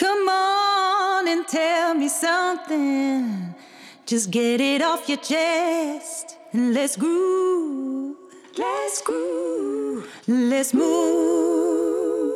[0.00, 3.54] Come on and tell me something.
[4.06, 8.16] Just get it off your chest and let's groove.
[8.56, 10.06] Let's groove.
[10.26, 12.32] Let's move.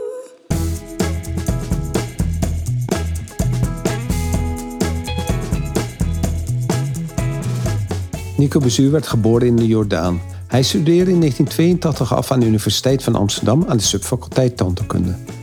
[8.37, 10.21] Nico Bezuur werd geboren in de Jordaan.
[10.47, 15.34] Hij studeerde in 1982 af aan de Universiteit van Amsterdam aan de subfaculteit tandheelkunde.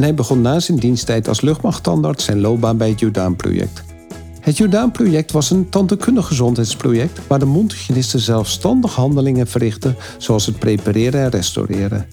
[0.00, 3.82] En hij begon na zijn diensttijd als luchtmachttandarts zijn loopbaan bij het Jordaan-project.
[4.40, 11.20] Het Jordaan-project was een tandheelkundig gezondheidsproject waar de mondhygiënisten zelfstandig handelingen verrichten, zoals het prepareren
[11.20, 12.06] en restaureren.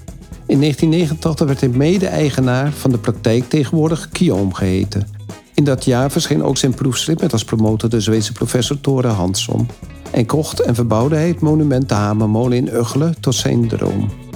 [0.45, 5.08] In 1989 werd hij mede-eigenaar van de praktijk tegenwoordig Kiom geheten.
[5.54, 9.67] In dat jaar verscheen ook zijn proefschrift met als promotor de Zweedse professor Tore Hansson.
[10.12, 14.27] En kocht en verbouwde hij het monument de Hamermolen in Uggelen tot zijn droom.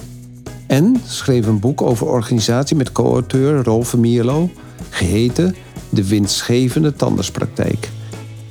[0.72, 4.50] En schreef een boek over organisatie met co-auteur Rolf Mierlo,
[4.90, 5.54] geheten
[5.88, 7.88] De winstgevende tandartspraktijk.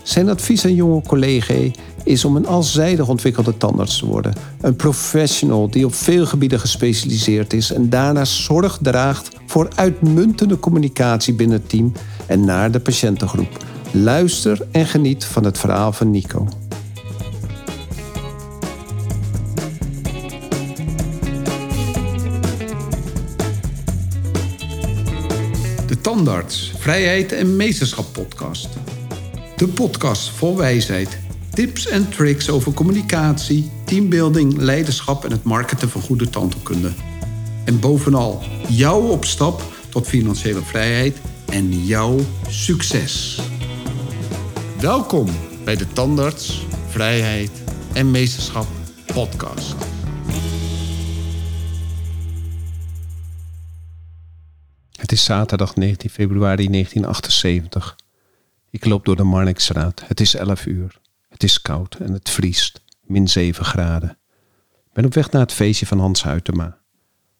[0.03, 1.72] Zijn advies aan jonge collega's
[2.03, 4.33] is om een alzijdig ontwikkelde tandarts te worden.
[4.61, 11.33] Een professional die op veel gebieden gespecialiseerd is en daarna zorg draagt voor uitmuntende communicatie
[11.33, 11.91] binnen het team
[12.25, 13.66] en naar de patiëntengroep.
[13.91, 16.47] Luister en geniet van het verhaal van Nico.
[26.23, 28.69] Tandarts, Vrijheid en Meesterschap podcast.
[29.55, 31.19] De podcast vol wijsheid,
[31.53, 36.91] tips en tricks over communicatie, teambuilding, leiderschap en het marketen van goede tandheelkunde.
[37.66, 43.41] En bovenal jouw opstap tot financiële vrijheid en jouw succes.
[44.80, 45.28] Welkom
[45.63, 47.52] bij de Tandarts, Vrijheid
[47.94, 48.67] en Meesterschap
[49.13, 49.91] podcast.
[55.12, 57.95] Het is zaterdag 19 februari 1978.
[58.70, 60.03] Ik loop door de Marnixstraat.
[60.06, 61.00] Het is 11 uur.
[61.30, 62.81] Het is koud en het vriest.
[63.02, 64.09] Min 7 graden.
[64.69, 66.78] Ik ben op weg naar het feestje van Hans Huytema.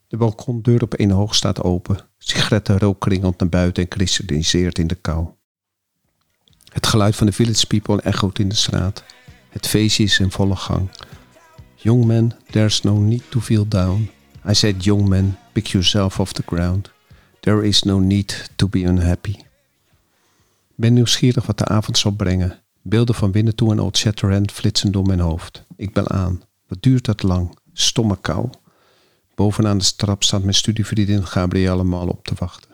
[0.07, 1.97] De balkondeur op één hoog staat open.
[2.18, 5.28] Sigarettenrook kringelt naar buiten en kristalliseert in de kou.
[6.74, 9.03] Het geluid van de village people echoot in de straat.
[9.50, 10.90] Het feestje is in volle gang.
[11.75, 14.09] Young man, there's no need to feel down.
[14.50, 16.91] I said, young man, pick yourself off the ground.
[17.41, 19.35] There is no need to be unhappy.
[20.75, 22.59] Ben nieuwsgierig wat de avond zal brengen.
[22.81, 25.63] Beelden van binnen toe en Old Shatterhand flitsen door mijn hoofd.
[25.75, 26.44] Ik bel aan.
[26.68, 27.57] Wat duurt dat lang?
[27.74, 28.50] Stomme kou.
[29.35, 32.69] Bovenaan de trap staat mijn studievriendin Gabrielle Mal op te wachten.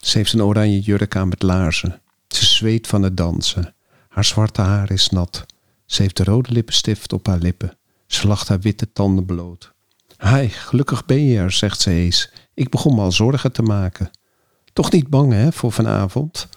[0.00, 2.00] Ze heeft een oranje jurk aan met laarzen.
[2.28, 3.74] Ze zweet van het dansen.
[4.08, 5.46] Haar zwarte haar is nat.
[5.86, 7.76] Ze heeft de rode lippenstift op haar lippen.
[8.06, 9.72] Ze lacht haar witte tanden bloot.
[10.18, 12.30] Hi, gelukkig ben je er, zegt ze eens.
[12.58, 14.10] Ik begon me al zorgen te maken.
[14.72, 16.48] Toch niet bang, hè, voor vanavond?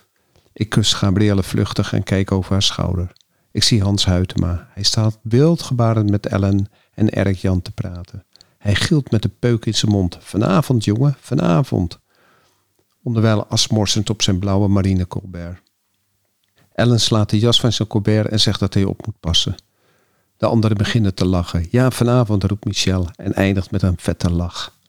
[0.53, 3.11] Ik kus Gabrielle vluchtig en kijk over haar schouder.
[3.51, 4.67] Ik zie Hans Huytema.
[4.73, 8.25] Hij staat wildgebarend met Ellen en Erik Jan te praten.
[8.57, 10.17] Hij gilt met de peuk in zijn mond.
[10.19, 11.99] Vanavond, jongen, vanavond.
[13.03, 15.61] Onderwijl asmorsend op zijn blauwe marine colbert.
[16.73, 19.55] Ellen slaat de jas van zijn colbert en zegt dat hij op moet passen.
[20.37, 21.67] De anderen beginnen te lachen.
[21.71, 24.79] Ja, vanavond, roept Michel en eindigt met een vette lach.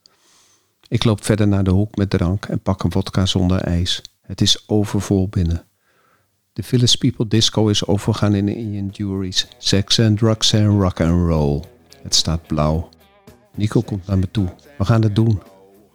[0.93, 4.03] Ik loop verder naar de hoek met drank en pak een vodka zonder ijs.
[4.21, 5.65] Het is overvol binnen.
[6.53, 9.49] De Village People Disco is overgegaan in de Indian Juries.
[9.59, 11.63] Sex and drugs and rock and roll.
[12.03, 12.89] Het staat blauw.
[13.55, 14.55] Nico komt naar me toe.
[14.79, 15.43] We gaan het doen.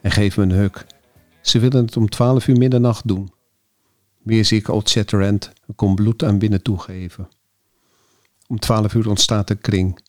[0.02, 0.86] En geeft me een huk.
[1.42, 3.32] Ze willen het om 12 uur middernacht doen.
[4.24, 7.28] Weer zie ik Old Shatterhand een kom bloed aan binnen toegeven.
[8.48, 10.00] Om 12 uur ontstaat een kring.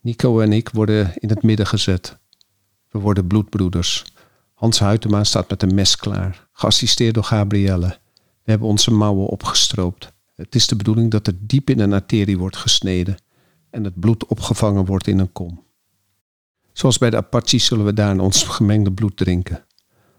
[0.00, 2.18] Nico en ik worden in het midden gezet.
[2.90, 4.04] We worden bloedbroeders.
[4.56, 7.98] Hans Huytema staat met een mes klaar, geassisteerd door Gabrielle.
[8.42, 10.12] We hebben onze mouwen opgestroopt.
[10.34, 13.16] Het is de bedoeling dat er diep in een arterie wordt gesneden
[13.70, 15.64] en het bloed opgevangen wordt in een kom.
[16.72, 19.64] Zoals bij de Apaches zullen we daar ons gemengde bloed drinken.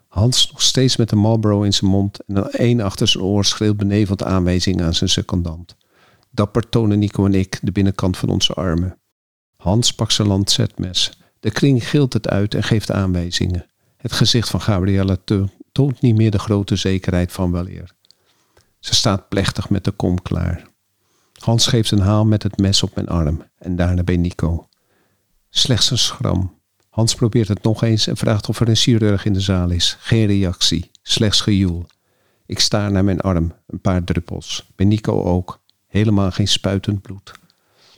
[0.08, 3.46] Hans nog steeds met een Marlboro in zijn mond en een een achter zijn oor
[3.46, 5.76] schreeuwt beneveld aanwijzingen aan zijn secondant.
[6.32, 8.98] Dapper tonen Nico en ik de binnenkant van onze armen.
[9.56, 11.12] Hans pakt zijn lancetmes.
[11.40, 13.66] De kring gilt het uit en geeft aanwijzingen.
[13.98, 15.20] Het gezicht van Gabrielle
[15.72, 17.96] toont niet meer de grote zekerheid van weleer.
[18.80, 20.68] Ze staat plechtig met de kom klaar.
[21.40, 24.68] Hans geeft een haal met het mes op mijn arm en daarna bij Nico.
[25.50, 26.56] Slechts een schram.
[26.90, 29.98] Hans probeert het nog eens en vraagt of er een chirurg in de zaal is.
[30.00, 31.86] Geen reactie, slechts gejoel.
[32.46, 34.70] Ik sta naar mijn arm, een paar druppels.
[34.76, 35.60] Bij Nico ook.
[35.88, 37.32] Helemaal geen spuitend bloed.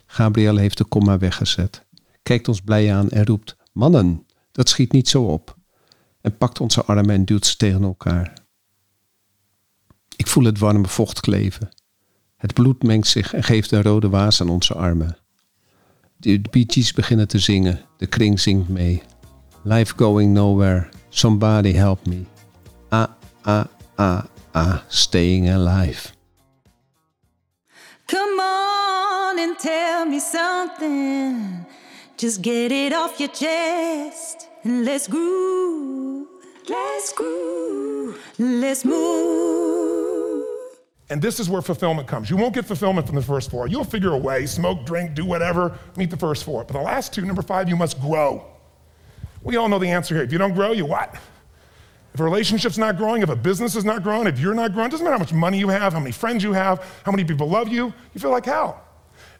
[0.06, 1.84] Gabrielle heeft de komma weggezet.
[2.22, 5.56] Kijkt ons blij aan en roept: Mannen, dat schiet niet zo op.
[6.20, 8.32] En pakt onze armen en duwt ze tegen elkaar.
[10.16, 11.68] voel het warme vocht kleven.
[12.36, 15.16] Het bloed mengt zich en geeft een rode waas aan onze armen.
[16.16, 17.80] De Bee Gees beginnen te zingen.
[17.96, 19.02] De kring zingt mee.
[19.62, 20.88] Life going nowhere.
[21.08, 22.24] Somebody help me.
[22.88, 23.06] Ah,
[23.42, 23.64] ah,
[23.94, 24.78] ah, ah.
[24.88, 26.10] Staying alive.
[28.06, 31.66] Come on and tell me something.
[32.16, 36.28] Just get it off your chest and let's groove.
[36.68, 38.20] Let's groove.
[38.38, 40.46] Let's move.
[41.08, 42.30] And this is where fulfillment comes.
[42.30, 43.66] You won't get fulfillment from the first four.
[43.66, 46.62] You'll figure a way, smoke, drink, do whatever, meet the first four.
[46.62, 48.46] But the last two, number five, you must grow.
[49.42, 50.22] We all know the answer here.
[50.22, 51.16] If you don't grow, you what?
[52.14, 54.90] If a relationship's not growing, if a business is not growing, if you're not growing,
[54.90, 57.48] doesn't matter how much money you have, how many friends you have, how many people
[57.48, 58.80] love you, you feel like hell.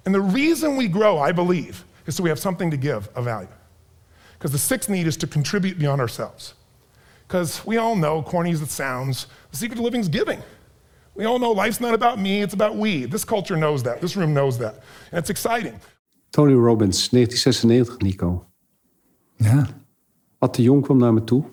[0.05, 3.25] And the reason we grow, I believe, is so we have something to give of
[3.25, 3.49] value.
[4.40, 6.54] Because the sixth need is to contribute beyond ourselves.
[7.28, 10.38] Because we all know, corny as it sounds, the secret of living is giving.
[11.14, 13.04] We all know life's not about me, it's about we.
[13.04, 14.00] This culture knows that.
[14.00, 14.75] This room knows that.
[15.12, 15.78] And it's exciting.
[16.31, 18.46] Tony Robbins, 1996, Nico.
[19.37, 19.69] Ja.
[20.38, 21.44] Ad de Jong kwam naar me toe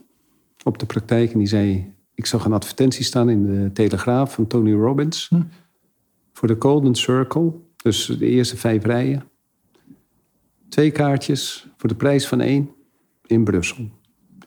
[0.63, 1.95] op de praktijk en die zei...
[2.13, 5.29] Ik zag een advertentie staan in de Telegraaf van Tony Robbins...
[6.33, 9.29] voor de Golden Circle, dus de eerste vijf rijen.
[10.69, 12.75] Twee kaartjes voor de prijs van één
[13.27, 13.89] in Brussel.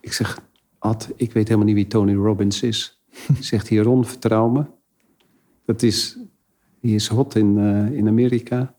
[0.00, 0.41] Ik zeg,
[0.81, 3.03] Ad, ik weet helemaal niet wie Tony Robbins is.
[3.41, 4.65] Zegt hij, Ron, vertrouw me.
[5.65, 6.19] Dat is,
[6.81, 8.75] die is hot in, eh, in Amerika.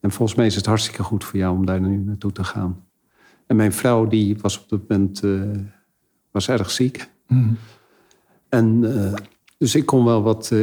[0.00, 2.86] En volgens mij is het hartstikke goed voor jou om daar nu naartoe te gaan.
[3.46, 5.50] En mijn vrouw, die was op dat moment eh,
[6.30, 7.10] was erg ziek.
[8.48, 9.14] En eh,
[9.58, 10.54] dus ik kon wel wat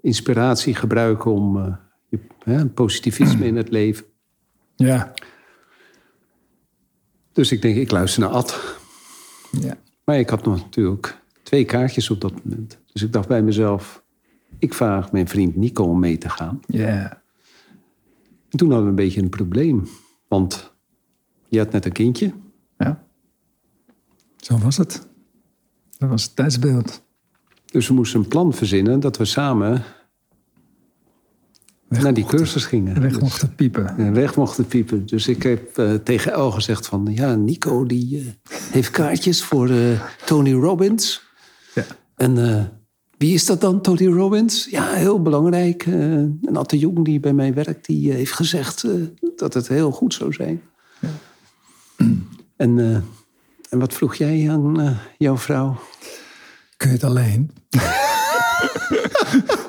[0.00, 1.78] inspiratie gebruiken om
[2.08, 4.04] je, positivisme in het leven.
[4.76, 5.12] Ja.
[7.40, 8.78] Dus ik denk, ik luister naar Ad.
[9.50, 9.76] Ja.
[10.04, 12.78] Maar ik had nog natuurlijk twee kaartjes op dat moment.
[12.92, 14.02] Dus ik dacht bij mezelf,
[14.58, 16.60] ik vraag mijn vriend Nico om mee te gaan.
[16.66, 17.22] Ja.
[18.48, 19.88] En toen hadden we een beetje een probleem.
[20.28, 20.72] Want
[21.48, 22.32] je had net een kindje.
[22.78, 23.04] Ja.
[24.36, 25.08] Zo was het.
[25.98, 27.02] Dat was het tijdsbeeld.
[27.66, 29.82] Dus we moesten een plan verzinnen dat we samen
[31.98, 33.00] naar die mochten- cursus gingen.
[33.00, 33.96] Weg mochten piepen.
[33.98, 35.06] en weg mochten piepen.
[35.06, 37.08] Dus ik heb eh, tegen El gezegd van...
[37.14, 41.22] ja, Nico die eh, heeft kaartjes voor eh, Tony Robbins.
[41.74, 41.84] Ja.
[42.16, 42.72] En
[43.18, 44.66] wie is dat dan, Tony Robbins?
[44.70, 45.86] Ja, heel belangrijk.
[45.86, 48.86] En Ad de Jong die bij mij werkt, die heeft gezegd...
[49.36, 50.62] dat het heel goed zou zijn.
[52.60, 52.94] En, eh,
[53.70, 55.80] en wat vroeg jij aan jouw vrouw?
[56.76, 57.50] Kun je het alleen?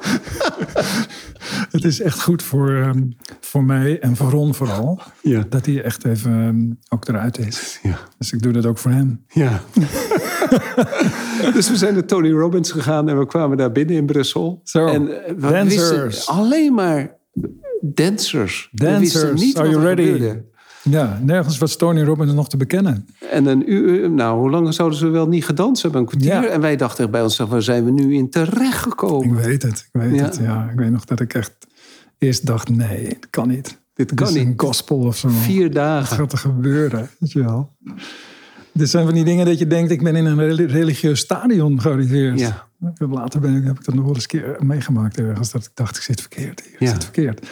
[1.76, 3.04] het is echt goed voor, ehm,
[3.40, 5.02] voor mij en voor Ron vooral.
[5.22, 5.46] Ja.
[5.50, 7.80] Dat hij echt even ehm, ook eruit is.
[7.84, 8.00] Ja.
[8.18, 9.26] Dus ik doe dat ook voor hem.
[9.28, 9.62] Ja.
[11.54, 14.62] dus we zijn naar Tony Robbins gegaan en we kwamen daar binnen in Brussel.
[14.64, 17.18] Zo, En eh, we alleen maar
[17.82, 18.70] dancers.
[18.72, 20.12] Dancers, niet are you ready?
[20.12, 20.50] gebeurde.
[20.84, 23.08] Ja, nergens was Tony Robbins nog te bekennen.
[23.32, 26.02] En een uur, nou, hoe lang zouden ze wel niet gedanst hebben?
[26.02, 26.30] Een kwartier.
[26.32, 26.46] Ja.
[26.46, 29.38] En wij dachten bij onszelf, waar zijn we nu in terechtgekomen?
[29.38, 30.24] Ik weet het, ik weet Ja.
[30.24, 30.40] het.
[30.42, 31.52] Ja, ik weet nog dat ik echt
[32.18, 33.80] eerst dacht, nee, dat kan niet.
[33.94, 34.46] Dit kan is niet.
[34.46, 35.30] een gospel of zo.
[35.30, 36.16] Vier Wat dagen.
[36.18, 37.10] gaat er gebeuren?
[37.20, 37.72] Weet je wel?
[38.74, 41.82] Dit zijn van die dingen dat je denkt, ik ben in een reli- religieus stadion
[41.82, 42.40] gearriveerd.
[42.40, 42.68] Ja.
[42.98, 45.52] Later ben ik, heb ik dat nog wel eens een keer meegemaakt ergens.
[45.52, 46.74] Dat ik dacht, ik zit verkeerd hier.
[46.74, 46.88] Ik Ja.
[46.94, 47.48] zit verkeerd.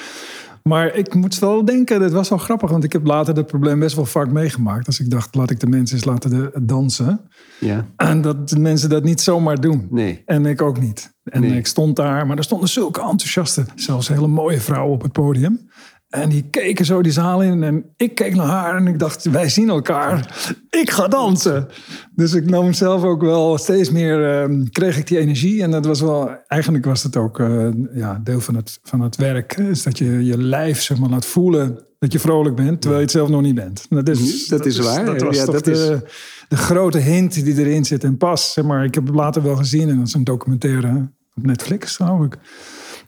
[0.63, 2.69] Maar ik moet wel denken, dat was wel grappig.
[2.69, 4.85] Want ik heb later dat probleem best wel vaak meegemaakt.
[4.87, 7.21] Als ik dacht, laat ik de mensen eens laten de, dansen.
[7.59, 9.87] Ja, En dat de mensen dat niet zomaar doen.
[9.89, 10.21] nee.
[10.25, 11.17] En ik ook niet.
[11.23, 11.57] En Nee.
[11.57, 15.69] ik stond daar, maar er stonden zulke enthousiaste, zelfs hele mooie vrouwen op het podium.
[16.09, 19.23] En die keken zo die zaal in en ik keek naar haar en ik dacht,
[19.29, 20.37] wij zien elkaar.
[20.69, 21.67] Ik ga dansen.
[22.15, 25.63] Dus ik nam zelf ook wel steeds meer, ehm, kreeg ik die energie.
[25.63, 29.15] En dat was wel, eigenlijk was het ook eh, ja, deel van het, van het
[29.15, 29.57] werk.
[29.57, 33.07] Is dat je je lijf zeg maar, laat voelen dat je vrolijk bent, terwijl je
[33.07, 33.85] het zelf nog niet bent.
[33.89, 35.05] Dat is, Dat is waar.
[35.05, 36.11] Dat was Ja, toch dat de, is-
[36.47, 38.03] de grote hint die erin zit.
[38.03, 39.89] En pas, zeg maar, ik heb het later wel gezien.
[39.89, 42.37] En dat is een documentaire op Netflix, geloof ik.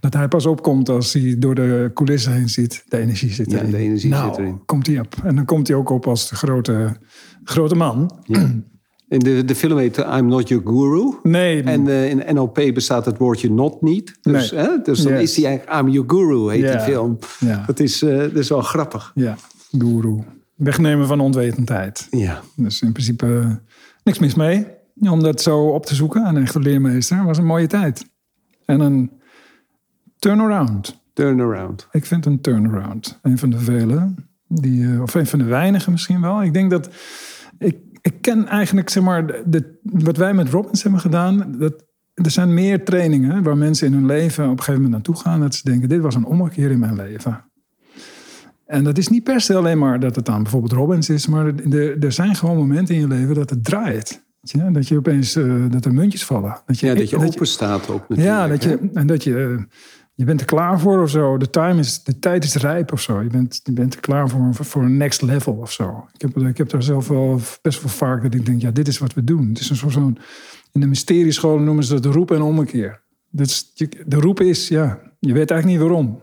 [0.01, 2.84] Dat hij pas opkomt als hij door de coulissen heen ziet.
[2.88, 3.72] De energie zit Ja, erin.
[3.72, 4.65] de energie nou, zit erin.
[4.65, 5.15] komt hij op.
[5.24, 6.96] En dan komt hij ook op als de grote,
[7.43, 8.12] grote man.
[9.08, 11.13] In de, de film heet I'm Not Your Guru.
[11.24, 14.17] Nee, En eh, in NLP bestaat het woordje not niet.
[14.22, 14.60] Dus, Nee.
[14.62, 15.22] hè, dus dan Yes.
[15.22, 16.72] is hij eigenlijk I'm Your Guru, heet Ja.
[16.72, 17.17] die film.
[17.39, 17.63] Ja.
[17.65, 19.12] Dat, is, eh, dat is wel grappig.
[19.15, 19.36] ja,
[19.77, 20.17] guru.
[20.55, 22.08] Wegnemen van onwetendheid.
[22.12, 22.41] Ja.
[22.55, 23.55] Dus in principe eh,
[24.03, 24.67] niks mis mee.
[25.00, 26.25] Om dat zo op te zoeken.
[26.25, 28.05] Een echte leermeester was een mooie tijd.
[28.65, 29.12] En een
[30.22, 31.01] turnaround.
[31.13, 31.88] Turnaround.
[31.92, 33.20] Ik vind een turnaround.
[33.22, 34.13] Een van de vele.
[34.48, 36.44] Die, eh, of een van de weinigen misschien wel.
[36.44, 36.90] Ik denk dat...
[37.58, 41.56] Ik, ik ken eigenlijk, zeg maar, de, wat wij met Robbins hebben gedaan...
[41.58, 45.24] Dat, er zijn meer trainingen waar mensen in hun leven op een gegeven moment naartoe
[45.24, 45.40] gaan.
[45.40, 47.44] Dat ze denken, dit was een ommekeer in mijn leven.
[48.66, 51.28] En dat is niet per se alleen maar dat het dan bijvoorbeeld Robbins is.
[51.28, 54.24] Maar er, er zijn gewoon momenten in je leven dat het draait.
[54.72, 56.62] Dat je opeens, eh, dat er muntjes vallen.
[56.66, 59.63] Dat je, Ja, dat je open staat ook ja, dat je, en dat je, eh,
[60.22, 61.38] je bent er klaar voor of zo.
[61.38, 63.22] De, time is, de tijd is rijp of zo.
[63.22, 66.06] Je bent, je bent er klaar voor, voor een next level of zo.
[66.13, 68.88] Ik heb, ik heb daar zelf wel best wel vaak dat ik denk, ja, dit
[68.88, 69.48] is wat we doen.
[69.48, 70.18] Het is een soort zo'n,
[70.72, 73.01] in de mysteriescholen noemen ze dat de roep en ommekeer.
[73.30, 73.72] Dus
[74.06, 76.22] de roep is, ja, je weet eigenlijk niet waarom.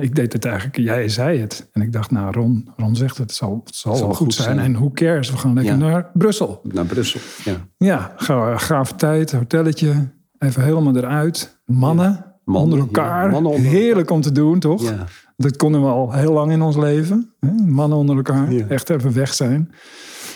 [0.00, 1.68] Ik deed het eigenlijk, jij zei het.
[1.72, 4.58] En ik dacht, nou, Ron, Ron zegt het, het zal, het zal, wel goed, zijn.
[4.58, 5.78] En who cares, we gaan lekker Ja.
[5.78, 6.60] naar Brussel.
[6.62, 7.66] Naar Brussel, ja.
[7.76, 11.60] Ja, ga- gaaf tijd, hotelletje, even helemaal eruit.
[11.64, 13.30] Mannen, Mannen, onder elkaar.
[13.30, 14.92] mannen onder Heerlijk om te doen, toch?
[15.36, 17.34] Dat konden we al heel lang in ons leven.
[17.40, 17.50] Hè?
[17.66, 19.70] Mannen onder elkaar, echt even weg zijn.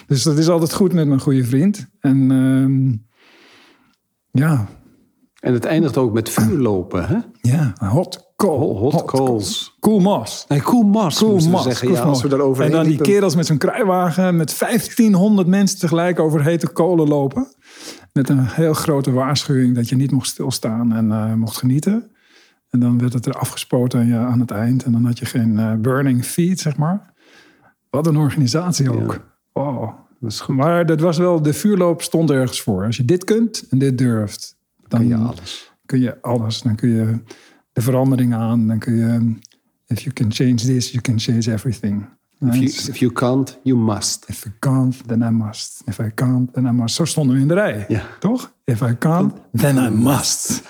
[0.06, 1.86] Dus dat is altijd goed met mijn goede vriend.
[2.00, 2.92] En ehm,
[4.44, 4.66] ja,
[5.40, 7.16] En het eindigt ook met vuurlopen, hè?
[7.40, 8.76] ja, hot coal.
[8.78, 9.76] Hot coals.
[9.80, 10.44] Cool Moss.
[10.48, 11.18] Nee, Cool Moss.
[11.62, 11.86] zeggen.
[11.86, 15.78] Cool Ja, als we daarover En dan die kerels met zo'n kruiwagen met 1500 mensen
[15.78, 17.46] tegelijk over hete kolen lopen.
[18.14, 22.10] Met een heel grote waarschuwing dat je niet mocht stilstaan en eh, mocht genieten.
[22.70, 24.84] En dan werd het er afgespoten aan, je, aan het eind.
[24.84, 27.12] En dan had je geen eh, burning feed, zeg maar.
[27.90, 29.26] Wat een organisatie ook.
[29.52, 29.94] Wow.
[30.20, 30.56] Dat is goed.
[30.56, 32.84] Maar dat was wel, de vuurloop stond ergens voor.
[32.84, 34.56] Als je dit kunt en dit durft,
[34.88, 35.72] dan Kun je alles.
[35.86, 36.62] kun je alles.
[36.62, 37.18] Dan kun je
[37.72, 38.66] de verandering aan.
[38.66, 39.34] Dan kun je,
[39.86, 42.06] if you can change this, you can change everything.
[42.40, 44.24] If you, if you can't, you must.
[44.28, 45.82] If I can't, then I must.
[45.86, 46.94] If I can't, then I must.
[46.94, 48.02] Zo stonden we in de rij.
[48.20, 48.52] Toch?
[48.64, 50.62] If I can't, then I must.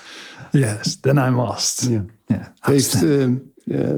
[0.51, 1.89] Yes, then I must.
[2.27, 2.53] Ja.
[2.59, 3.31] Heeft, eh, eh,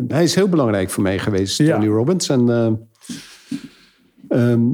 [0.07, 1.57] hij is heel belangrijk voor mij geweest.
[1.57, 2.29] Tony Robbins.
[2.29, 2.50] En,
[4.27, 4.69] ehm,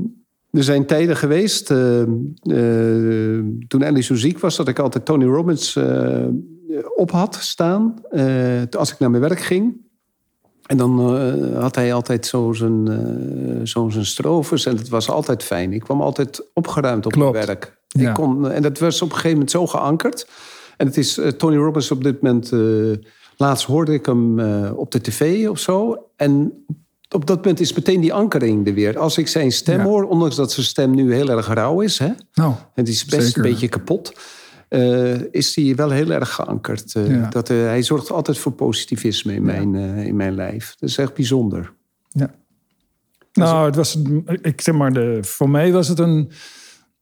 [0.52, 1.66] er zijn tijden geweest,
[3.68, 5.80] toen Ellie zo ziek was, dat ik altijd Tony Robbins
[6.96, 7.94] op had staan.
[8.70, 9.82] als ik naar mijn werk ging.
[10.66, 15.10] En dan eh, had hij altijd zo zijn, eh, zo zijn strofes en het was
[15.10, 15.74] altijd fijn.
[15.74, 17.34] Ik kwam altijd opgeruimd op Klopt.
[17.34, 17.78] mijn werk.
[17.88, 18.10] Ja.
[18.10, 20.28] Ik kon, en dat was op een gegeven moment zo geankerd.
[20.78, 22.52] En het is eh, Tony Robbins op dit moment...
[22.52, 22.60] eh,
[23.38, 26.06] laatst hoorde ik hem eh, op de tv of zo.
[26.16, 26.66] En
[27.12, 28.98] op dat moment is meteen die ankering er weer.
[29.00, 29.84] Als ik zijn stem Ja.
[29.86, 31.98] hoor, ondanks dat zijn stem nu heel erg rauw is...
[32.00, 33.46] Hè, Nou, het is best Zeker.
[33.46, 34.14] een beetje kapot.
[34.74, 36.96] Eh, is hij wel heel erg geankerd.
[36.96, 37.30] Eh, Ja.
[37.30, 39.76] dat, eh, hij zorgt altijd voor positivisme in, mijn,
[40.06, 40.76] in mijn lijf.
[40.80, 41.74] Dat is echt bijzonder.
[42.10, 42.34] ja.
[43.34, 43.98] Nou, het was,
[44.42, 46.32] ik zeg maar, de, voor mij was het een,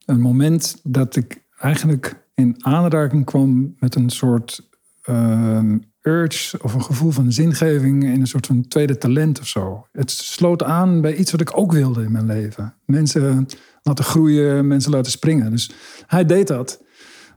[0.06, 4.70] een moment dat ik eigenlijk in aanraking kwam met een soort
[5.02, 9.88] ehm, urge of een gevoel van zingeving in een soort van tweede talent of zo.
[9.92, 12.74] Het sloot aan bij iets wat ik ook wilde in mijn leven.
[12.86, 13.48] Mensen
[13.84, 15.52] laten groeien, mensen laten springen.
[15.52, 15.72] Dus
[16.08, 16.82] hij deed dat.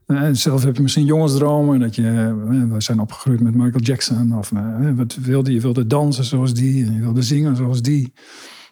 [0.07, 1.81] En zelf heb je misschien jongensdromen.
[1.81, 4.39] Dat je, eh, we zijn opgegroeid met Michael Jackson.
[4.39, 5.61] Of eh, wat wilde je?
[5.61, 6.87] wilde dansen zoals die.
[6.87, 8.13] En je wilde zingen zoals die.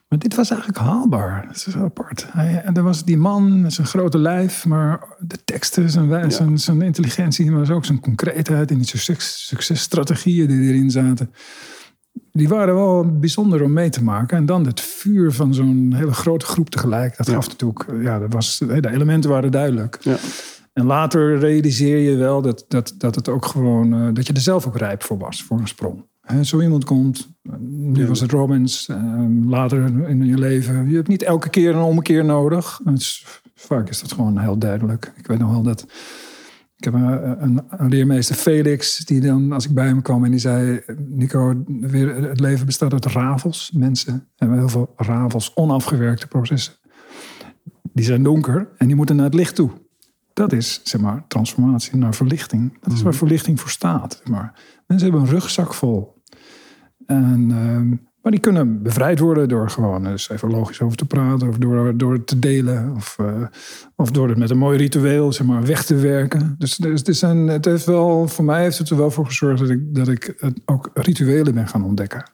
[0.09, 1.45] Maar dit was eigenlijk haalbaar.
[1.47, 2.27] Dat is apart.
[2.31, 4.67] Hij, en er was die man met zijn grote lijf.
[4.67, 7.51] Maar de teksten, zijn, wij- zijn, zijn intelligentie.
[7.51, 8.71] Maar ook zijn concreetheid.
[8.71, 11.31] En die succes, successtrategieën die erin zaten.
[12.33, 14.37] Die waren wel bijzonder om mee te maken.
[14.37, 17.17] En dan het vuur van zo'n hele grote groep tegelijk.
[17.17, 17.87] Dat gaf natuurlijk...
[18.03, 19.99] Ja, dat was, de elementen waren duidelijk.
[20.01, 20.17] Ja.
[20.73, 24.41] En later realiseer je wel dat, dat, dat het ook gewoon, eh, dat je er
[24.41, 26.05] zelf ook rijp voor was, voor een sprong.
[26.21, 30.89] Hè, zo iemand komt, eh, nu was het Robbins, eh, later in je leven.
[30.89, 32.81] Je hebt niet elke keer een ommekeer nodig.
[33.55, 35.13] Vaak is dat gewoon heel duidelijk.
[35.17, 35.87] Ik weet nog wel dat,
[36.77, 40.31] ik heb een, een, een leermeester Felix, die dan, als ik bij hem kwam en
[40.31, 43.71] die zei, Nico, weer, het leven bestaat uit rafels.
[43.75, 46.75] Mensen hebben heel veel rafels, onafgewerkte processen.
[47.93, 49.71] Die zijn donker en die moeten naar het licht toe.
[50.33, 52.79] Dat is, zeg maar, transformatie naar verlichting.
[52.81, 54.17] Dat is waar verlichting voor staat.
[54.19, 54.53] Zeg maar.
[54.87, 56.23] Mensen hebben een rugzak vol.
[57.07, 57.89] En, ehm,
[58.23, 61.49] maar die kunnen bevrijd worden door gewoon eens even logisch over te praten.
[61.49, 62.93] Of door, door het te delen.
[62.97, 63.43] Of, eh,
[63.97, 66.55] of door het met een mooi ritueel zeg maar, weg te werken.
[66.59, 69.61] Dus, dus is een, het heeft wel, voor mij heeft het er wel voor gezorgd
[69.61, 72.31] dat ik, dat ik het ook rituelen ben gaan ontdekken.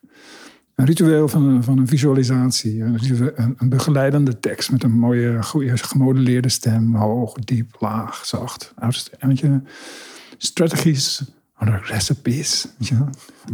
[0.78, 2.82] Een ritueel van een, van een visualisatie.
[2.82, 6.94] Een, begeleidende tekst met een mooie, goede, gemodelleerde stem.
[6.94, 8.72] Hoog, diep, laag, zacht.
[8.78, 9.60] Outst- Weet je,
[10.36, 11.22] strategies
[11.54, 12.66] are recipes.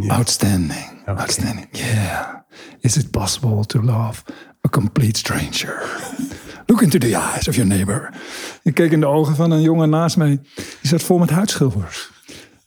[0.09, 1.03] Outstanding.
[1.07, 1.69] Outstanding.
[1.71, 2.35] Yeah.
[2.81, 4.23] Is it possible to love
[4.67, 5.83] a complete stranger?
[6.67, 8.13] Look into the eyes of your neighbor.
[8.63, 10.41] Ik keek in de ogen van een jongen naast mij.
[10.55, 12.11] Die zat vol met huidschilfers.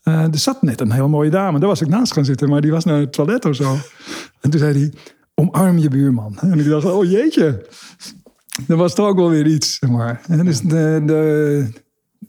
[0.08, 1.60] Eh, er zat net een heel mooie dame.
[1.60, 3.78] Daar was ik naast gaan zitten, maar die was naar het toilet of zo.
[4.42, 4.94] En toen zei hij,
[5.34, 6.38] omarm je buurman.
[6.40, 7.66] En ik dacht, oh jeetje.
[8.68, 10.22] Dat was toch ook wel weer iets, maar.
[10.28, 11.68] En dus de, de,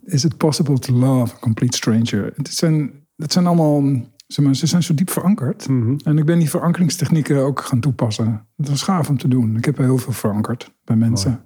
[0.05, 2.33] Is it possible to love a complete stranger?
[2.37, 3.83] Het zijn, dat zijn allemaal,
[4.27, 5.67] zeg maar, ze zijn zo diep verankerd.
[6.05, 8.47] En ik ben die verankingstechnieken ook gaan toepassen.
[8.57, 9.57] Dat was gaaf om te doen.
[9.57, 11.45] Ik heb heel veel verankerd bij mensen.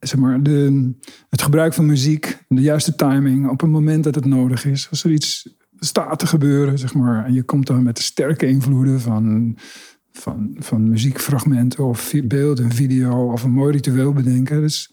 [0.00, 0.92] Zeg maar, de,
[1.28, 4.90] het gebruik van muziek, de juiste timing op een moment dat het nodig is.
[4.90, 8.46] Als er iets staat te gebeuren, zeg maar, en je komt dan met de sterke
[8.46, 9.56] invloeden van,
[10.12, 14.60] van, van muziekfragmenten of beeld en video of een mooi ritueel bedenken.
[14.60, 14.92] Dus,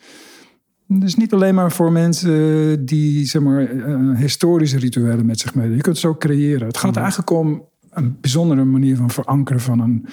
[0.88, 5.76] dus niet alleen maar voor mensen die zeg maar, eh, historische rituelen met zich meedoen.
[5.76, 6.68] Je kunt het ook creëren.
[6.68, 10.06] Het gaat eigenlijk om een bijzondere manier van verankeren van een,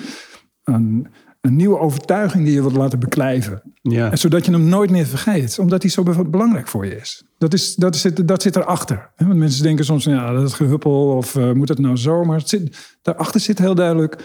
[0.65, 1.07] een,
[1.41, 3.63] een nieuwe overtuiging die je wilt laten beklijven.
[3.83, 4.11] Ja.
[4.11, 7.25] En zodat je hem nooit meer vergeet, omdat hij zo be- belangrijk voor je is.
[7.39, 9.11] Dat, is, dat, zit, dat zit erachter.
[9.17, 12.25] Want mensen denken soms, ja, dat is gehuppel of eh, moet het nou zo?
[12.25, 14.25] Maar het zit, daarachter zit heel duidelijk,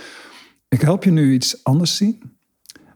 [0.67, 2.21] ik help je nu iets anders zien,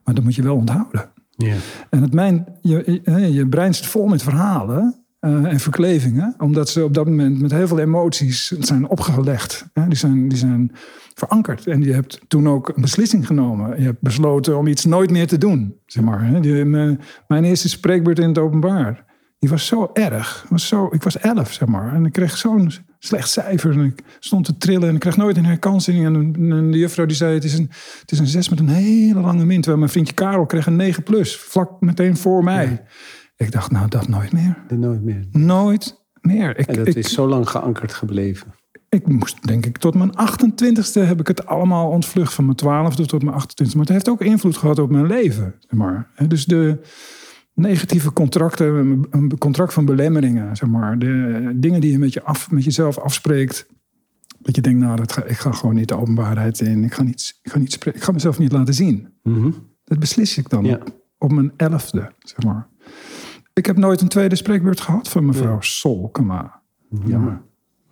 [0.04, 1.12] maar dat moet je wel onthouden.
[1.30, 1.56] Ja.
[1.90, 6.70] En het mijn, je, je, je brein zit vol met verhalen eh, en verklevingen, omdat
[6.70, 9.66] ze op dat moment met heel veel emoties zijn opgelegd.
[9.74, 9.88] Hè?
[9.88, 10.72] Die, zijn, die zijn
[11.14, 11.68] verankerd.
[11.68, 13.80] En je hebt toen ook een beslissing genomen.
[13.80, 15.76] Je hebt besloten om iets nooit meer te doen.
[15.86, 16.40] Zeg maar, hè?
[16.40, 19.06] Die- mijn, mijn eerste spreekbeurt in het openbaar,
[19.40, 20.46] die was zo erg.
[20.50, 21.94] Was zo, ik was elf, zeg maar.
[21.94, 23.72] En ik kreeg zo'n slecht cijfer.
[23.72, 26.06] En ik stond te trillen en ik kreeg nooit een herkansing.
[26.06, 26.16] En,
[26.52, 29.20] en de juffrouw die zei, het is, een, het is een zes met een hele
[29.20, 29.56] lange min.
[29.56, 31.38] Terwijl mijn vriendje Karel kreeg een 9 plus.
[31.38, 32.82] Vlak meteen voor mij.
[33.46, 34.58] Ik dacht, nou dat nooit meer.
[34.78, 35.26] Nooit meer.
[35.32, 36.58] Nooit meer.
[36.60, 38.54] Ik, En dat ik, is zo lang geankerd gebleven.
[38.90, 42.34] ik moest, denk ik, tot mijn 28ste heb ik het allemaal ontvlucht.
[42.34, 43.72] Van mijn 12e tot mijn 28ste.
[43.72, 45.56] Maar het heeft ook invloed gehad op mijn leven.
[45.60, 46.10] Zeg maar.
[46.28, 46.80] Dus de
[47.54, 51.00] negatieve contracten, een contract van belemmeringen, zeg maar.
[51.00, 53.68] De dingen die je met, je af, met jezelf afspreekt.
[54.40, 56.84] Dat je denkt, nou, dat ga, ik ga gewoon niet de openbaarheid in.
[56.84, 59.08] Ik ga, niet, ik, ga niet spreken, ik ga mezelf niet laten zien.
[59.84, 60.74] Dat beslis ik dan Ja.
[60.76, 62.68] op, op mijn elfde, zeg maar.
[63.60, 66.62] Ik heb nooit een tweede spreekbeurt gehad van mevrouw Solkema.
[67.06, 67.42] Jammer.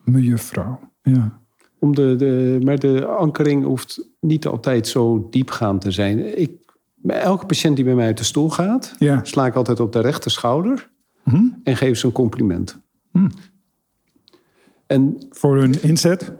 [0.04, 1.40] Mejuffrouw, ja.
[1.80, 6.40] Om de, de, maar de ankering hoeft niet altijd zo diepgaand te zijn.
[6.42, 6.52] Ik,
[7.08, 9.20] elke patiënt die bij mij uit de stoel gaat, Ja.
[9.24, 10.90] sla ik altijd op de rechter schouder
[11.24, 11.46] Hm?
[11.64, 12.80] en geef ze een compliment.
[14.88, 16.32] En Voor hun inzet.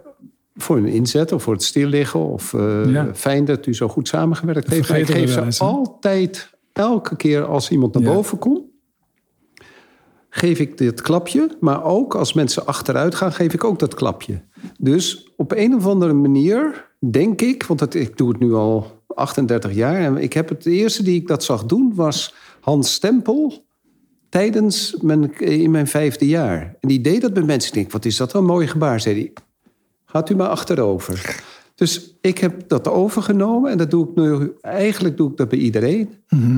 [0.54, 3.14] voor hun inzet of voor het stilliggen of eh, Ja.
[3.14, 4.88] fijn dat u zo goed samengewerkt heeft.
[4.88, 8.12] Maar ik geef ze altijd, elke keer als iemand naar Ja.
[8.12, 8.62] boven komt,
[10.30, 11.56] geef ik dit klapje.
[11.60, 14.42] Maar ook als mensen achteruit gaan, geef ik ook dat klapje.
[14.78, 19.74] Dus op een of andere manier denk ik, want ik doe het nu al 38
[19.74, 20.00] jaar.
[20.00, 23.66] En ik heb het de eerste die ik dat zag doen was Hans Stempel
[24.28, 26.76] tijdens mijn, in mijn vijfde jaar.
[26.80, 27.76] En die deed dat met mensen.
[27.76, 29.32] Ik wat is dat een mooi gebaar, zei hij.
[30.04, 31.42] Gaat u maar achterover.
[31.78, 34.52] Dus ik heb dat overgenomen en dat doe ik nu.
[34.60, 36.10] Eigenlijk doe ik dat bij iedereen.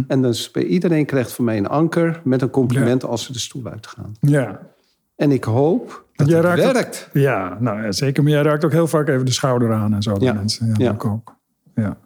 [0.07, 3.39] En dus bij iedereen krijgt van mij een anker met een compliment als ze de
[3.39, 4.15] stoel uitgaan.
[4.21, 4.61] Ja.
[5.17, 7.09] En ik hoop dat Jij het werkt.
[7.13, 8.23] Ja, nou ja, zeker.
[8.23, 10.17] Maar jij raakt ook heel vaak even de schouder aan en zo.
[10.19, 10.33] Ja.
[10.33, 10.67] mensen.
[10.67, 10.85] Ja, Ja.
[10.85, 11.35] doe ik ook.
[11.75, 11.97] Ja.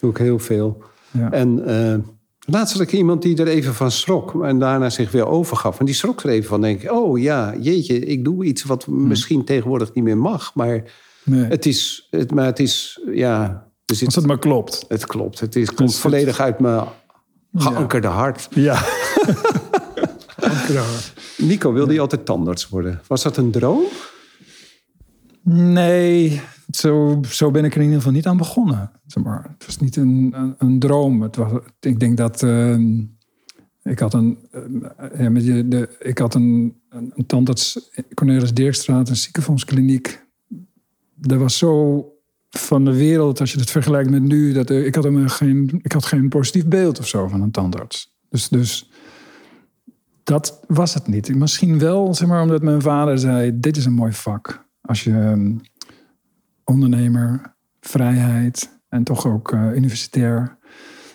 [0.00, 0.82] Doe ik heel veel.
[1.10, 1.30] Ja.
[1.30, 1.98] En eh,
[2.46, 5.78] laatst had ik iemand die er even van schrok en daarna zich weer overgaf.
[5.78, 6.60] En die schrok er even van.
[6.60, 10.54] Denk ik, oh ja, jeetje, ik doe iets wat misschien tegenwoordig niet meer mag.
[10.54, 10.82] Maar
[11.24, 11.44] Nee.
[11.44, 14.84] het is, het, maar het is, ja, er zit, Als het maar klopt.
[14.88, 15.40] het klopt.
[15.40, 16.84] Het is, komt volledig uit mijn
[17.54, 18.48] geankerde hart.
[18.50, 18.82] Ja.
[21.38, 23.00] Nico, wilde je altijd tandarts worden?
[23.06, 23.82] Was dat een droom?
[25.42, 28.90] Nee, zo, zo ben ik er in ieder geval niet aan begonnen.
[29.06, 29.54] Zeg maar.
[29.58, 31.22] Het was niet een, een, een droom.
[31.22, 33.00] Het was, ik denk dat ehm,
[33.82, 38.54] ik had een, eh, ja, met je, de, ik had een, een, een tandarts, Cornelis
[38.54, 40.23] Dirkstraat, een ziekenfondskliniek.
[41.14, 42.08] Dat was zo
[42.50, 45.92] van de wereld, als je het vergelijkt met nu, dat ik had hem geen, ik
[45.92, 48.16] had geen positief beeld of zo van een tandarts.
[48.28, 48.90] Dus, dus
[50.24, 51.34] dat was het niet.
[51.34, 54.66] Misschien wel, zeg maar, omdat mijn vader zei: dit is een mooi vak.
[54.80, 55.56] Als je ehm,
[56.64, 60.58] ondernemer, vrijheid en toch ook eh, universitair.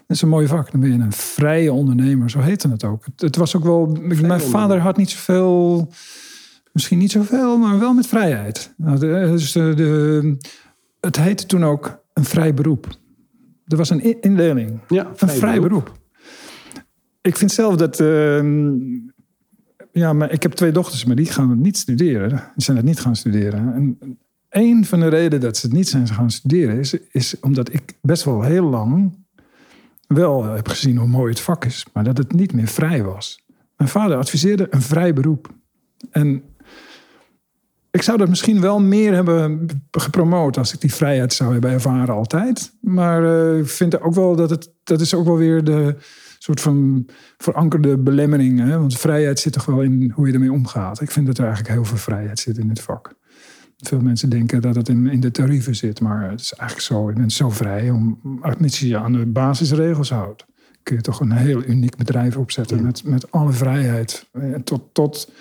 [0.07, 0.71] Dat is een mooi vak.
[0.71, 2.29] Dan ben je een vrije ondernemer.
[2.29, 3.05] Zo heette het ook.
[3.05, 3.85] Het, het was ook wel.
[4.21, 5.89] mijn vader had niet zoveel.
[6.71, 8.73] Misschien niet zoveel, maar wel met vrijheid.
[8.77, 10.37] Nou, de- dus de, de-
[10.99, 12.87] het heette toen ook een vrij beroep.
[13.67, 14.79] Er was een in- indeling.
[14.87, 15.91] Ja, Een vrij beroep.
[17.21, 17.99] Ik vind zelf dat.
[17.99, 18.69] ehm,
[19.91, 22.29] ja, maar ik heb twee dochters, maar die gaan het niet studeren.
[22.55, 23.73] Die zijn het niet gaan studeren.
[23.73, 24.17] En
[24.49, 27.93] een van de redenen dat ze het niet zijn gaan studeren is, is omdat ik
[28.01, 29.17] best wel heel lang
[30.07, 33.45] wel heb gezien hoe mooi het vak is, maar dat het niet meer vrij was.
[33.77, 35.53] Mijn vader adviseerde een vrij beroep.
[36.11, 36.43] En
[37.91, 42.15] ik zou dat misschien wel meer hebben gepromoot als ik die vrijheid zou hebben ervaren
[42.15, 42.73] altijd.
[42.81, 45.95] Maar eh, ik vind ook wel dat het, dat is ook wel weer de
[46.39, 48.59] soort van verankerde belemmering.
[48.59, 48.79] Hè?
[48.79, 51.01] Want vrijheid zit toch wel in hoe je ermee omgaat.
[51.01, 53.17] Ik vind dat er eigenlijk heel veel vrijheid zit in het vak.
[53.77, 57.09] Veel mensen denken dat het in, in de tarieven zit, maar het is eigenlijk zo.
[57.09, 58.19] Je bent zo vrij om,
[58.57, 60.45] mits je je aan de basisregels houdt,
[60.83, 64.29] kun je toch een heel uniek bedrijf opzetten met, met alle vrijheid.
[64.31, 65.31] Eh, Tot, tot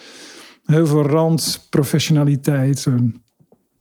[0.72, 2.86] heel veel rand, professionaliteit.
[2.86, 3.22] En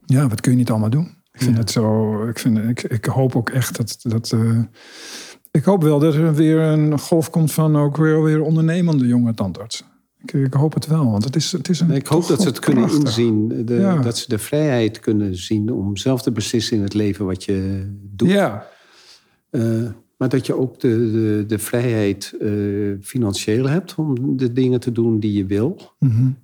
[0.06, 1.16] Ja, wat kun je niet allemaal doen?
[1.32, 2.24] Ik vind het zo.
[2.28, 4.00] Ik, vind, ik, ik hoop ook echt dat.
[4.02, 4.60] dat eh,
[5.52, 9.34] ik hoop wel dat er weer een golf komt van ook weer, weer ondernemende jonge
[9.34, 9.86] tandartsen.
[10.24, 11.92] Ik, ik hoop het wel, want het is, het is een.
[11.92, 13.66] Ik hoop dat ze het kunnen inzien.
[13.66, 13.96] De, Ja.
[14.02, 17.88] Dat ze de vrijheid kunnen zien om zelf te beslissen in het leven wat je
[18.16, 18.30] doet.
[18.30, 18.68] Ja,
[19.50, 22.50] Eh, maar dat je ook de, de, de vrijheid eh,
[23.02, 25.78] financieel hebt om de dingen te doen die je wil.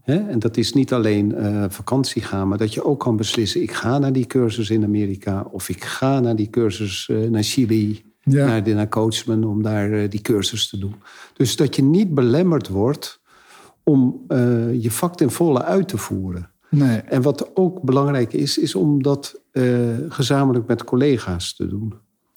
[0.01, 0.15] Hè?
[0.29, 3.71] En dat is niet alleen eh, vakantie gaan, maar dat je ook kan beslissen: ik
[3.71, 8.03] ga naar die cursus in Amerika of ik ga naar die cursus eh, naar Chili,
[8.21, 8.45] Ja.
[8.45, 10.95] naar, de- naar Coachman om daar die cursus te doen.
[11.33, 13.21] Dus dat je niet belemmerd wordt
[13.83, 14.21] om
[14.79, 16.49] je vak ten volle uit te voeren.
[16.69, 16.97] nee.
[16.97, 19.41] En wat ook belangrijk is, is om dat
[20.09, 21.93] gezamenlijk met collega's te doen.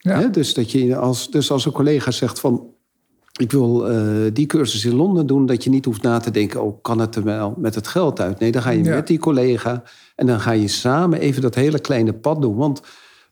[0.07, 0.21] Ja.
[0.21, 0.31] Hè?
[0.31, 2.67] Dus, dat je als, dus als een collega zegt van...
[3.41, 3.97] ik wil eh,
[4.33, 5.47] die cursus in Londen doen...
[5.47, 6.63] dat je niet hoeft na te denken...
[6.63, 8.39] oh, kan het er wel met het geld uit?
[8.39, 8.95] Nee, dan ga je Ja.
[8.95, 9.83] met die collega...
[10.17, 12.57] en dan ga je samen even dat hele kleine pad doen.
[12.57, 12.83] Want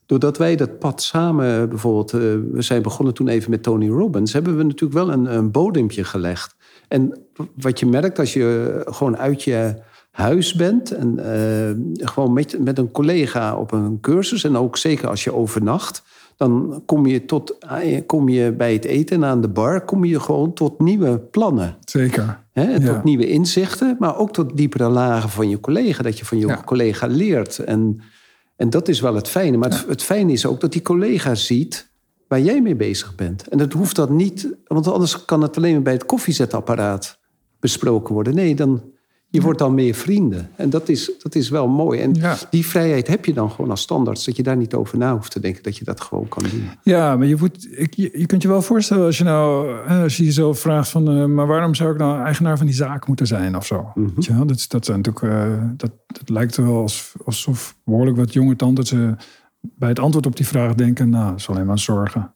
[0.06, 2.12] doordat wij dat pad samen bijvoorbeeld...
[2.12, 2.20] eh,
[2.52, 4.32] we zijn begonnen toen even met Tony Robbins...
[4.32, 6.54] hebben we natuurlijk wel een, een bodempje gelegd.
[6.88, 7.18] En
[7.56, 9.74] wat je merkt als je gewoon uit je
[10.10, 10.90] huis bent...
[10.90, 14.44] en eh, gewoon met, met een collega op een cursus...
[14.44, 16.02] en ook zeker als je overnacht...
[16.36, 19.84] dan kom je, tot, eh, kom je bij het eten en aan de bar...
[19.84, 21.76] kom je gewoon tot nieuwe plannen.
[21.84, 22.42] Zeker.
[22.52, 22.62] Hè?
[22.72, 22.94] Ja.
[22.94, 26.02] tot nieuwe inzichten, maar ook tot diepere lagen van je collega.
[26.02, 26.62] Dat je van je Ja.
[26.64, 27.58] collega leert.
[27.58, 28.00] En,
[28.56, 29.56] en dat is wel het fijne.
[29.56, 31.92] Maar het, het fijne is ook dat die collega ziet
[32.28, 33.48] waar jij mee bezig bent.
[33.48, 37.18] En dat hoeft dan niet, want anders kan het alleen maar bij het koffiezetapparaat
[37.60, 38.34] besproken worden.
[38.34, 38.82] Nee, dan,
[39.34, 40.48] je wordt dan meer vrienden.
[40.56, 42.00] En dat is, dat is wel mooi.
[42.00, 42.36] En Ja.
[42.50, 44.24] die vrijheid heb je dan gewoon als standaard.
[44.24, 45.62] Dat je daar niet over na hoeft te denken.
[45.62, 46.68] Dat je dat gewoon kan doen.
[46.82, 50.02] Ja, maar je, moet, ik, je, je kunt je wel voorstellen als je nou, eh,
[50.02, 53.06] als je jezelf vraagt van, eh, maar waarom zou ik nou eigenaar van die zaak
[53.06, 53.90] moeten zijn of zo?
[53.94, 54.32] Mhm.
[54.36, 54.46] Wel?
[54.46, 58.56] Dat, is- dat zijn natuurlijk, eh, dat, dat lijkt wel als, alsof behoorlijk wat jonge
[58.56, 59.18] tandartsen
[59.60, 62.33] bij het antwoord op die vraag denken, nou, dat is alleen maar zorgen.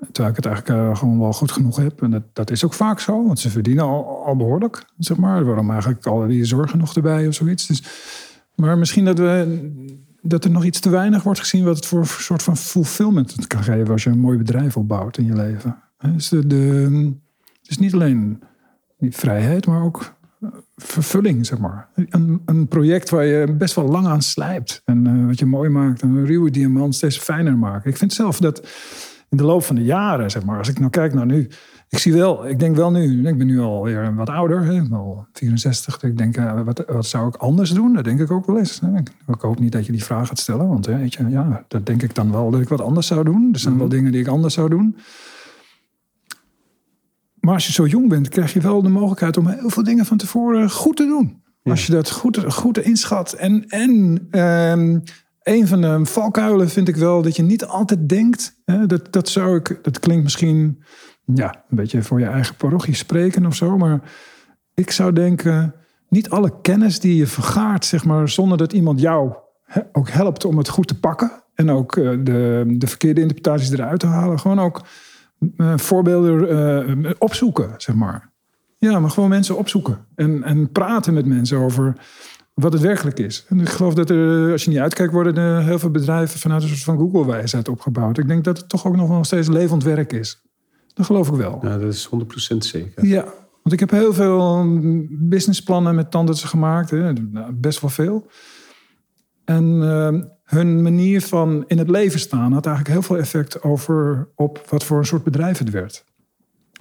[0.00, 2.02] Terwijl ik het eigenlijk eh, gewoon wel goed genoeg heb.
[2.02, 5.44] En dat, dat is ook vaak zo, want ze verdienen al, behoorlijk, zeg maar.
[5.44, 7.66] Waarom eigenlijk al die zorgen nog erbij of zoiets.
[7.66, 7.82] Dus,
[8.54, 9.70] maar misschien dat, we,
[10.22, 11.64] dat er nog iets te weinig wordt gezien...
[11.64, 13.92] wat het voor een soort van fulfillment kan geven...
[13.92, 15.76] als je een mooi bedrijf opbouwt in je leven.
[15.98, 17.12] Dus, de, de,
[17.62, 18.42] dus niet alleen
[19.00, 21.88] vrijheid, maar ook eh, vervulling, zeg maar.
[21.94, 24.82] Een, een project waar je best wel lang aan slijpt.
[24.84, 26.02] En eh, wat je mooi maakt.
[26.02, 27.90] En een ruwe diamant steeds fijner maken.
[27.90, 28.68] Ik vind zelf dat
[29.30, 30.58] in de loop van de jaren, zeg maar...
[30.58, 31.48] als ik nou kijk naar nu...
[31.88, 35.26] Ik zie wel, ik denk wel nu, ik ben nu alweer wat ouder, hè, al
[35.32, 36.02] 64.
[36.02, 37.94] Ik denk, eh, wat, wat zou ik anders doen?
[37.94, 38.80] Dat denk ik ook wel eens.
[38.80, 38.98] hè.
[38.98, 41.86] Ik, hoop niet dat je die vraag gaat stellen, want hè, weet je, ja, dat
[41.86, 43.48] denk ik dan wel dat ik wat anders zou doen.
[43.52, 44.96] Er zijn wel dingen die ik anders zou doen.
[47.40, 50.06] Maar als je zo jong bent, krijg je wel de mogelijkheid om heel veel dingen
[50.06, 51.42] van tevoren goed te doen.
[51.62, 53.32] Als je dat goed, goed inschat.
[53.32, 54.98] En, en ehm,
[55.42, 58.60] een van de valkuilen vind ik wel dat je niet altijd denkt.
[58.64, 60.82] Hè, dat, dat zou ik, dat klinkt misschien
[61.24, 63.76] ja, een beetje voor je eigen parochie spreken of zo.
[63.76, 64.00] Maar
[64.74, 65.74] ik zou denken,
[66.08, 70.44] niet alle kennis die je vergaart, zeg maar, zonder dat iemand jou hè, ook helpt
[70.44, 71.32] om het goed te pakken.
[71.54, 74.38] En ook eh, de, de verkeerde interpretaties eruit te halen.
[74.38, 74.82] Gewoon ook
[75.56, 76.48] eh, voorbeelden
[77.04, 78.30] eh, opzoeken, zeg maar.
[78.78, 80.06] Ja, maar gewoon mensen opzoeken.
[80.14, 81.94] En, en praten met mensen over
[82.60, 83.44] wat het werkelijk is.
[83.48, 86.62] En ik geloof dat er, als je niet uitkijkt, worden er heel veel bedrijven vanuit
[86.62, 88.18] een soort van Google-wijsheid opgebouwd.
[88.18, 90.42] Ik denk dat het toch ook nog wel steeds levend werk is.
[90.94, 91.58] Dat geloof ik wel.
[91.62, 92.10] Nou, dat is
[92.54, 93.06] 100% zeker.
[93.06, 93.24] Ja,
[93.62, 94.64] want ik heb heel veel
[95.08, 96.90] businessplannen met tandartsen gemaakt.
[96.90, 97.12] Hè.
[97.12, 98.30] Nou, Best wel veel.
[99.44, 104.28] En eh, hun manier van in het leven staan had eigenlijk heel veel effect over
[104.34, 106.04] op wat voor een soort bedrijf het werd.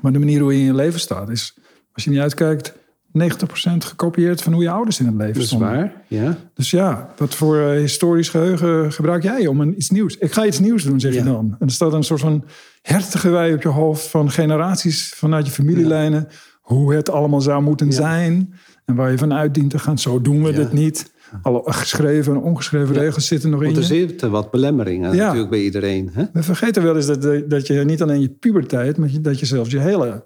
[0.01, 1.57] Maar de manier hoe je in je leven staat is,
[1.93, 2.73] als je niet uitkijkt,
[3.17, 5.69] 90% gekopieerd van hoe je ouders in het leven Dat is stonden.
[5.69, 6.37] waar, ja.
[6.53, 10.17] Dus ja, wat voor eh, historisch geheugen gebruik jij om een, iets nieuws?
[10.17, 11.55] Ik ga iets nieuws doen, zeg je dan.
[11.59, 12.43] En er staat een soort van
[12.81, 16.27] hertige op je hoofd van generaties vanuit je familielijnen.
[16.61, 18.53] Hoe het allemaal zou moeten zijn.
[18.85, 19.97] En waar je vanuit dient te gaan.
[19.97, 21.11] Zo doen we dit niet.
[21.41, 25.61] Alle geschreven en ongeschreven regels zitten nog in Want er zitten wat belemmeringen natuurlijk bij
[25.61, 26.09] iedereen.
[26.13, 26.23] Hè?
[26.33, 29.71] We vergeten wel eens dat, dat je niet alleen je puberteit, maar dat je zelfs
[29.71, 30.23] je hele.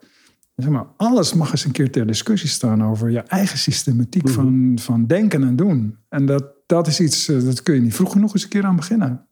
[0.55, 4.33] Zeg maar, alles mag eens een keer ter discussie staan over je eigen systematiek Mhm.
[4.33, 5.97] van, van denken en doen.
[6.09, 8.63] En dat, dat is iets, eh, dat kun je niet vroeg genoeg eens een keer
[8.65, 9.27] aan beginnen.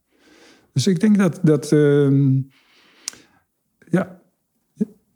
[0.74, 2.40] Dus ik denk dat, dat ehm,
[3.90, 4.20] ja,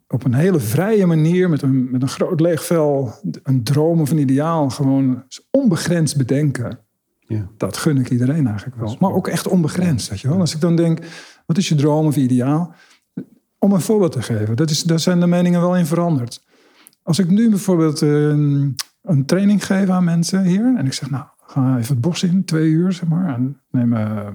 [0.08, 3.14] op een hele vrije manier, met een, met een groot leeg vel,
[3.44, 6.80] een droom of een ideaal, gewoon onbegrensd bedenken.
[7.20, 7.50] Ja.
[7.58, 8.96] Dat gun ik iedereen eigenlijk wel.
[9.00, 10.40] Maar ook echt onbegrensd, weet je wel.
[10.40, 11.00] Als ik dan denk,
[11.46, 12.74] wat is je droom of ideaal?
[13.60, 16.44] Om een voorbeeld te geven, dat is, daar zijn de meningen wel in veranderd.
[17.04, 20.76] Als ik nu bijvoorbeeld een, een training geef aan mensen hier...
[20.78, 23.34] en ik zeg, nou, ga even het bos in, twee uur, zeg maar...
[23.34, 24.28] en neem uh,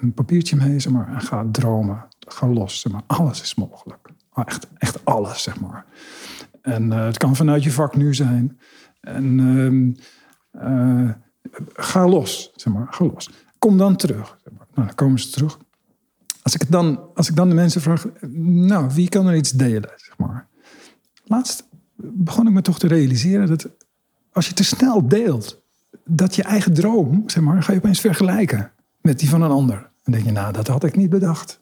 [0.00, 2.04] een papiertje mee, zeg maar, en ga dromen.
[2.18, 3.02] Ga los, zeg maar.
[3.06, 4.08] Alles is mogelijk.
[4.34, 5.84] Echt, echt alles, zeg maar.
[6.62, 8.58] En uh, het kan vanuit je vak nu zijn.
[9.00, 9.96] En...
[10.62, 11.10] Uh,
[11.74, 13.30] ga los, zeg maar, ga los.
[13.58, 14.38] Kom dan terug.
[14.44, 15.58] Nou, dan komen ze terug.
[16.46, 19.90] Als ik, dan, als ik dan de mensen vraag, nou, wie kan er iets delen,
[19.96, 20.46] zeg maar.
[21.24, 23.68] Laatst begon ik me toch te realiseren dat
[24.32, 25.62] als je te snel deelt,
[26.04, 29.90] dat je eigen droom, zeg maar, ga je opeens vergelijken met die van een ander.
[30.02, 31.60] Dan denk je, nou, dat had ik niet bedacht.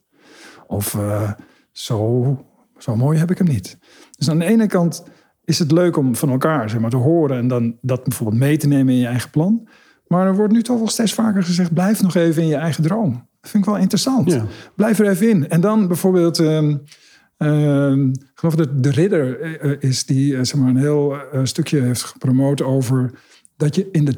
[0.67, 1.33] Of uh,
[1.73, 2.47] zo,
[2.79, 3.79] zo mooi heb ik hem niet.
[4.19, 5.05] Dus aan de ene kant
[5.45, 8.57] is het leuk om van elkaar zeg maar, te horen en dan dat bijvoorbeeld mee
[8.57, 9.69] te nemen in je eigen plan.
[10.15, 12.83] Maar er wordt nu toch wel steeds vaker gezegd: blijf nog even in je eigen
[12.83, 13.13] droom.
[13.41, 14.33] Dat vind ik wel interessant.
[14.33, 14.47] Ja.
[14.77, 15.49] Blijf er even in.
[15.49, 16.83] En dan bijvoorbeeld, um,
[17.39, 21.41] um, ik geloof dat de ridder uh, is die uh, zeg maar een heel uh,
[21.43, 23.11] stukje heeft gepromoot over
[23.57, 24.15] dat je in de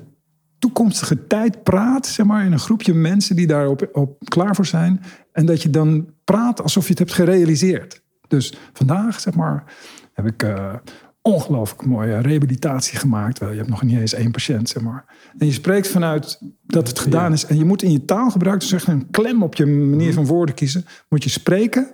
[0.59, 5.01] toekomstige tijd praat, zeg maar, in een groepje mensen die daarop op klaar voor zijn.
[5.33, 8.03] En dat je dan praat alsof je het hebt gerealiseerd.
[8.29, 9.65] Dus vandaag, zeg maar,
[10.13, 10.47] heb ik
[11.27, 13.39] ongelooflijk mooie rehabilitatie gemaakt.
[13.39, 15.05] Wel, je hebt nog niet eens één patiënt, zeg maar.
[15.39, 17.47] En je spreekt vanuit dat het gedaan is.
[17.47, 20.55] En je moet in je taalgebruik, dus echt een klem op je manier van woorden
[20.55, 20.85] kiezen.
[21.09, 21.91] Moet je spreken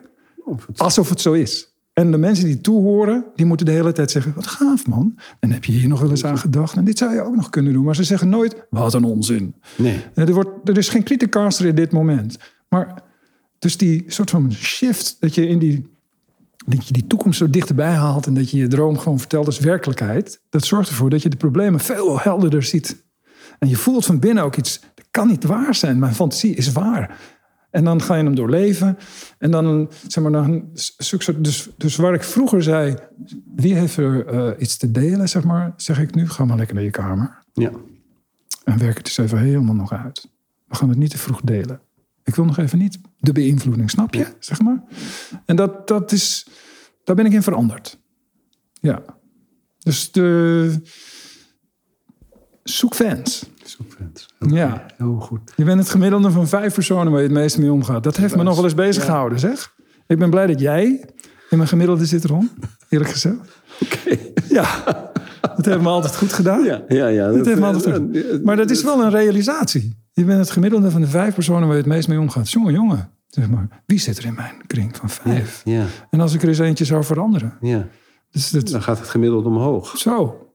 [0.76, 1.70] alsof het zo is.
[1.92, 4.34] En de mensen die toehoren, die moeten de hele tijd zeggen...
[4.34, 6.76] wat gaaf man, en heb je hier nog wel eens aan gedacht?
[6.76, 7.84] En dit zou je ook nog kunnen doen.
[7.84, 9.54] Maar ze zeggen nooit, wat een onzin.
[9.76, 10.04] Nee.
[10.14, 12.38] Er, wordt, er is geen criticaster in dit moment.
[12.68, 13.02] Maar
[13.58, 15.90] dus die soort van shift, dat je in die
[16.66, 19.58] dat je die toekomst zo dichterbij haalt en dat je je droom gewoon vertelt als
[19.58, 23.04] werkelijkheid, dat zorgt ervoor dat je de problemen veel helderder ziet.
[23.58, 26.72] En je voelt van binnen ook iets, dat kan niet waar zijn, mijn fantasie is
[26.72, 27.18] waar.
[27.70, 28.98] En dan ga je hem doorleven.
[29.38, 30.70] En dan, zeg maar, dan,
[31.36, 32.96] dus, dus waar ik vroeger zei,
[33.54, 36.74] wie heeft er uh, iets te delen, zeg maar, zeg ik nu, ga maar lekker
[36.74, 37.42] naar je kamer.
[37.52, 37.70] Ja.
[38.64, 40.28] En werk het dus even helemaal nog uit.
[40.68, 41.80] We gaan het niet te vroeg delen.
[42.24, 44.26] Ik wil nog even niet de beïnvloeding, snap je?
[44.38, 44.82] Zeg maar.
[45.44, 46.46] En dat, dat is,
[47.04, 47.98] daar ben ik in veranderd.
[48.72, 49.02] Ja.
[49.78, 50.82] Dus de.
[52.62, 53.44] Zoek fans.
[53.64, 54.28] Zoek fans.
[54.40, 54.54] Okay.
[54.54, 54.86] Ja.
[54.96, 55.52] Heel goed.
[55.56, 58.02] Je bent het gemiddelde van vijf personen waar je het meeste mee omgaat.
[58.02, 59.74] Dat heeft me nog wel eens bezig gehouden, zeg.
[60.06, 60.84] Ik ben blij dat jij
[61.50, 62.50] in mijn gemiddelde zit, Ron.
[62.88, 63.36] Eerlijk gezegd.
[63.80, 63.94] Oké.
[63.94, 64.30] Okay.
[64.48, 64.84] Ja.
[65.40, 66.64] Dat heeft me altijd goed gedaan.
[66.64, 67.26] Ja, ja, ja.
[67.26, 68.44] Dat, dat heeft me altijd goed.
[68.44, 70.01] Maar dat is wel een realisatie.
[70.12, 72.50] Je bent het gemiddelde van de vijf personen waar je het meest mee omgaat.
[72.50, 73.10] Jongen, jongen.
[73.26, 75.62] Zeg maar, wie zit er in mijn kring van vijf?
[75.64, 75.86] Ja, ja.
[76.10, 77.56] En als ik er eens eentje zou veranderen.
[77.60, 77.86] Ja.
[78.30, 79.98] Dus dat, Dan gaat het gemiddeld omhoog.
[79.98, 80.46] Zo.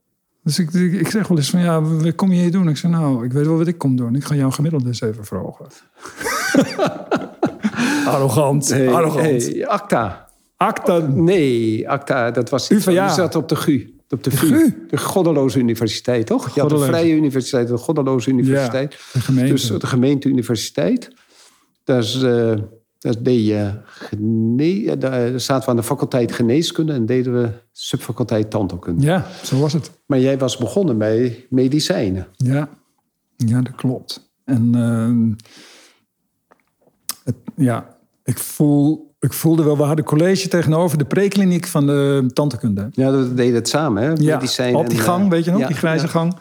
[0.44, 2.70] Dus ik, ik, ik zeg wel eens van, ja, wat kom je hier doen?
[2.70, 4.16] Ik zeg, nou, ik weet wel wat ik kom doen.
[4.16, 5.66] Ik ga jouw gemiddelde eens even verhogen.
[8.14, 9.24] arrogant, hey, arrogant.
[9.24, 10.30] Hey, acta.
[10.58, 10.98] Acta.
[10.98, 12.70] Nee, acta, dat was...
[12.70, 13.06] UvA.
[13.06, 13.97] Die zat op de GU.
[14.10, 14.88] Op de, De VU.
[14.90, 16.56] De Goddeloze Universiteit, toch?
[16.56, 16.80] Je had de.
[16.80, 18.92] Vrije Universiteit, de Goddeloze Universiteit.
[19.14, 19.52] de gemeente.
[19.52, 21.12] Dus de gemeenteuniversiteit.
[21.84, 22.54] Daar, is, uh,
[23.00, 28.50] daar deed je gene- daar zaten we aan de faculteit geneeskunde en deden we subfaculteit
[28.50, 29.06] tandheelkunde.
[29.06, 29.92] Ja, zo was het.
[30.06, 32.28] Maar jij was begonnen bij medicijnen.
[32.36, 32.70] Ja,
[33.38, 34.32] ja dat klopt.
[34.46, 35.32] En ehm,
[37.24, 37.97] het, ja,
[38.28, 42.90] ik, voel, ik voelde wel, we hadden college tegenover de prekliniek van de tandheelkunde.
[42.92, 44.08] Ja, dat deden het samen, hè?
[44.08, 44.36] Ja,
[44.74, 46.12] op die en, gang, eh, weet je nog, ja, die grijze ja.
[46.12, 46.36] gang.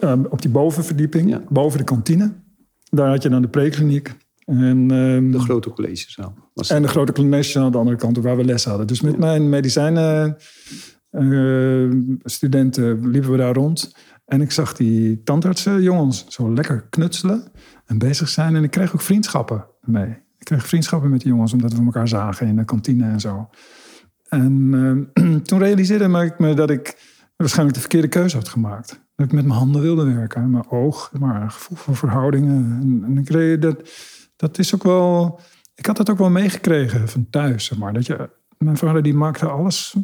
[0.00, 1.42] Ehm, op die bovenverdieping, Ja.
[1.48, 2.32] boven de kantine.
[2.90, 4.14] Daar had je dan de prekliniek.
[4.44, 6.34] En, ehm, De grote collegezaal.
[6.54, 8.86] Was en de grote klinisch aan de andere kant waar we les hadden.
[8.86, 10.36] Dus met mijn medicijnen
[11.10, 11.90] eh,
[12.22, 13.94] studenten liepen we daar rond.
[14.24, 17.42] En ik zag die tandartsen, jongens, zo lekker knutselen
[17.86, 18.56] en bezig zijn.
[18.56, 20.21] En ik kreeg ook vriendschappen mee.
[20.42, 23.48] Ik kreeg vriendschappen met die jongens, omdat we elkaar zagen in de kantine en zo.
[24.28, 24.70] En
[25.14, 26.96] eh, toen realiseerde ik me dat ik
[27.36, 28.88] waarschijnlijk de verkeerde keuze had gemaakt.
[29.14, 32.78] Dat ik met mijn handen wilde werken, mijn oog, maar gevoel voor verhoudingen.
[32.80, 33.90] En, en ik reed dat,
[34.36, 35.40] dat is ook wel.
[35.74, 37.92] Ik had dat ook wel meegekregen van thuis, maar.
[37.92, 39.96] Dat je, mijn vader die maakte alles,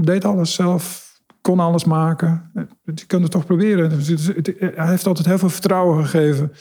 [0.00, 2.50] deed alles zelf, kon alles maken.
[2.84, 3.90] Je kunt het toch proberen.
[3.90, 4.26] Dus
[4.58, 6.52] Hij heeft altijd heel veel vertrouwen gegeven.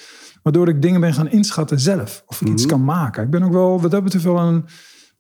[0.46, 2.24] Waardoor ik dingen ben gaan inschatten zelf.
[2.28, 3.24] Of ik iets kan maken.
[3.24, 4.66] Ik ben ook wel, wat dat betreft wel een...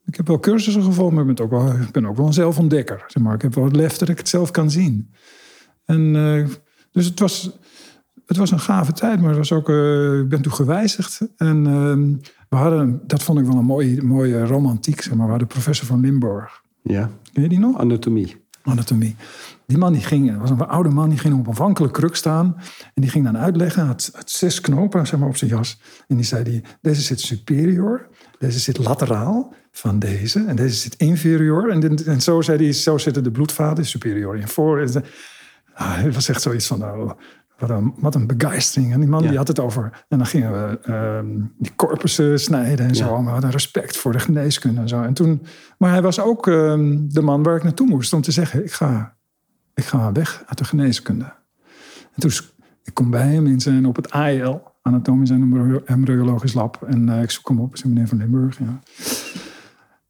[0.05, 2.33] Ik heb wel cursussen gevolgd, maar ik ben ook wel, ik ben ook wel een
[2.33, 3.03] zelfontdekker.
[3.07, 3.33] Zeg maar.
[3.33, 5.13] Ik heb wel het lef dat ik het zelf kan zien.
[5.85, 6.47] En, eh,
[6.91, 7.59] dus het was,
[8.25, 11.21] het was een gave tijd, maar het was ook, eh, ik ben toen gewijzigd.
[11.37, 12.13] En ehm,
[12.49, 15.25] we hadden, dat vond ik wel een mooie, mooie romantiek, zeg maar.
[15.25, 16.61] We hadden professor van Limburg.
[16.81, 17.77] Ja, Ken je die nog?
[17.77, 18.35] anatomie.
[18.63, 19.15] anatomie.
[19.67, 22.55] Die man die ging, was een oude man, die ging op een wankele kruk staan.
[22.93, 25.81] En die ging dan uitleggen, hij had, had zes knopen zeg maar, op zijn jas.
[26.07, 28.07] En die zei, die, deze zit superior,
[28.39, 30.43] deze zit lateraal van deze.
[30.47, 31.69] En deze zit inferior.
[31.69, 34.79] En, dit- en zo zei hij, zo zitten de bloedvaten superior in voor.
[34.81, 35.03] En,
[35.73, 37.11] ah, het was echt zoiets van, oh,
[37.59, 38.93] wat, een, wat een begeistering.
[38.93, 39.27] En die man Ja.
[39.29, 40.05] die had het over.
[40.07, 41.25] En dan gingen we ehm,
[41.57, 43.05] die corpussen snijden en zo.
[43.05, 43.11] Ja.
[43.15, 45.01] Maar we hadden respect voor de geneeskunde en zo.
[45.01, 45.45] En toen,
[45.77, 48.71] maar hij was ook ehm, de man waar ik naartoe moest om te zeggen: ik
[48.71, 49.15] ga,
[49.75, 51.33] ik ga weg uit de geneeskunde.
[52.13, 52.31] En toen
[52.83, 56.83] ik kom bij hem in zijn, op het AEL, Anatomisch en Embryo- Embryologisch Lab.
[56.87, 58.59] En eh, ik zoek hem op, een meneer van Limburg.
[58.59, 58.79] Ja,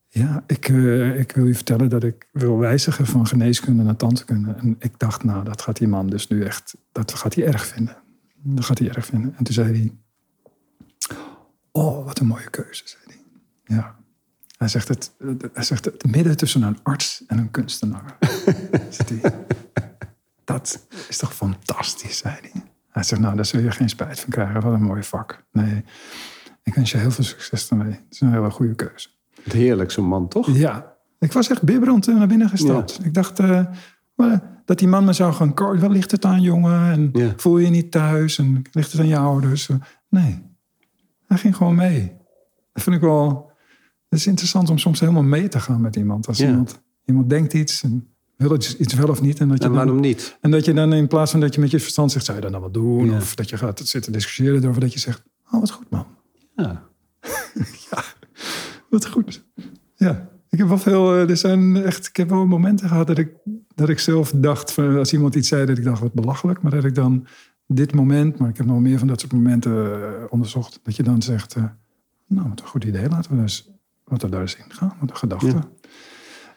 [0.08, 4.52] ja ik, eh, ik wil je vertellen dat ik wil wijzigen van geneeskunde naar tandheelkunde.
[4.52, 7.66] En ik dacht, nou, dat gaat die man dus nu echt, dat gaat hij erg
[7.66, 7.98] vinden.
[8.36, 9.34] Dat gaat hij erg vinden.
[9.38, 9.92] En toen zei hij,
[11.72, 13.24] oh, wat een mooie keuze, zei hij.
[13.78, 13.95] Ja.
[14.66, 15.12] Hij zegt het,
[15.54, 18.18] hij zegt het midden tussen een arts en een kunstenaar.
[20.44, 22.64] Dat is toch fantastisch, zei hij.
[22.90, 24.62] Hij zegt, nou, daar zul je geen spijt van krijgen.
[24.62, 25.46] Wat een mooi vak.
[25.52, 25.84] Nee,
[26.64, 27.92] ik wens je heel veel succes daarmee.
[27.92, 29.10] Het is een hele goede keuze.
[29.44, 30.48] Het heerlijk, zo'n man, toch?
[30.58, 33.00] Ja, ik was echt bibberend naar binnen gestapt.
[33.06, 33.66] Ik dacht eh,
[34.66, 35.80] dat die man me zou gaan coachen.
[35.80, 36.92] Wat ligt het aan, jongen?
[36.92, 37.34] En Ja.
[37.36, 38.38] voel je je niet thuis?
[38.38, 39.70] En ligt het aan je ouders?
[40.10, 40.44] Nee,
[41.28, 42.18] hij ging gewoon mee.
[42.74, 43.54] Dat vind ik wel...
[44.16, 46.28] Het is interessant om soms helemaal mee te gaan met iemand.
[46.28, 46.48] Als Ja.
[46.50, 49.40] iemand, iemand denkt iets en wil iets, iets wel of niet.
[49.40, 50.38] En dat, je En waarom dan, niet?
[50.42, 52.26] en dat je dan in plaats van dat je met je verstand zegt...
[52.26, 53.06] zou je dan dan wat doen?
[53.06, 53.16] Ja.
[53.16, 54.82] Of dat je gaat zitten discussiëren erover.
[54.82, 56.06] Dat je zegt, oh wat goed man.
[56.56, 56.84] Ja.
[58.90, 59.46] Wat goed.
[59.96, 61.14] Ja, ik heb wel veel.
[61.14, 62.08] eh, Er zijn echt.
[62.08, 63.30] Ik heb wel momenten gehad dat ik,
[63.76, 64.72] dat ik zelf dacht.
[64.72, 66.62] Van, als iemand iets zei, dat ik dacht wat belachelijk.
[66.62, 67.28] Maar dat ik dan
[67.68, 68.38] dit moment.
[68.38, 70.80] Maar ik heb nog meer van dat soort momenten eh, onderzocht.
[70.84, 71.56] Dat je dan zegt.
[71.56, 71.64] eh,
[72.28, 73.10] nou, wat een goed idee.
[73.10, 73.70] Laten we dus.
[74.06, 74.94] Laten we daar eens in gaan.
[75.00, 75.46] Wat een gedachte.
[75.48, 75.64] Ja.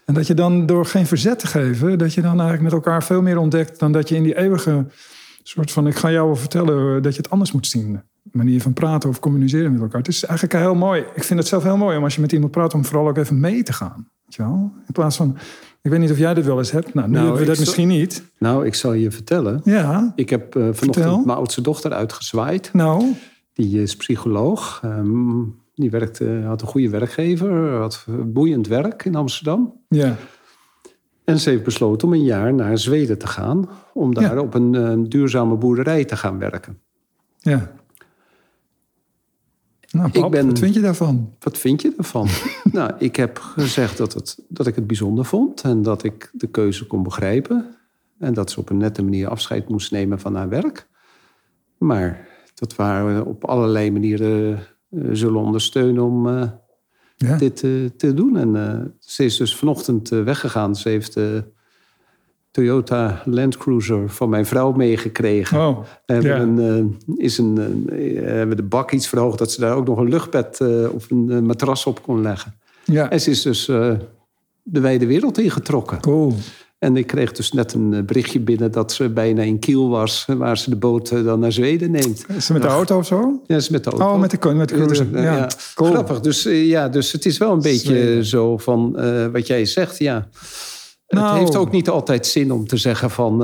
[0.05, 1.99] En dat je dan door geen verzet te geven.
[1.99, 3.79] Dat je dan eigenlijk met elkaar veel meer ontdekt.
[3.79, 4.87] Dan dat je in die eeuwige
[5.43, 5.87] soort van.
[5.87, 8.01] Ik ga jou wel vertellen eh, dat je het anders moet zien.
[8.33, 9.99] Manier van praten of communiceren met elkaar.
[9.99, 11.05] Het is eigenlijk heel mooi.
[11.15, 12.75] Ik vind het zelf heel mooi om als je met iemand praat.
[12.75, 14.09] om vooral ook even mee te gaan.
[14.25, 14.73] Weet je wel?
[14.87, 15.37] In plaats van.
[15.83, 16.95] Ik weet niet of jij dit wel eens hebt.
[16.95, 18.23] Nou, nu Nou, hebben we dat zal- misschien niet.
[18.39, 19.61] Nou, ik zal je vertellen.
[19.65, 21.23] Ja, Ik heb eh, vanochtend Vertel.
[21.25, 22.71] mijn oudste dochter uitgezwaaid.
[22.73, 23.13] nou.
[23.53, 24.81] Die is psycholoog.
[24.85, 25.41] Ehm,
[25.81, 27.71] die werkte, had een goede werkgever.
[27.79, 29.81] Had boeiend werk in Amsterdam.
[29.88, 30.17] Ja,
[31.25, 33.69] En ze heeft besloten om een jaar naar Zweden te gaan.
[33.95, 34.41] Om daar Ja.
[34.41, 36.79] op een eh, duurzame boerderij te gaan werken.
[37.38, 37.77] ja.
[39.91, 41.35] Nou, pap, Ik ben- wat vind je daarvan?
[41.38, 42.29] Wat vind je ervan?
[42.73, 45.62] nou, ik heb gezegd dat, het, dat ik het bijzonder vond.
[45.62, 47.75] En dat ik de keuze kon begrijpen.
[48.19, 50.88] En dat ze op een nette manier afscheid moest nemen van haar werk.
[51.79, 54.61] Maar dat we op allerlei manieren eh,
[55.12, 56.42] zullen ondersteunen om eh,
[57.16, 58.37] Ja, dit eh, te doen.
[58.37, 60.77] En eh, ze is dus vanochtend eh, weggegaan.
[60.77, 61.44] Ze heeft de
[62.51, 65.59] Toyota Land Cruiser van mijn vrouw meegekregen.
[65.59, 66.40] oh, We hebben, ja.
[66.40, 69.38] een, eh, is een, eh, hebben de bak iets verhoogd...
[69.38, 72.55] dat ze daar ook nog een luchtbed eh, of een eh, matras op kon leggen.
[72.85, 73.11] ja.
[73.11, 73.94] En ze is dus eh,
[74.62, 76.01] de wijde wereld ingetrokken.
[76.01, 76.35] Cool.
[76.79, 78.73] En ik kreeg dus net een eh, berichtje binnen...
[78.73, 80.25] dat ze bijna in Kiel was...
[80.29, 82.25] eh, waar ze de boot eh, dan naar Zweden neemt.
[82.37, 83.41] Is ze met de auto of zo?
[83.47, 84.07] Ja, ze is met de auto.
[84.07, 85.91] Oh, met de, met de Ja, cool.
[85.91, 86.21] Grappig.
[86.21, 88.25] Dus, ja, dus het is wel een beetje Zweden.
[88.25, 88.93] zo van
[89.33, 89.99] wat jij zegt.
[89.99, 90.29] Ja.
[91.09, 91.29] Nou.
[91.29, 93.38] Het heeft ook niet altijd zin om te zeggen van...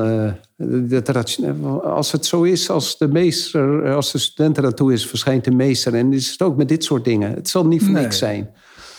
[0.88, 1.38] dat
[1.82, 5.06] als het zo is, als de meester, als de student er naartoe is...
[5.06, 5.94] verschijnt de meester.
[5.94, 7.34] En is het ook met dit soort dingen.
[7.34, 8.02] Het zal niet voor Nee.
[8.02, 8.50] niks zijn.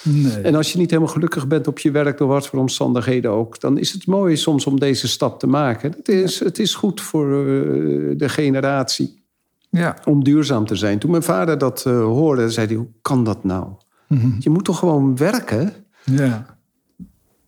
[0.05, 0.33] Nee.
[0.41, 2.17] En als je niet helemaal gelukkig bent op je werk...
[2.17, 3.59] door wat voor omstandigheden ook...
[3.59, 5.91] dan is het mooi soms om deze stap te maken.
[5.97, 9.23] Het is, het is goed voor eh, de generatie
[9.69, 9.97] Ja.
[10.05, 10.99] om duurzaam te zijn.
[10.99, 13.67] Toen mijn vader dat eh, hoorde, zei hij: Hoe kan dat nou?
[14.07, 14.29] Mhm.
[14.39, 15.73] Je moet toch gewoon werken?
[16.03, 16.57] Ja.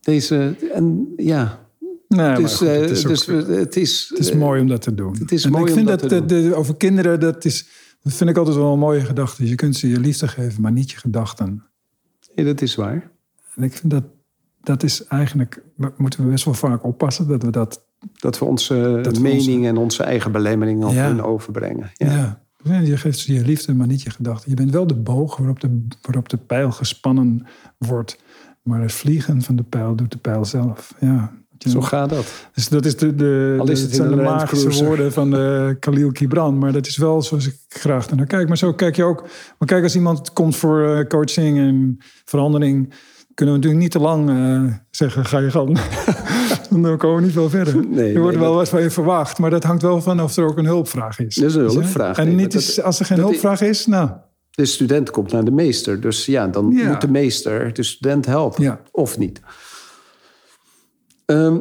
[0.02, 1.66] Deze, en ja,
[2.08, 3.26] Nee, dus, maar goed, het is, ook- dus
[3.58, 4.08] het is.
[4.10, 5.16] het is eh, mooi om dat te doen.
[5.20, 7.46] het is en mooi ik om vind dat dat, te de- de- over kinderen, dat,
[7.46, 7.68] is,
[8.04, 9.48] dat vind ik altijd wel een mooie gedachte.
[9.48, 11.64] Je kunt ze je liefde geven, maar niet je gedachten.
[12.38, 13.12] Ja, dat is waar.
[13.56, 14.04] En ik vind dat,
[14.62, 15.64] dat is eigenlijk,
[15.98, 17.86] moeten we best wel vaak oppassen dat we dat,
[18.20, 21.08] Dat we onze Dat we mening onze- en onze eigen belemmeringen op Ja.
[21.08, 21.92] hun overbrengen.
[21.94, 22.12] ja.
[22.12, 22.46] Ja.
[22.64, 24.50] Ja, Je geeft ze je liefde, maar niet je gedachten.
[24.50, 27.46] Je bent wel de boog waarop de, waarop de pijl gespannen
[27.78, 28.20] wordt.
[28.64, 30.94] Maar het vliegen van de pijl doet de pijl zelf.
[31.00, 31.32] Ja.
[31.70, 32.26] Zo gaat dat.
[32.54, 34.86] Dus dat is de, de, Al is het zijn de magische Cruiser.
[34.86, 36.58] woorden van de Khalil Gibran.
[36.58, 38.48] Maar dat is wel zoals ik graag naar kijk.
[38.48, 39.22] Maar zo kijk je ook.
[39.58, 42.94] Maar kijk, als iemand komt voor eh, coaching en verandering...
[43.34, 45.80] kunnen we natuurlijk niet te lang eh, zeggen, ga je gang.
[46.70, 47.88] Dan komen we niet veel verder.
[47.88, 49.38] Nee, er wordt nee, wel wat van je verwacht.
[49.40, 51.36] Maar dat hangt wel van of er ook een hulpvraag is.
[51.36, 53.86] Dat is een hulpvraag, En nee, niet maar is, dat- als er geen hulpvraag is,
[53.86, 54.10] nou...
[54.52, 56.02] De student komt naar de meester.
[56.02, 56.88] Dus ja, dan Ja.
[56.88, 58.64] moet de meester de student helpen.
[58.64, 58.80] Ja.
[58.92, 59.40] Of niet.
[61.28, 61.60] Ehm,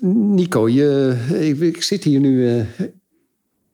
[0.00, 2.64] Nico, je, ik, ik zit hier nu eh,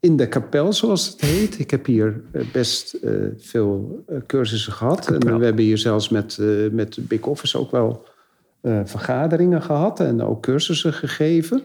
[0.01, 1.59] in de kapel, zoals het heet.
[1.59, 5.09] Ik heb hier eh, best eh, veel cursussen gehad.
[5.11, 8.05] En we hebben hier zelfs met, eh met Big Office ook wel
[8.85, 11.63] vergaderingen gehad en ook cursussen gegeven.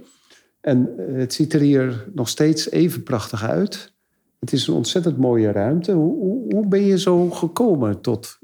[0.62, 3.94] En het ziet er hier nog steeds even prachtig uit.
[4.40, 5.92] Het is een ontzettend mooie ruimte.
[5.92, 8.40] Hoe, hoe, hoe ben je zo gekomen tot,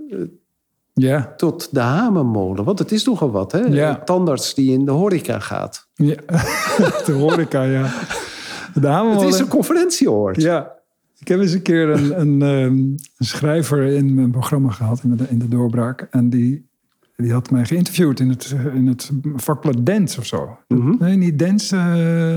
[0.94, 1.34] Ja.
[1.38, 2.64] tot de hamermolen?
[2.64, 3.60] Want het is nogal wat, hè?
[3.60, 3.96] Ja.
[4.06, 5.88] Tandarts die in de horeca gaat.
[5.96, 6.16] ja.
[7.06, 7.82] de horeca, ja.
[7.82, 7.90] De
[8.74, 10.42] Het hamermolen- is een conferentieoord.
[10.42, 10.72] Ja.
[11.20, 15.16] Ik heb eens een keer een, een, ehm, een schrijver in mijn programma gehad, in
[15.18, 16.08] de, in de doorbraak.
[16.12, 16.68] En die,
[17.16, 20.58] die had mij geïnterviewd in het, in het vakblad Dance of zo.
[21.00, 21.76] Nee, niet Dance.
[21.76, 21.82] eh,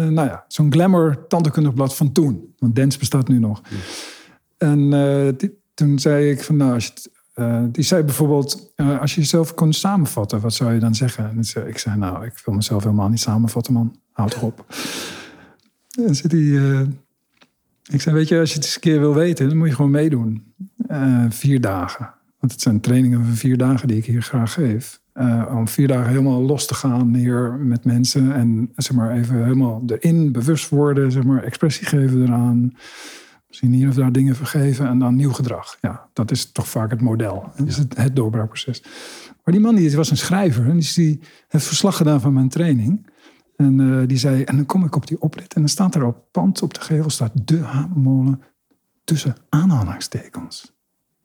[0.08, 2.54] nou ja, zo'n glamour tandheelkundig blad van toen.
[2.58, 3.60] Want Dance bestaat nu nog.
[4.58, 8.72] En eh, die- toen zei ik van nou, als je het, eh, die zei bijvoorbeeld,
[8.76, 11.30] eh, als je jezelf kon samenvatten, wat zou je dan zeggen?
[11.30, 13.96] En zei- ik zei, nou, ik wil mezelf helemaal niet samenvatten, man.
[14.12, 14.64] Houd toch op.
[16.06, 16.80] En hij, eh,
[17.90, 19.74] ik zei, weet je, als je het eens een keer wil weten, dan moet je
[19.74, 20.54] gewoon meedoen.
[21.28, 22.14] Vier dagen.
[22.40, 25.00] Want het zijn trainingen van vier dagen die ik hier graag geef.
[25.50, 28.32] Om vier dagen helemaal los te gaan hier met mensen.
[28.32, 31.12] En zeg maar even helemaal erin bewust worden.
[31.12, 32.72] Zeg maar expressie geven eraan.
[33.56, 34.88] Misschien hier of daar dingen vergeven.
[34.88, 35.76] En dan nieuw gedrag.
[35.80, 37.52] Ja, dat is toch vaak het model.
[37.56, 38.82] Dat is het, het doorbraakproces.
[39.44, 40.68] Maar die man die was een schrijver.
[40.68, 43.10] En die, die heeft verslag gedaan van mijn training.
[43.56, 45.54] En eh, die zei, en dan kom ik op die oprit.
[45.54, 48.42] En dan staat er op pand op de gevel staat de hamermolen
[49.04, 50.72] tussen aanhalingstekens.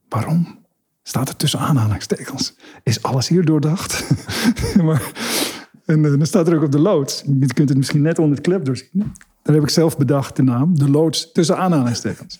[0.10, 0.60] Waarom?
[1.04, 2.56] Staat er tussen aanhalingstekens?
[2.84, 4.08] Is alles hier doordacht?
[4.84, 5.12] maar,
[5.86, 7.24] en eh, dan staat er ook op de loods.
[7.40, 9.14] Je kunt het misschien net onder het klep doorzien.
[9.42, 10.78] Daar heb ik zelf bedacht de naam.
[10.78, 12.40] De loods tussen aanhalingstekens.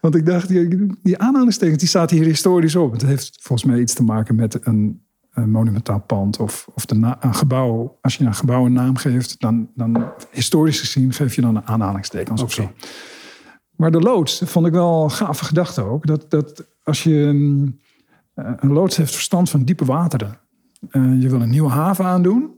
[0.00, 2.92] Want ik dacht, die, die aanhalingstekens die staat hier historisch op.
[2.92, 7.14] Het heeft volgens mij iets te maken met een, een monumentaal pand of, of de
[7.20, 7.98] een gebouw.
[8.00, 11.66] Als je een gebouw een naam geeft, dan, dan historisch gezien geef je dan een
[11.66, 12.72] aanhalingstekens of zo.
[13.76, 16.06] Maar de loods vond ik wel een gave gedachte ook.
[16.06, 17.78] Dat, dat als je mm,
[18.34, 20.38] eh, een loods heeft verstand van diepe wateren.
[20.90, 22.54] Eh, je wil een nieuwe haven aandoen.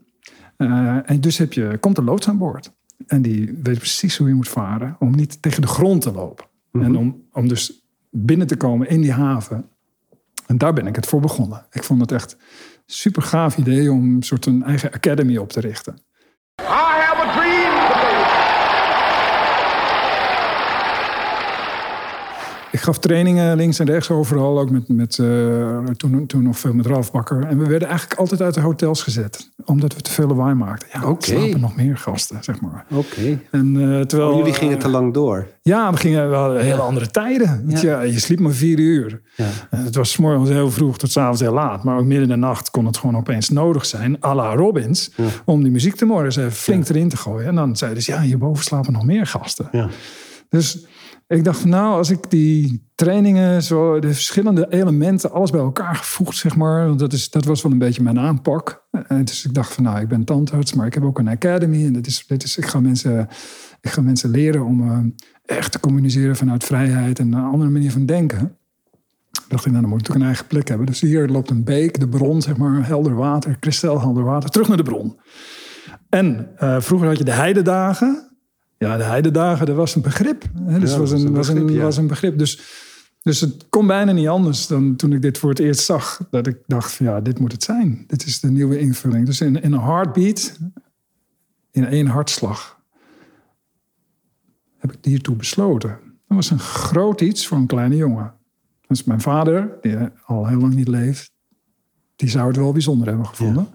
[0.57, 2.73] Eh, en dus heb je, komt een loods aan boord.
[3.07, 6.45] En die weet precies hoe je moet varen om niet tegen de grond te lopen.
[6.73, 9.69] En om, om dus binnen te komen in die haven.
[10.47, 11.67] En daar ben ik het voor begonnen.
[11.71, 12.37] Ik vond het echt
[12.87, 15.95] super gaaf idee om een soort een eigen academy op te richten.
[16.61, 17.70] I have a dream
[22.73, 26.73] Ik gaf trainingen links en rechts overal, ook met, met eh, toen, toen nog veel
[26.73, 27.45] met Ralf Bakker.
[27.47, 30.89] En we werden eigenlijk altijd uit de hotels gezet, omdat we te veel lawaai maakten.
[30.93, 32.85] Ja, er slapen nog meer gasten, zeg maar.
[32.91, 33.41] Oké.
[33.51, 35.47] En, eh, terwijl, Oh, jullie gingen te lang door.
[35.63, 37.65] Ja, we gingen wel hele andere tijden.
[37.67, 38.01] Ja.
[38.01, 39.21] je sliep maar vier uur.
[39.37, 39.49] Ja.
[39.71, 41.85] En het was 's morgens heel vroeg tot 's avonds heel laat.
[41.85, 45.11] Maar ook midden in de nacht kon het gewoon opeens nodig zijn, à la Robbins,
[45.45, 47.47] om die muziek te morgen even flink erin te gooien.
[47.49, 49.69] En dan zeiden ze, ja, hierboven slapen nog meer gasten.
[49.73, 49.89] Ja.
[50.49, 50.87] Dus
[51.37, 55.95] ik dacht van nou, als ik die trainingen, zo, de verschillende elementen, alles bij elkaar
[55.95, 56.97] gevoegd, zeg maar.
[56.97, 58.85] Dat, is, dat was wel een beetje mijn aanpak.
[59.07, 61.87] En dus ik dacht van nou, ik ben tandarts, maar ik heb ook een academy.
[61.87, 63.29] En dat is, dit is, ik, ga mensen,
[63.81, 67.93] ik ga mensen leren om eh, echt te communiceren vanuit vrijheid en een andere manier
[67.93, 68.57] van denken.
[69.49, 70.87] Dacht ik, nou, dan moet ik natuurlijk een eigen plek hebben.
[70.87, 74.77] Dus hier loopt een beek, de bron, zeg maar, helder water, kristalhelder water, terug naar
[74.77, 75.21] de bron.
[76.09, 78.30] En eh, vroeger had je de heidedagen.
[78.85, 80.45] Ja, de heidedagen, dat was een begrip.
[80.63, 80.79] Hè?
[80.79, 82.39] Dus Ja, was, een, was, een, begrip, was een begrip.
[82.39, 82.61] Dus,
[83.23, 86.27] dus het kon bijna niet anders dan toen ik dit voor het eerst zag.
[86.31, 88.05] Dat ik dacht van ja, dit moet het zijn.
[88.07, 89.27] Dit is de nieuwe invulling.
[89.27, 90.59] Dus in, in een heartbeat,
[91.71, 92.81] in één hartslag,
[94.79, 95.91] heb ik hiertoe besloten.
[96.27, 98.35] Dat was een groot iets voor een kleine jongen.
[98.87, 101.33] Dus mijn vader, die al heel lang niet leeft,
[102.17, 103.69] die zou het wel bijzonder hebben gevonden.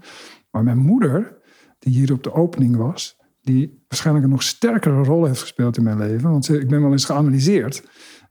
[0.51, 1.37] Maar mijn moeder,
[1.79, 3.14] die hier op de opening was,
[3.45, 6.31] die waarschijnlijk een nog sterkere rol heeft gespeeld in mijn leven.
[6.31, 7.83] Want ik ben wel eens geanalyseerd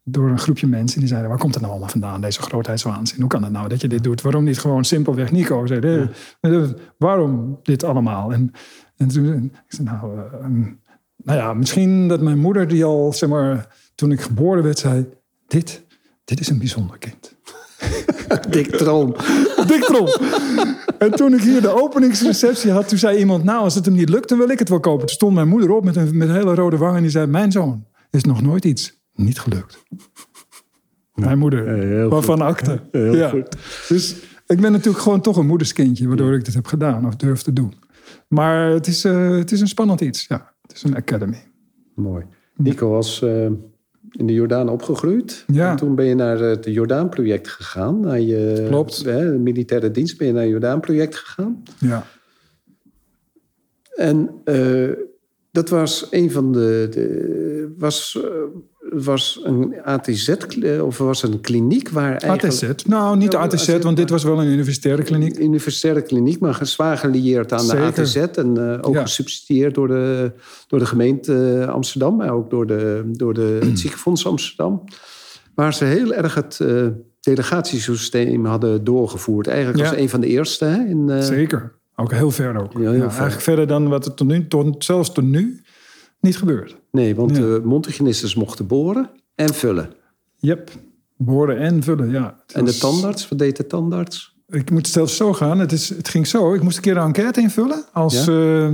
[0.05, 0.99] door een groepje mensen.
[0.99, 3.21] Die zeiden, waar komt het nou allemaal vandaan, deze grootheidswaanzin?
[3.21, 4.23] Hoe kan het nou dat je dit doet?
[4.23, 5.67] Waarom niet gewoon simpelweg Nico?
[5.67, 6.03] Zei, "Eh,
[6.41, 8.33] eh, waarom dit allemaal?
[8.33, 8.53] En,
[8.97, 10.61] en toen ik zei, nou, eh, ehm,
[11.17, 15.07] nou ja, misschien dat mijn moeder die al, zeg maar, toen ik geboren werd, zei,
[15.47, 15.85] dit,
[16.25, 17.34] dit is een bijzonder kind.
[18.51, 19.15] Dik Troom.
[19.67, 20.09] Dik Trom.
[20.99, 23.45] En toen ik hier de openingsreceptie had, toen zei iemand...
[23.45, 25.07] nou, als het hem niet lukt, dan wil ik het wel kopen.
[25.07, 27.27] Toen stond mijn moeder op met een met hele rode wangen en die zei...
[27.27, 29.83] mijn zoon is nog nooit iets niet gelukt.
[31.15, 32.81] Mijn moeder, heel waarvan akte.
[32.91, 33.29] Heel ja.
[33.29, 33.57] goed.
[33.89, 34.17] Dus
[34.47, 36.09] ik ben natuurlijk gewoon toch een moederskindje...
[36.09, 37.75] waardoor ik dit heb gedaan of durf te doen.
[38.29, 40.55] Maar het is, eh, het is een spannend iets, ja.
[40.63, 41.45] Het is een academy.
[41.95, 42.25] Mooi.
[42.57, 43.47] Nico was eh,
[44.17, 45.45] in de Jordaan opgegroeid.
[45.47, 45.71] Ja.
[45.71, 48.01] En toen ben je naar het Jordaan-project gegaan.
[48.01, 49.05] Naar je, Klopt.
[49.05, 51.63] Hè, de militaire dienst ben je naar het Jordaan-project gegaan.
[51.79, 52.07] Ja.
[53.95, 54.91] En eh,
[55.51, 56.87] dat was een van de.
[56.91, 58.31] de was, eh,
[58.95, 62.43] was een ATZ kle- of was een kliniek waar eigenlijk.
[62.43, 62.85] ATZ.
[62.87, 65.37] Nou, niet Ja, ATZ, ATZ, want dit was wel een universitaire kliniek.
[65.37, 67.95] Een universitaire kliniek, maar zwaar gelieerd aan Zeker.
[67.95, 68.17] de ATZ.
[68.17, 69.03] En eh, ook Ja.
[69.03, 70.33] gesubsidieerd door de,
[70.69, 74.85] door de gemeente eh, Amsterdam, maar ook door, de, door de, het ziekenfonds Amsterdam.
[75.55, 76.87] Waar ze heel erg het eh,
[77.21, 79.47] delegatiesysteem hadden doorgevoerd.
[79.47, 79.89] Eigenlijk Ja.
[79.91, 80.65] als een van de eerste.
[80.65, 81.73] Hè, in, eh, Zeker.
[81.97, 82.73] Ook heel ver ook.
[82.73, 83.09] Ja, heel Ja, ver.
[83.09, 85.63] Eigenlijk verder dan wat er tot nu, tot, zelfs tot nu
[86.25, 86.77] niet gebeurt.
[86.91, 87.43] Nee, want Ja.
[87.43, 89.91] de mondhygiënistes mochten boren en vullen.
[90.37, 90.71] Yep.
[91.17, 92.37] Boren en vullen, ja.
[92.47, 94.37] Het En de tandarts, wat deed de tandarts?
[94.49, 95.59] Ik moet zelfs zo gaan.
[95.59, 96.55] Het, is, het ging zo.
[96.55, 97.85] Ik moest een keer een enquête invullen.
[97.93, 98.69] Als, eh,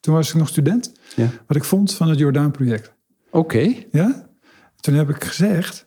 [0.00, 0.92] toen was ik nog student.
[1.16, 1.28] Ja.
[1.46, 2.92] Wat ik vond van het Jordaan-project.
[3.30, 3.74] Oké.
[3.90, 4.28] Ja?
[4.80, 5.86] Toen heb ik gezegd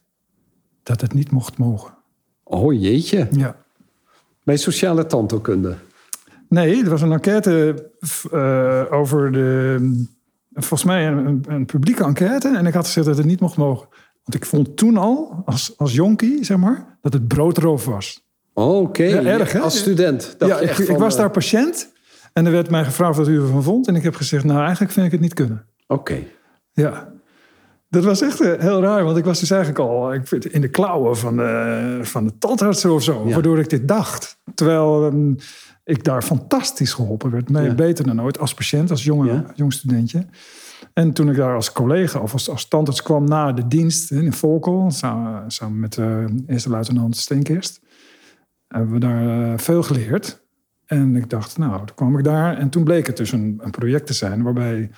[0.84, 1.94] dat het niet mocht mogen.
[2.44, 3.28] Oh jeetje.
[3.32, 3.56] Ja.
[4.44, 5.76] Bij sociale tandheelkunde.
[6.50, 7.90] Nee, er was een enquête
[8.32, 9.78] eh, over de...
[10.54, 12.58] Volgens mij een, een, publieke enquête.
[12.58, 13.88] En ik had gezegd dat het niet mocht mogen.
[14.24, 18.24] Want ik vond toen al, als, als jonkie, zeg maar, dat het broodroof was.
[18.54, 19.04] Oh, Oké.
[19.04, 19.60] Ja, erg, hè?
[19.60, 20.36] Als student.
[20.40, 21.92] ja, ik, echt ik was eh, daar patiënt.
[22.34, 23.88] En er werd mij gevraagd wat u ervan vond.
[23.88, 25.66] En ik heb gezegd, nou eigenlijk vind ik het niet kunnen.
[25.88, 26.24] Oké.
[26.72, 27.13] Ja.
[27.94, 30.62] Dat was echt eh, heel raar, want ik was dus eigenlijk al ik vind, in
[30.62, 33.24] de klauwen van de, van de tandartsen of zo.
[33.28, 33.34] Ja.
[33.34, 34.38] Waardoor ik dit dacht.
[34.56, 35.34] Terwijl ehm,
[35.84, 37.50] ik daar fantastisch geholpen werd.
[37.50, 37.74] Nee, Ja.
[37.76, 39.46] beter dan ooit als patiënt, als jonge, Ja.
[39.56, 40.26] jong studentje.
[40.94, 44.34] En toen ik daar als collega of als, als tandarts kwam na de dienst in
[44.34, 47.82] Volkel, samen, samen met de eerste luitenant Steenkist,
[48.68, 50.42] hebben we daar eh, veel geleerd.
[50.86, 52.58] En ik dacht, nou, toen kwam ik daar.
[52.58, 54.90] En toen bleek het dus een, een project te zijn waarbij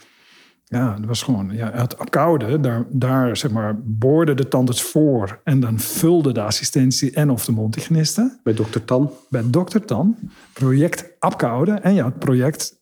[0.67, 5.41] ja, dat was gewoon, ja, het koude, daar, daar zeg maar, boorde de tandarts voor
[5.43, 8.39] en dan vulde de assistentie en of de mondhygiëniste.
[8.43, 9.11] Bij dokter Tan.
[9.29, 10.15] Bij dokter Tan,
[10.53, 12.79] project Apkoude en ja, het project,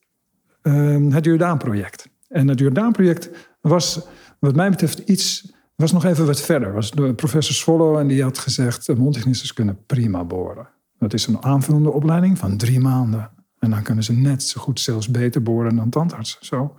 [0.61, 2.09] ehm, het Jordaan-project.
[2.27, 3.29] En het Jordaan-project
[3.61, 3.99] was,
[4.39, 6.73] wat mij betreft, iets, was nog even wat verder.
[6.73, 10.67] Was door professor Swallow en die had gezegd, de mondhygiënistes kunnen prima boren.
[10.99, 13.29] Dat is een aanvullende opleiding van drie maanden.
[13.59, 16.45] En dan kunnen ze net zo goed, zelfs beter boren dan tandartsen.
[16.45, 16.75] Zo.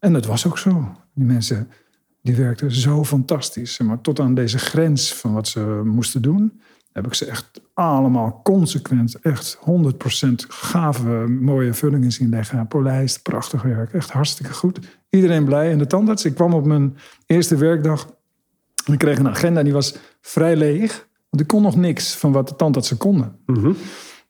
[0.00, 0.94] En dat was ook zo.
[1.14, 1.68] Die mensen
[2.22, 3.78] die werkten zo fantastisch.
[3.78, 6.60] Maar tot aan deze grens van wat ze moesten doen,
[6.92, 12.68] heb ik ze echt allemaal consequent, echt 100% gave, mooie vullingen zien leggen.
[12.68, 14.78] Polijst, prachtig werk, echt hartstikke goed.
[15.10, 15.70] Iedereen blij.
[15.70, 16.96] En de tandarts, ik kwam op mijn
[17.26, 18.06] eerste werkdag
[18.84, 21.08] en ik kreeg een agenda die was vrij leeg.
[21.30, 23.36] Want ik kon nog niks van wat de tandartsen konden.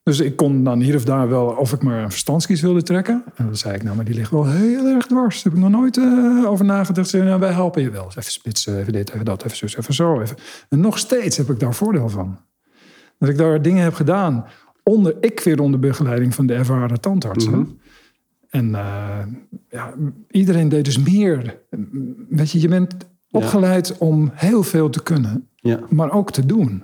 [0.03, 3.23] Dus ik kon dan hier of daar wel of ik maar een verstandskies wilde trekken.
[3.35, 5.35] En dan zei ik, nou, maar die ligt wel heel erg dwars.
[5.43, 7.13] Daar heb ik nog nooit eh, over nagedacht.
[7.13, 8.05] Nou, wij helpen je wel.
[8.07, 10.21] Even spitsen, even dit, even dat, even zus, even zo.
[10.21, 10.37] Even.
[10.69, 12.39] En nog steeds heb ik daar voordeel van.
[13.17, 14.45] Dat ik daar dingen heb gedaan.
[14.83, 17.79] Onder, ik weer onder begeleiding van de ervaren tandartsen.
[18.49, 19.17] En eh,
[19.69, 19.93] ja,
[20.31, 21.57] iedereen deed dus meer.
[22.29, 22.95] Weet je, je bent
[23.31, 25.79] opgeleid om heel veel te kunnen Ja.
[25.89, 26.83] maar ook te doen.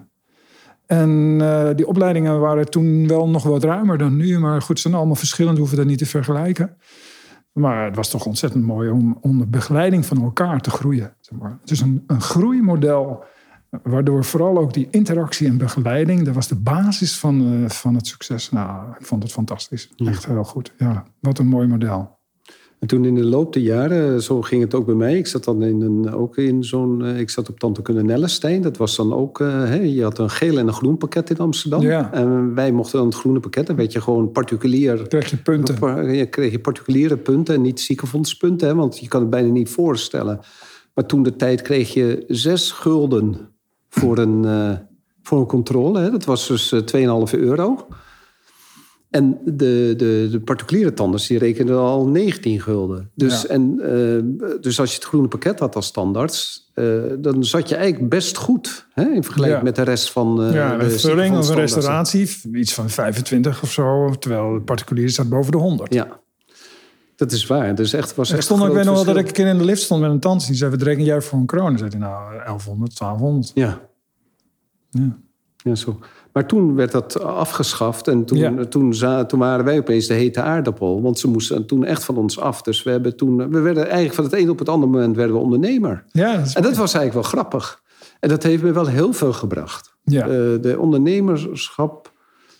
[0.87, 4.39] En eh, die opleidingen waren toen wel nog wat ruimer dan nu.
[4.39, 6.77] Maar goed, ze zijn allemaal verschillend, hoeven dat niet te vergelijken.
[7.53, 11.13] Maar het was toch ontzettend mooi om onder begeleiding van elkaar te groeien.
[11.19, 11.57] Zeg maar.
[11.61, 13.23] Het is een, een groeimodel
[13.83, 16.23] waardoor vooral ook die interactie en begeleiding...
[16.23, 18.51] dat was de basis van, eh, van het succes.
[18.51, 19.89] Nou, ik vond het fantastisch.
[19.95, 20.73] Echt heel goed.
[20.77, 22.16] Ja, wat een mooi model.
[22.79, 25.17] En toen in de loop der jaren, zo ging het ook bij mij.
[25.17, 27.03] Ik zat dan in een, ook in zo'n.
[27.05, 28.61] eh, Ik zat op Tante Nellestein.
[28.61, 29.39] Dat was dan ook.
[29.39, 31.81] eh, hè, je had een geel en een groen pakket in Amsterdam.
[31.81, 32.13] Ja.
[32.13, 33.67] En wij mochten dan het groene pakket.
[33.67, 35.07] Dan werd je gewoon particulier.
[35.07, 36.13] Krijg je punten.
[36.15, 38.67] Je kreeg je particuliere punten en niet ziekenfondspunten.
[38.67, 40.39] Hè, want je kan het bijna niet voorstellen.
[40.93, 43.37] Maar toen de tijd kreeg je zes gulden
[43.89, 44.71] voor een, eh,
[45.21, 45.99] voor een controle.
[45.99, 46.09] Hè.
[46.11, 47.87] Dat was dus eh, 2,5 euro.
[49.09, 53.11] En de, de, de particuliere tandarts die rekenden al 19 gulden.
[53.15, 53.47] Dus, Ja.
[53.47, 56.71] en, eh, dus als je het groene pakket had als tandarts...
[56.73, 56.85] eh,
[57.19, 59.65] dan zat je eigenlijk best goed hè, in vergelijking Ja.
[59.65, 63.63] met de rest van eh ja, de een vulling of een restauratie, iets van 25
[63.63, 64.13] of zo.
[64.19, 65.93] Terwijl het particulier staat boven de 100.
[65.93, 66.19] Ja,
[67.15, 67.75] dat is waar.
[67.75, 69.65] Dus echt, was Ik stond, groot weet nog wel dat ik een keer in de
[69.65, 70.45] lift stond met een tante.
[70.45, 71.67] Die zei, wat reken jij voor een kroon?
[71.67, 73.51] Dan zei hij, nou, 1100, 1200.
[73.53, 73.79] Ja.
[74.89, 75.17] Ja.
[75.63, 75.99] Ja, zo.
[76.37, 78.65] Maar toen werd dat afgeschaft en toen, Ja.
[78.65, 81.01] toen, waren wij opeens de hete aardappel.
[81.01, 82.61] Want ze moesten toen echt van ons af.
[82.61, 85.35] Dus we, hebben toen, we werden eigenlijk van het een op het andere moment werden
[85.35, 86.03] we ondernemer.
[86.11, 87.81] Ja, dat En dat was eigenlijk wel grappig.
[88.19, 89.95] En dat heeft me wel heel veel gebracht.
[90.03, 90.21] Ja.
[90.21, 90.27] Eh,
[90.61, 92.13] de ondernemerschap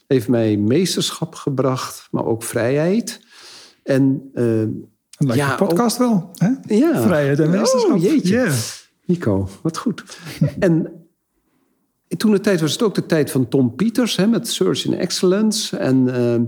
[0.08, 3.22] heeft mij meesterschap gebracht, maar ook vrijheid.
[3.84, 4.48] En Dat
[5.18, 6.32] lijkt ja, je podcast wel.
[6.34, 6.76] Hè?
[6.76, 7.02] ja.
[7.02, 7.92] Vrijheid en meesterschap.
[7.92, 8.52] Oh, jeetje.
[9.06, 10.04] Nico, wat goed.
[10.60, 10.97] en
[12.18, 14.94] toen de tijd was het ook de tijd van Tom Pieters hè, met Search in
[14.94, 15.78] Excellence.
[15.78, 16.42] En, eh,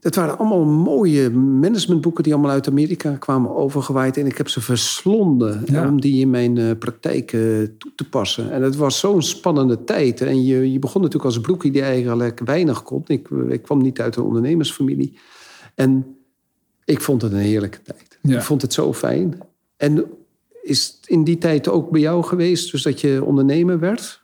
[0.00, 4.16] dat waren allemaal mooie managementboeken die allemaal uit Amerika kwamen overgewaaid.
[4.16, 5.88] En ik heb ze verslonden Ja.
[5.88, 7.40] om die in mijn eh, praktijk eh,
[7.78, 8.50] toe te passen.
[8.50, 10.20] En het was zo'n spannende tijd.
[10.20, 13.02] En je, je begon natuurlijk als broekie die eigenlijk weinig kon.
[13.06, 15.18] Ik, ik kwam niet uit een ondernemersfamilie.
[15.74, 16.16] En
[16.84, 18.18] ik vond het een heerlijke tijd.
[18.22, 18.36] Ja.
[18.36, 19.38] Ik vond het zo fijn.
[19.76, 20.04] En
[20.62, 24.21] is het in die tijd ook bij jou geweest, dus dat je ondernemer werd?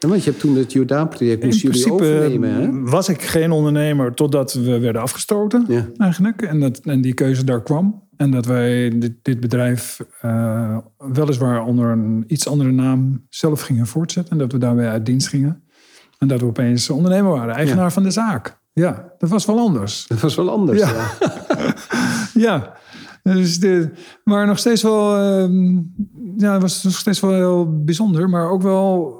[0.00, 2.90] Ja, want je hebt toen het Jordaan-project In moest jullie principe overnemen, hè?
[2.90, 5.86] was ik geen ondernemer totdat we werden afgestoten, Ja.
[5.96, 6.42] eigenlijk.
[6.42, 8.08] En, dat, en die keuze daar kwam.
[8.16, 13.86] En dat wij dit, dit bedrijf eh, weliswaar onder een iets andere naam zelf gingen
[13.86, 14.32] voortzetten.
[14.32, 15.62] En dat we daarbij uit dienst gingen.
[16.18, 18.58] En dat we opeens ondernemer waren, eigenaar van de zaak.
[18.72, 20.06] Ja, dat was wel anders.
[20.06, 20.80] Dat was wel anders.
[20.80, 21.06] Ja.
[22.34, 22.72] Ja.
[23.22, 23.90] Dus de,
[24.24, 25.72] maar nog steeds wel, ehm,
[26.36, 29.19] ja, het was nog steeds wel heel bijzonder, maar ook wel,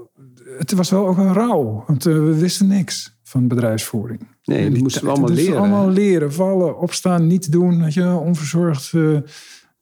[0.61, 4.29] het was wel ook wel rauw, want eh, we wisten niks van bedrijfsvoering.
[4.45, 5.59] Nee, die moesten we allemaal leren.
[5.59, 8.93] allemaal leren, vallen, opstaan, niet doen, weet je, onverzorgd.
[8.93, 9.17] eh,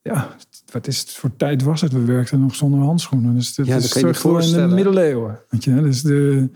[0.01, 0.35] ja,
[0.71, 1.93] wat is het voor tijd was het?
[1.93, 3.35] We werkten nog zonder handschoenen.
[3.35, 5.39] Dus dat Ja, dat is terug in de middeleeuwen.
[5.49, 6.49] Weet je, dus de,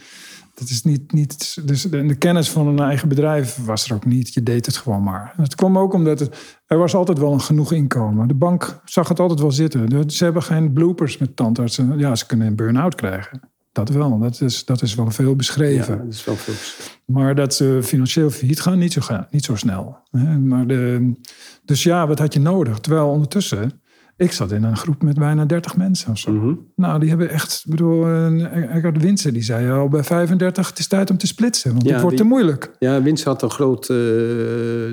[0.55, 4.05] dat is niet, niet dus de, de kennis van een eigen bedrijf was er ook
[4.05, 4.33] niet.
[4.33, 5.33] Je deed het gewoon maar.
[5.37, 8.27] Het kwam ook omdat het, er was altijd wel een genoeg inkomen.
[8.27, 10.11] De bank zag het altijd wel zitten.
[10.11, 11.97] Ze hebben geen bloopers met tandartsen.
[11.97, 13.52] Ja, ze kunnen een burn-out krijgen.
[13.73, 14.19] Dat wel.
[14.19, 15.95] Dat is, dat is wel veel beschreven.
[15.97, 16.53] Ja, dat is wel veel.
[17.05, 19.97] Maar dat ze financieel failliet gaan, niet zo, ga- niet zo snel.
[20.11, 20.37] Hè.
[20.37, 21.11] Maar de,
[21.65, 22.79] dus ja, wat had je nodig?
[22.79, 23.81] Terwijl ondertussen,
[24.17, 26.31] ik zat in een groep met bijna 30 mensen of zo.
[26.31, 26.53] Mhm.
[26.75, 30.79] Nou, die hebben echt, ik bedoel, eh, Eckhard Winsen, die zei al bij 35, het
[30.79, 32.71] is tijd om te splitsen, want Ja, het wordt die- te moeilijk.
[32.79, 33.89] Ja, Winst had een groot...
[33.89, 33.97] eh,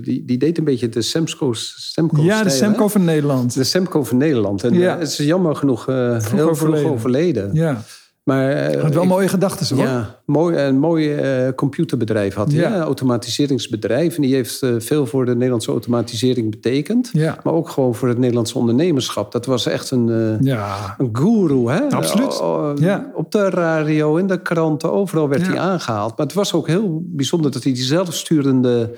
[0.03, 3.55] die, die deed een beetje de Semco, Semco ja, de Semco van Nederland.
[3.55, 4.64] De Semco van Nederland.
[4.64, 4.95] En Ja.
[4.95, 6.91] eh, het is jammer genoeg eh, heel vroeg overleden.
[6.91, 7.55] overleden.
[7.55, 7.83] Ja,
[8.31, 9.85] Maar, eh, had wel ik- mooie gedachten hoor.
[9.87, 12.61] Ja, mooi, een mooi eh, computerbedrijf had hij.
[12.61, 12.74] Ja.
[12.74, 14.16] Een automatiseringsbedrijf.
[14.16, 17.11] En die heeft eh, veel voor de Nederlandse automatisering betekend.
[17.12, 17.39] Ja.
[17.43, 19.33] Maar ook gewoon voor het Nederlandse ondernemerschap.
[19.33, 21.70] Dat was echt een, eh, Ja, een guru.
[21.70, 21.81] Hè?
[21.89, 22.43] Absoluut.
[22.78, 23.11] Ja.
[23.14, 26.16] Op de radio, in de kranten, overal werd hij aangehaald.
[26.16, 28.97] Maar het was ook heel bijzonder dat hij die zelfsturende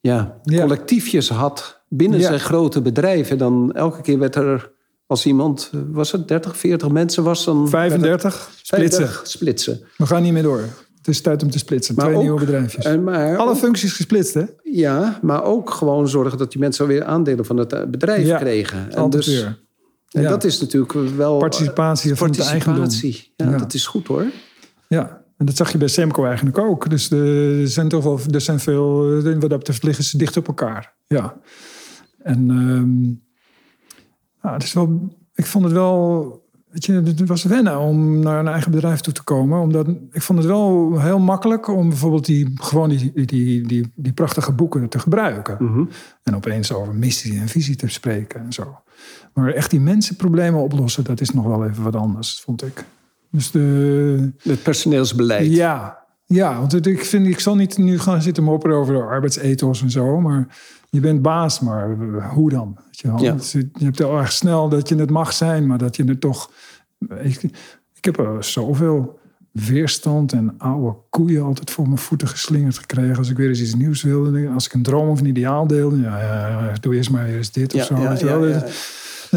[0.00, 3.30] ja, collectiefjes had binnen zijn grote bedrijf.
[3.30, 4.70] En dan elke keer werd er,
[5.12, 7.70] als iemand, eh, was het 30, 40 mensen was, dan...
[7.70, 8.98] werd het 35, splitsen.
[9.06, 9.80] 35 splitsen.
[9.96, 10.60] We gaan niet meer door.
[10.96, 11.94] Het is tijd om te splitsen.
[11.94, 12.84] Maar Twee ook- nieuwe bedrijfjes.
[12.84, 14.42] En maar Alle ook- functies gesplitst, hè?
[14.62, 18.38] ja, maar ook gewoon zorgen dat die mensen weer aandelen van het eh, bedrijf Ja,
[18.38, 18.92] kregen.
[18.92, 19.58] En, dus, weer.
[20.10, 20.28] en Ja.
[20.28, 21.38] dat is natuurlijk wel...
[21.38, 23.32] Participatie van participatie.
[23.36, 23.56] Ja, Ja.
[23.58, 24.24] dat is goed hoor.
[24.88, 26.90] Ja, en dat zag je bij Semco eigenlijk ook.
[26.90, 30.18] Dus de, er zijn toch wel, er zijn veel, eh, wat dat betreft liggen ze
[30.18, 30.94] dicht op elkaar.
[31.06, 31.36] Ja.
[32.18, 33.30] En ehm,
[34.42, 38.38] ja, het is wel, ik vond het wel, weet je, het was wennen om naar
[38.38, 39.60] een eigen bedrijf toe te komen.
[39.60, 44.12] Omdat ik vond het wel heel makkelijk om bijvoorbeeld die, gewoon die, die, die, die
[44.12, 45.56] prachtige boeken te gebruiken.
[45.60, 45.84] Mhm.
[46.22, 48.76] En opeens over missie en visie te spreken en zo.
[49.34, 52.84] Maar echt die mensenproblemen oplossen, dat is nog wel even wat anders, vond ik.
[53.30, 55.52] Dus de, Het personeelsbeleid.
[55.52, 56.01] ja,
[56.32, 59.90] ja, want ik vind, ik zal niet nu gaan zitten mopperen over de arbeidsethos en
[59.90, 60.46] zo, maar
[60.90, 61.96] je bent baas, maar
[62.34, 62.76] hoe dan?
[62.84, 63.22] Weet je, wel?
[63.22, 63.32] Ja.
[63.32, 66.20] Dus je hebt heel erg snel dat je het mag zijn, maar dat je het
[66.20, 66.50] toch.
[67.22, 67.42] Ik,
[67.94, 69.20] ik heb er zoveel
[69.52, 73.16] weerstand en oude koeien altijd voor mijn voeten geslingerd gekregen.
[73.16, 76.00] Als ik weer eens iets nieuws wilde, als ik een droom of een ideaal deelde,
[76.00, 77.96] ja, ja, ja, doe eerst maar eens dit of zo.
[77.96, 78.62] ja, weet je ja, wel.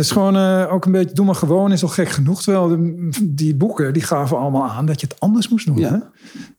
[0.04, 2.43] Is gewoon eh, ook een beetje doe maar gewoon is al gek genoeg.
[2.43, 5.78] Terwijl de- die boeken die gaven allemaal aan dat je het anders moest doen.
[5.78, 5.91] Ja.
[5.91, 5.98] Hè?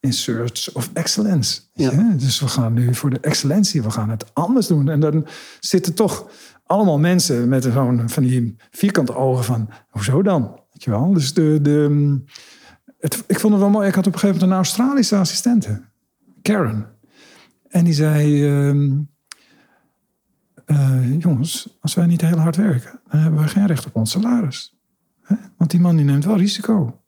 [0.00, 1.60] In search of excellence.
[1.72, 1.90] Ja.
[1.92, 2.14] Ja.
[2.18, 3.82] Dus we gaan nu voor de excellentie.
[3.82, 4.88] We gaan het anders doen.
[4.88, 5.26] En dan
[5.60, 6.26] zitten toch
[6.66, 10.42] allemaal mensen met zo'n van die vierkante ogen van hoezo dan?
[10.72, 11.12] Weet je wel?
[11.12, 12.18] Dus de, de,
[12.98, 13.88] het, ik vond het wel mooi.
[13.88, 15.82] Ik had op een gegeven moment een Australische assistente.
[16.42, 16.86] Karen.
[17.68, 18.46] En die zei...
[18.46, 18.98] ehm,
[20.66, 24.10] eh, jongens, als wij niet heel hard werken, dan hebben we geen recht op ons
[24.10, 24.76] salaris.
[25.22, 25.36] Hè?
[25.56, 27.00] Want die man die neemt wel risico.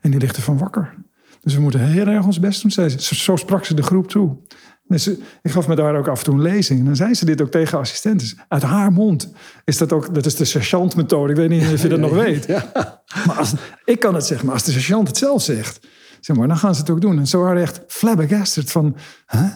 [0.00, 0.94] En die ligt ervan wakker.
[1.40, 3.02] Dus we moeten heel erg ons best doen, zei ze.
[3.02, 4.36] Zo, zo sprak ze de groep toe.
[4.88, 5.08] Dus
[5.42, 6.78] ik gaf me daar ook af en toe een lezing.
[6.78, 8.38] En dan zei ze dit ook tegen assistenten.
[8.48, 9.32] Uit haar mond
[9.64, 11.30] is dat ook, dat is de sergeantmethode.
[11.30, 12.46] Ik weet niet of je dat nog weet.
[13.26, 13.54] Maar als,
[13.84, 15.86] ik kan het zeggen, maar als de sergeant het zelf zegt,
[16.20, 17.18] zeg maar, dan gaan ze het ook doen.
[17.18, 18.96] En ze waren echt flabbergasted van,
[19.26, 19.48] hè?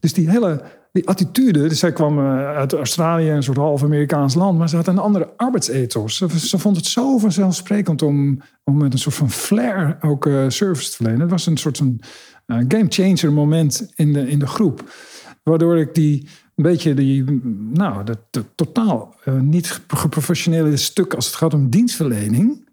[0.00, 0.62] Dus die hele
[0.94, 4.76] die attitude, dus zij kwam eh, uit Australië, een soort half Amerikaans land, maar ze
[4.76, 6.16] had een andere arbeidsethos.
[6.16, 10.44] Ze, ze vond het zo vanzelfsprekend om, om met een soort van flair ook eh,
[10.48, 11.20] service te verlenen.
[11.20, 12.00] Het was een soort van
[12.46, 14.92] eh, game changer moment in de, in de groep.
[15.42, 17.24] Waardoor ik die een beetje die,
[17.72, 18.18] nou, dat,
[18.54, 22.68] totaal niet geprofessionele stuk als het gaat om dienstverlening,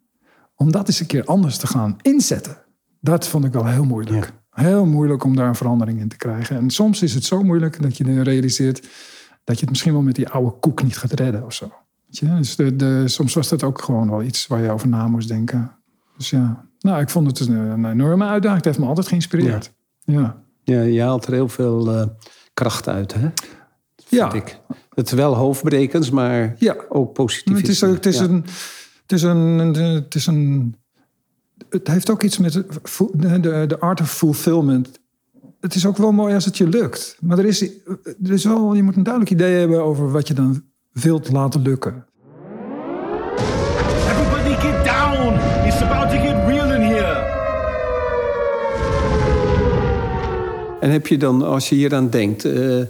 [0.56, 2.58] om dat eens een keer anders te gaan inzetten.
[3.00, 4.32] Dat vond ik wel heel moeilijk.
[4.52, 6.56] Heel moeilijk om daar een verandering in te krijgen.
[6.58, 8.88] En soms is het zo moeilijk dat je realiseert
[9.44, 11.66] dat je het misschien wel met die oude koek niet gaat redden of zo.
[12.06, 12.36] Weet je?
[12.36, 15.28] Dus de, de, soms was dat ook gewoon wel iets waar je over na moest
[15.28, 15.72] denken.
[16.18, 18.56] Dus ja, nou, ik vond het een, een enorme uitdaging.
[18.58, 19.74] Het heeft me altijd geïnspireerd.
[20.04, 22.08] Ja, Ja, je haalt er heel veel eh,
[22.54, 23.30] kracht uit, hè?
[24.10, 24.34] ja.
[24.34, 24.60] Ik.
[24.94, 26.76] Het is wel hoofdbrekens, maar Ja.
[26.90, 27.58] ook positief.
[27.58, 28.24] Het is, ook- het is, Ja.
[28.24, 28.44] een,
[29.02, 30.76] het is een- het is een,
[31.70, 35.00] het heeft ook iets met de, de, de art of fulfillment.
[35.60, 37.18] Het is ook wel mooi als het je lukt.
[37.20, 37.62] Maar er is,
[38.24, 41.62] er is wel, je moet een duidelijk idee hebben over wat je dan wilt laten
[41.62, 42.06] lukken.
[44.10, 45.34] Everybody get down!
[45.68, 47.40] It's about to get real in here!
[50.80, 52.82] En heb je dan, als je hier aan denkt, eh,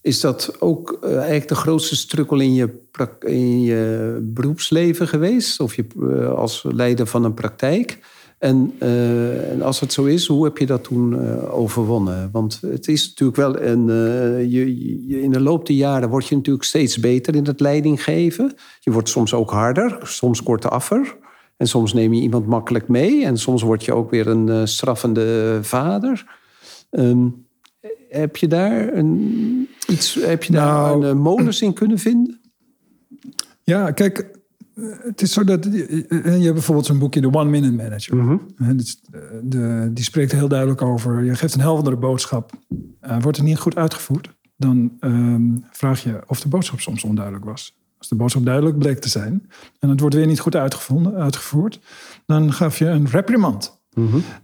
[0.00, 2.80] is dat ook eh, eigenlijk de grootste strukkel in je,
[3.20, 5.60] in je beroepsleven geweest?
[5.60, 7.98] Of je, eh, als leider van een praktijk?
[8.44, 12.28] En, eh, en als het zo is, hoe heb je dat toen eh, overwonnen?
[12.32, 13.88] Want het is natuurlijk wel een.
[13.90, 17.60] eh, je, je- in de loop der jaren word je natuurlijk steeds beter in het
[17.60, 18.54] leiding geven.
[18.80, 21.16] Je wordt soms ook harder, soms kortaffer.
[21.56, 23.24] En soms neem je iemand makkelijk mee.
[23.24, 26.38] En soms word je ook weer een straffende vader.
[26.90, 27.26] Ehm,
[28.08, 30.64] heb je daar een, iets, heb je daar
[30.98, 32.40] Nou, een modus in kunnen vinden?
[33.62, 34.30] Ja, kijk,
[35.02, 35.66] het is zo dat.
[35.66, 35.72] eh,
[36.10, 38.18] Je hebt bijvoorbeeld zo'n boekje, The One Minute Manager.
[38.56, 41.24] En het is, eh, de, die spreekt heel duidelijk over.
[41.24, 42.52] Je geeft een heldere boodschap.
[43.00, 47.44] Eh, wordt het niet goed uitgevoerd, dan ehm, vraag je of de boodschap soms onduidelijk
[47.44, 47.76] was.
[47.98, 51.80] Als de boodschap duidelijk bleek te zijn en het wordt weer niet goed uitgevonden, uitgevoerd,
[52.26, 53.73] dan gaf je een reprimand.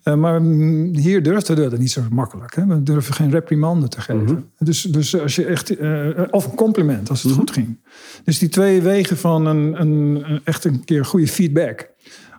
[0.02, 2.54] Eh, maar mm, hier durfden we dat niet zo makkelijk.
[2.54, 2.66] Hè?
[2.66, 4.50] We durven geen reprimanden te geven.
[4.58, 7.78] Dus, dus als je echt, eh, of een compliment als het goed ging.
[8.24, 11.88] Dus die twee wegen van een, een, een- echt een keer goede feedback.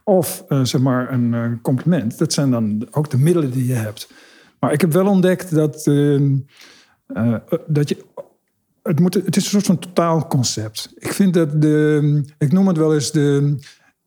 [0.04, 2.18] Of eh, zeg maar een compliment.
[2.18, 4.10] Dat zijn dan ook de middelen die je hebt.
[4.60, 5.74] Maar ik heb wel ontdekt dat,
[7.68, 7.98] dat je.
[8.84, 10.94] Het, moet, het is een soort van totaalconcept.
[10.98, 12.24] Ik vind dat de.
[12.38, 13.56] Ik noem het wel eens de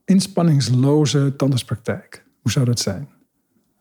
[0.05, 2.24] inspanningsloze tandartspraktijk.
[2.45, 3.09] Hoe zou dat zijn?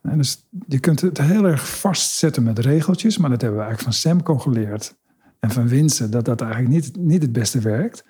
[0.02, 3.94] En dus je kunt het heel erg vastzetten met regeltjes, maar dat hebben we eigenlijk
[3.94, 4.96] van Semco geleerd.
[5.40, 8.04] En van Winsen, dat dat eigenlijk niet, niet het beste werkt.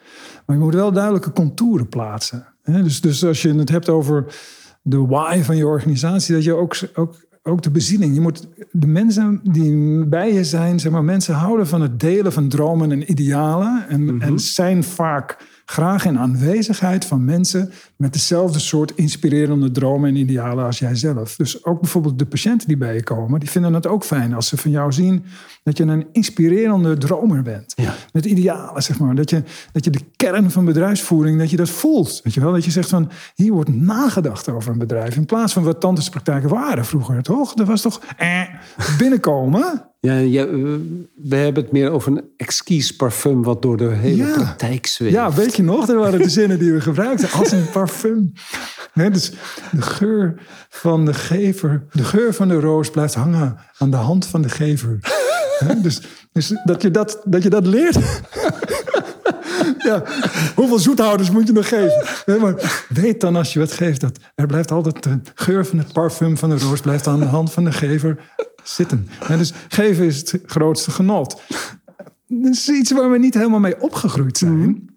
[0.46, 2.46] Maar je moet wel duidelijke contouren plaatsen.
[2.62, 4.34] Dus, dus als je het hebt over
[4.82, 8.14] de why van je organisatie, dat je ook, ook, ook de bezieling.
[8.14, 12.32] Je moet de mensen die bij je zijn, zeg maar, mensen houden van het delen
[12.32, 13.88] van dromen en idealen.
[13.88, 20.16] En, en zijn vaak graag in aanwezigheid van mensen met dezelfde soort inspirerende dromen en
[20.16, 21.36] idealen als jij zelf.
[21.36, 24.48] Dus ook bijvoorbeeld de patiënten die bij je komen, die vinden het ook fijn als
[24.48, 25.24] ze van jou zien
[25.62, 27.74] dat je een inspirerende dromer bent.
[28.12, 29.14] Met idealen, zeg maar.
[29.14, 29.42] Dat je,
[29.72, 32.20] dat je de kern van bedrijfsvoering, dat je dat voelt.
[32.24, 32.52] Weet je wel?
[32.52, 35.16] Dat je zegt van, hier wordt nagedacht over een bedrijf.
[35.16, 37.54] In plaats van wat tandartspraktijken waren vroeger, toch?
[37.54, 38.42] Dat was toch eh,
[38.98, 39.93] binnenkomen?
[40.04, 40.52] Ja, ja, eh,
[41.14, 44.32] we hebben het meer over een exquis parfum wat door de hele Ja.
[44.34, 45.12] praktijk zweeft.
[45.14, 45.86] Ja, weet je nog?
[45.86, 47.30] Dat waren de zinnen die we gebruikten.
[47.30, 48.32] Als een parfum.
[48.94, 49.32] Nee, dus
[49.72, 50.34] de geur
[50.68, 54.48] van de gever, de geur van de roos blijft hangen aan de hand van de
[54.48, 54.98] gever.
[55.82, 56.00] Dus,
[56.32, 57.98] dus dat, je dat, dat je dat leert.
[59.78, 60.02] Ja,
[60.54, 62.04] hoeveel zoethouders moet je nog geven?
[62.26, 65.78] Nee, maar weet dan als je wat geeft dat er blijft altijd de geur van
[65.78, 68.18] het parfum van de roos blijft aan de hand van de gever
[68.64, 69.08] zitten.
[69.28, 71.40] Dus geven is het grootste genot.
[72.26, 74.88] Dat is iets waar we niet helemaal mee opgegroeid zijn.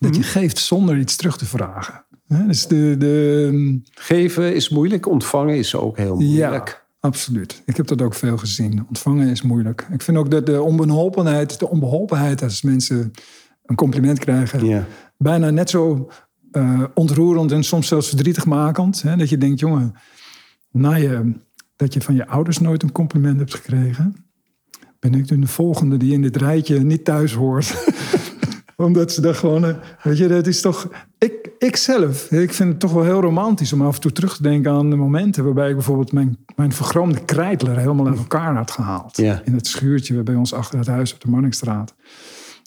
[0.00, 2.04] Dat je geeft zonder iets terug te vragen.
[2.28, 6.68] Hè, Dus de, de, Geven is moeilijk, ontvangen is ook heel moeilijk.
[6.68, 7.62] ja, absoluut.
[7.66, 8.84] Ik heb dat ook veel gezien.
[8.88, 9.86] Ontvangen is moeilijk.
[9.92, 13.10] Ik vind ook dat de onbeholpenheid, de onbeholpenheid als mensen
[13.64, 14.86] een compliment krijgen, Ja.
[15.18, 16.10] bijna net zo
[16.52, 19.02] eh, ontroerend en soms zelfs verdrietigmakend.
[19.02, 19.16] Hè?
[19.16, 19.94] Dat je denkt, jongen,
[20.70, 21.32] na je,
[21.76, 24.16] dat je van je ouders nooit een compliment hebt gekregen,
[24.98, 27.74] ben ik de volgende die in dit rijtje niet thuis hoort.
[28.76, 30.88] Omdat ze daar gewoon, weet je, dat is toch.
[31.18, 34.36] Ik, ik zelf, ik vind het toch wel heel romantisch om af en toe terug
[34.36, 38.56] te denken aan de momenten waarbij ik bijvoorbeeld mijn, mijn vergroomde krijtler helemaal uit elkaar
[38.56, 39.16] had gehaald.
[39.16, 39.40] Ja.
[39.44, 41.94] In het schuurtje bij ons achter het huis op de Marnixstraat.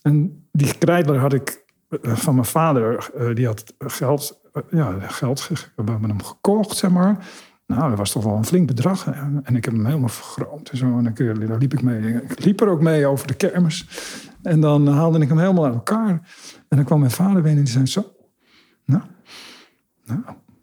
[0.02, 1.64] En die krijtler had ik
[2.02, 6.24] eh, van mijn vader, eh, die had geld, eh, ja, geld, ge- we hebben hem
[6.24, 7.28] gekocht, zeg maar.
[7.76, 9.06] Nou, dat was toch wel een flink bedrag.
[9.06, 9.12] hè.
[9.44, 10.98] En ik heb hem helemaal vergroomd en zo.
[10.98, 12.14] En ik, eh, daar liep ik mee.
[12.14, 13.88] Ik liep er ook mee over de kermis.
[14.42, 16.10] En dan haalde ik hem helemaal uit elkaar.
[16.68, 18.06] En dan kwam mijn vader binnen en die zei zo.
[18.86, 19.02] Nou,
[20.06, 20.20] nou,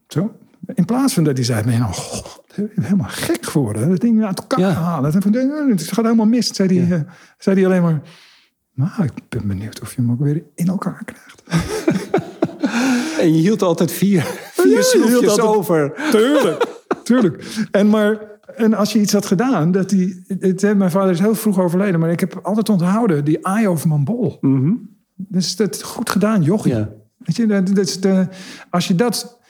[0.09, 0.37] zo.
[0.75, 2.43] In plaats van dat hij zei, ben je nou god,
[2.75, 3.89] helemaal gek geworden.
[3.89, 4.71] Dat ding uit elkaar Ja.
[4.71, 5.13] halen.
[5.15, 6.47] Het gaat helemaal mis.
[6.47, 7.03] Zei hij, eh,
[7.39, 8.01] zei hij alleen maar,
[8.75, 11.43] nou, ik ben benieuwd of je hem ook weer in elkaar krijgt.
[13.21, 15.93] En je hield altijd vier, vier Ja, je hield schroefjes altijd- over.
[16.11, 16.76] Tuurlijk,
[17.07, 17.67] tuurlijk.
[17.71, 21.35] En maar En als je iets had gedaan, dat die, het, mijn vader is heel
[21.35, 24.39] vroeg overleden, maar ik heb altijd onthouden die aai over mijn bol.
[25.17, 26.75] Dus dat goed gedaan, jochie.
[26.75, 26.89] Ja.
[27.19, 28.29] Weet je, dat, dat is de,
[28.71, 29.41] als je dat,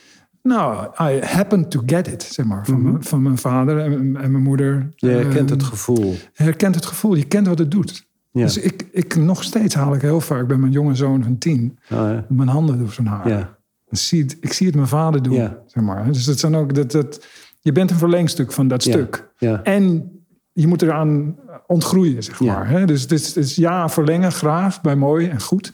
[0.42, 4.30] nou, I happen to get it, zeg maar, van, mijn, van mijn vader en, en
[4.30, 4.88] mijn moeder.
[4.96, 6.10] Je herkent het Ehm, gevoel.
[6.12, 8.06] je herkent het gevoel, je kent wat het doet.
[8.30, 8.42] Ja.
[8.42, 11.78] Dus ik, ik nog steeds haal ik heel vaak bij mijn jonge zoon van tien
[11.88, 12.24] Ah, ja.
[12.28, 13.28] mijn handen door zijn haar.
[13.28, 13.56] Ja.
[13.88, 16.12] Ik zie het, ik zie het mijn vader doen, zeg maar.
[16.12, 17.26] Dus dat zijn ook dat, dat
[17.66, 19.28] je bent een verlengstuk van dat stuk.
[19.38, 19.62] Ja.
[19.62, 20.12] En
[20.52, 21.36] je moet eraan
[21.66, 22.68] ontgroeien, zeg maar.
[22.68, 22.84] Hè?
[22.84, 25.72] Dus het is, ja, verlengen, graag, bij mooi en goed.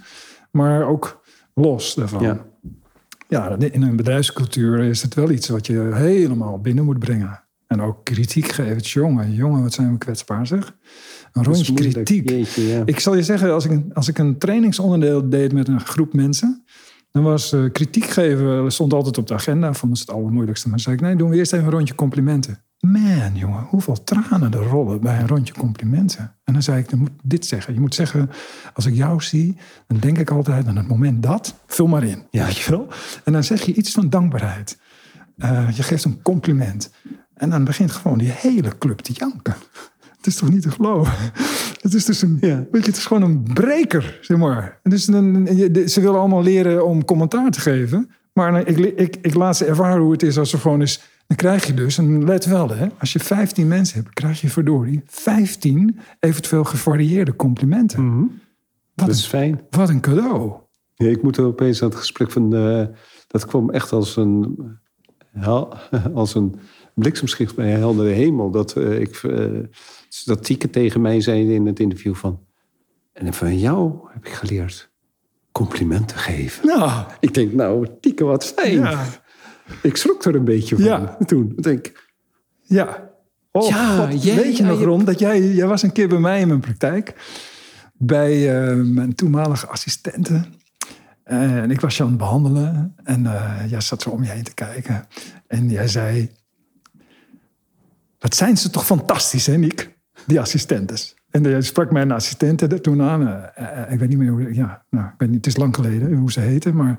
[0.51, 1.23] Maar ook
[1.55, 2.23] los daarvan.
[2.23, 2.47] Ja.
[3.29, 7.43] Ja, in een bedrijfscultuur is het wel iets wat je helemaal binnen moet brengen.
[7.67, 8.77] En ook kritiek geven.
[8.77, 10.77] Jongen, jongen, wat zijn we kwetsbaar zeg.
[11.33, 12.31] Een rondje kritiek.
[12.31, 12.83] Jeetje, ja.
[12.85, 16.65] Ik zal je zeggen, als ik, als ik een trainingsonderdeel deed met een groep mensen...
[17.13, 19.73] dan was eh, kritiek geven stond altijd op de agenda.
[19.73, 20.69] Vonden ze het allermoeilijkste.
[20.69, 22.59] Maar zei ik, nee, doen we eerst even een rondje complimenten.
[22.81, 26.37] Man, jongen, hoeveel tranen er rollen bij een rondje complimenten.
[26.45, 27.75] En dan zei ik, dan moet dit zeggen.
[27.75, 28.31] Je moet zeggen,
[28.75, 29.57] als ik jou zie,
[29.87, 31.55] dan denk ik altijd aan het moment dat.
[31.67, 32.47] Vul maar in, ja.
[32.47, 32.89] je wel.
[33.25, 34.79] En dan zeg je iets van dankbaarheid.
[35.37, 36.91] Eh, je geeft een compliment.
[37.35, 39.55] En dan begint gewoon die hele club te janken.
[40.23, 41.13] Het is toch niet te geloven?
[41.83, 44.81] Het is dus een, weet je, het is gewoon een breker, zeg maar.
[44.83, 48.11] En dus de- ze willen allemaal leren om commentaar te geven.
[48.33, 51.01] Maar ik, ik, ik laat ze ervaren hoe het is als ze gewoon eens...
[51.27, 54.49] Dan krijg je dus, en let wel hè, als je 15 mensen hebt, krijg je
[54.49, 58.19] verdorie 15 eventueel gevarieerde complimenten.
[58.21, 58.29] Wat,
[58.95, 59.61] Dat een, is fijn.
[59.71, 60.53] wat een cadeau.
[60.95, 62.55] Ja, ik moet er opeens aan het gesprek van...
[62.57, 62.87] eh,
[63.27, 64.59] dat kwam echt als een,
[66.15, 66.55] als een
[66.95, 68.51] bliksemschicht bij een heldere hemel.
[68.51, 69.21] Dat, eh, ik,
[70.21, 72.41] eh, dat Tieke tegen mij zei in het interview van...
[73.13, 74.91] En van jou heb ik geleerd
[75.53, 76.67] complimenten geven.
[76.67, 78.73] Nou, Ik denk, nou, Tieke, wat fijn.
[78.79, 79.05] ja.
[79.83, 81.17] Ik schrok er een beetje van Ja.
[81.27, 81.53] toen.
[81.57, 82.11] Ik denk,
[82.63, 83.11] Ja.
[83.51, 86.19] Oh, Ja, God, jij- weet je nog, Ron, dat jij, jij was een keer bij
[86.19, 87.15] mij in mijn praktijk.
[87.95, 90.45] Bij eh, mijn toenmalige assistente.
[91.25, 92.95] En ik was je aan het behandelen.
[93.05, 95.07] En eh, jij zat zo om je heen te kijken.
[95.47, 96.31] En jij zei...
[98.19, 99.92] Wat zijn ze toch fantastisch, hè, Niek?
[100.27, 101.15] Die assistentes.
[101.31, 103.29] En jij sprak mijn assistente er toen aan.
[103.29, 104.55] Eh, eh, ik weet niet meer hoe...
[104.55, 106.73] Ja, nou, ik weet niet, het is lang geleden hoe ze heette.
[106.73, 106.99] Maar,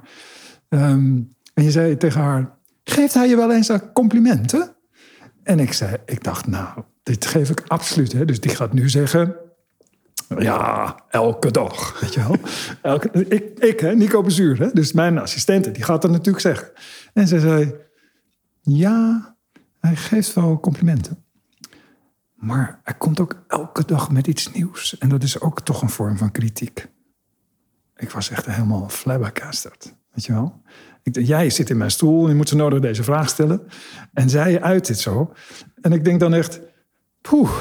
[0.69, 1.21] ehm,
[1.53, 2.57] en je zei tegen haar...
[2.83, 4.75] Geeft hij je wel eens een complimenten?
[5.43, 8.11] En ik, zei, ik dacht, nou, dit geef ik absoluut.
[8.11, 8.25] Hè?
[8.25, 9.35] Dus die gaat nu zeggen...
[10.37, 12.37] Ja, elke dag, weet je wel.
[12.93, 14.69] Elke, ik, ik hè, Nico Bezuur, hè?
[14.71, 16.71] dus mijn assistente, die gaat dat natuurlijk zeggen.
[17.13, 17.75] En ze zei,
[18.61, 19.35] ja,
[19.79, 21.22] hij geeft wel complimenten.
[22.43, 24.97] Maar hij komt ook elke dag met iets nieuws.
[24.97, 26.87] En dat is ook toch een vorm van kritiek.
[27.95, 30.61] Ik was echt helemaal flabbergasted, weet je wel.
[31.03, 33.61] Ik, dacht, jij zit in mijn stoel en je moet zo nodig deze vraag stellen.
[34.13, 35.33] En zij uit dit zo.
[35.81, 36.59] En ik denk dan echt,
[37.21, 37.51] poeh.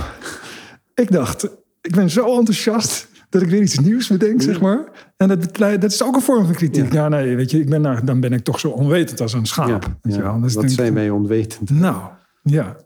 [0.94, 1.48] Ik dacht,
[1.80, 5.12] ik ben zo enthousiast dat ik weer iets nieuws bedenk, zeg maar.
[5.16, 6.92] En dat, dat is ook een vorm van kritiek.
[6.92, 9.46] Ja, nee, weet je, ik ben, nou, dan ben ik toch zo onwetend als een
[9.46, 9.68] schaap.
[9.84, 10.40] ja, weet je wel.
[10.40, 11.70] Dus wat denk ik- zijn wij onwetend.
[11.70, 12.10] nou,
[12.42, 12.76] ja.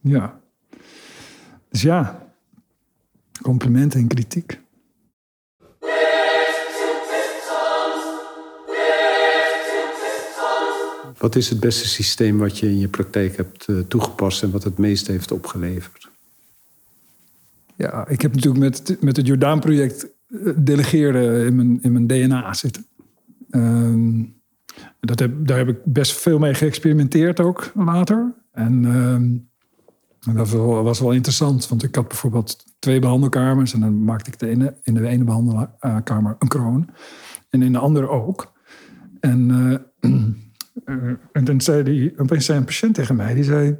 [0.00, 0.39] Ja.
[1.70, 2.32] Dus ja,
[3.42, 4.60] complimenten en kritiek.
[11.18, 14.42] Wat is het beste systeem wat je in je praktijk hebt eh, toegepast...
[14.42, 16.08] en wat het meest heeft opgeleverd?
[17.76, 22.54] Ja, ik heb natuurlijk met, met het Jordaan-project eh, delegeren in mijn, in mijn DNA
[22.54, 22.86] zitten.
[23.50, 24.22] Ehm,
[25.00, 28.34] dat heb, daar heb ik best veel mee geëxperimenteerd ook later.
[28.52, 29.49] En
[30.26, 33.72] ehm, dat was wel, interessant, want ik had bijvoorbeeld twee behandelkamers...
[33.72, 36.88] en dan maakte ik de in de ene behandelkamer een kroon
[37.50, 38.52] en in de andere ook.
[39.20, 39.50] En,
[40.00, 40.10] eh,
[40.84, 43.76] eh, en dan zei die, opeens zei een patiënt tegen mij, die zei...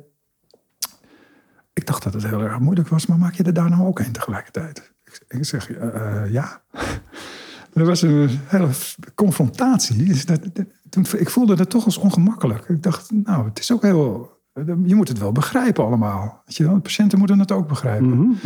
[1.72, 3.98] Ik dacht dat het heel erg moeilijk was, maar maak je er daar nou ook
[3.98, 4.92] een tegelijkertijd?
[5.28, 6.62] Ik, zeg, eh, eh, ja.
[7.72, 8.68] Er was een hele
[9.14, 10.04] confrontatie.
[10.04, 12.68] Dus dat, dat- ik voelde het toch als ongemakkelijk.
[12.68, 14.39] Ik dacht, nou, het is ook heel...
[14.84, 16.42] Je moet het wel begrijpen allemaal.
[16.44, 16.74] Weet je wel?
[16.74, 18.38] De patiënten moeten het ook begrijpen.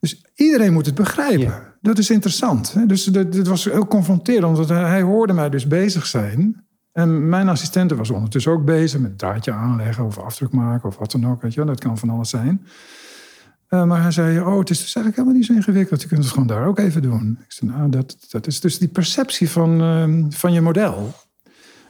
[0.00, 1.74] Dus iedereen moet het begrijpen.
[1.80, 2.74] Dat is interessant.
[2.86, 4.56] Dus dat, dat was heel confronterend.
[4.56, 6.64] Want hij hoorde mij dus bezig zijn.
[6.92, 11.10] En mijn assistente was ondertussen ook bezig met draadje aanleggen of afdruk maken of wat
[11.10, 11.42] dan ook.
[11.42, 11.68] Weet je wel.
[11.68, 12.66] Dat kan van alles zijn.
[13.68, 16.02] Eh, maar hij zei, oh, het is dus eigenlijk helemaal niet zo ingewikkeld.
[16.02, 17.38] Je kunt het gewoon daar ook even doen.
[17.44, 21.14] Ik zei, nou, dat, dat is dus die perceptie van, ehm, van je model.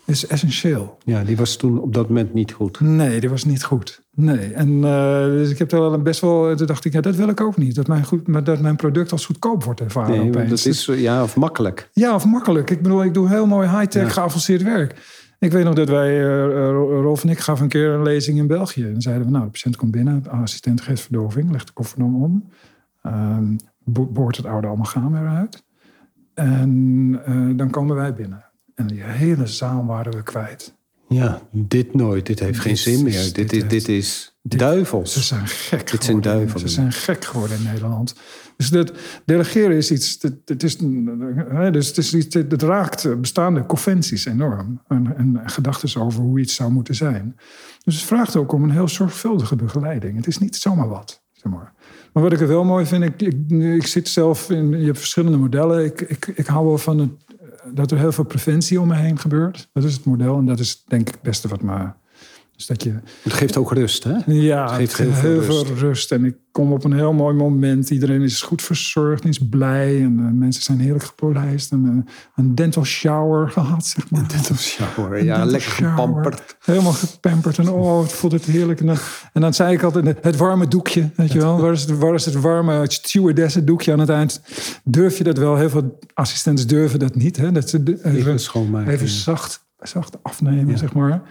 [0.07, 0.99] Is essentieel.
[1.05, 2.81] Ja, die was toen op dat moment niet goed.
[2.81, 4.03] Nee, die was niet goed.
[4.11, 4.53] Nee.
[4.53, 6.57] En uh, dus ik heb er wel best wel.
[6.57, 7.75] Toen dacht ik, ja, dat wil ik ook niet.
[7.75, 10.19] Dat mijn, goed, maar dat mijn product als goedkoop wordt ervaren.
[10.19, 10.49] Nee, opeens.
[10.65, 11.89] dat is ja, of makkelijk.
[11.93, 12.71] Ja, of makkelijk.
[12.71, 14.09] Ik bedoel, ik doe heel mooi high-tech, Ja.
[14.09, 14.95] geavanceerd werk.
[15.39, 16.69] Ik weet nog dat wij, eh, eh,
[17.01, 18.85] Rolf en ik, gaven een keer een lezing in België.
[18.85, 21.99] En zeiden we, nou, de patiënt komt binnen, de assistent geeft verdoving, legt de koffer
[21.99, 22.49] dan om.
[23.03, 23.45] ehm,
[23.85, 25.65] bo- boort het oude amalgaam eruit.
[26.35, 28.45] En eh, dan komen wij binnen.
[28.77, 30.75] En die hele zaal waren we kwijt.
[31.09, 32.27] Ja, dit nooit.
[32.27, 33.13] Dit heeft geen zin meer.
[33.21, 35.13] is- Dit, dit dit is dit- duivels.
[35.13, 36.61] Ze zijn gek Dit zijn duivelen.
[36.61, 38.15] Ze zijn gek geworden in Nederland.
[38.57, 38.93] Dus dat
[39.25, 40.17] delegeren is iets.
[40.21, 40.77] Het, het is,
[41.73, 44.81] dus het, is iets het raakt bestaande conventies enorm.
[44.89, 47.37] En, en gedachten over hoe iets zou moeten zijn.
[47.85, 50.17] Dus het vraagt ook om een heel zorgvuldige begeleiding.
[50.17, 51.23] Het is niet zomaar wat.
[51.33, 51.73] Zeg maar.
[52.13, 54.71] maar wat ik er wel mooi vind, ik, ik, ik zit zelf in.
[54.79, 55.85] Je hebt verschillende modellen.
[55.85, 57.11] Ik, ik, ik hou wel van het,
[57.75, 59.69] dat er heel veel preventie om me heen gebeurt.
[59.73, 60.39] Dat is het model.
[60.39, 61.89] En dat is denk ik het beste wat me.
[62.57, 64.13] Dus dat je Het geeft ook rust, hè?
[64.27, 66.13] ja, Het geeft heel, veel, rust.
[66.13, 67.91] En ik kom op een heel mooi moment.
[67.91, 70.03] Iedereen is goed verzorgd, is blij.
[70.03, 71.73] En eh, mensen zijn heerlijk gepolijst.
[71.73, 74.29] En eh, een dental shower gehad, zeg maar.
[74.29, 75.91] Dental shower, Een ja, dental lekker shower.
[75.91, 76.57] gepamperd.
[76.65, 77.59] Helemaal gepamperd.
[77.59, 78.81] En oh, het voelt het heerlijk.
[78.81, 78.97] En dan,
[79.33, 81.61] en dan zei ik altijd, het warme doekje, weet je wel.
[81.61, 84.41] Waar is het, waar is het warme stewardessen doekje aan het eind?
[84.85, 85.57] Durf je dat wel?
[85.57, 87.37] Heel veel assistenten durven dat niet.
[87.37, 87.53] Hè?
[87.53, 91.23] Dat ze Even schoonmaken, Even zacht, zacht afnemen, zeg maar.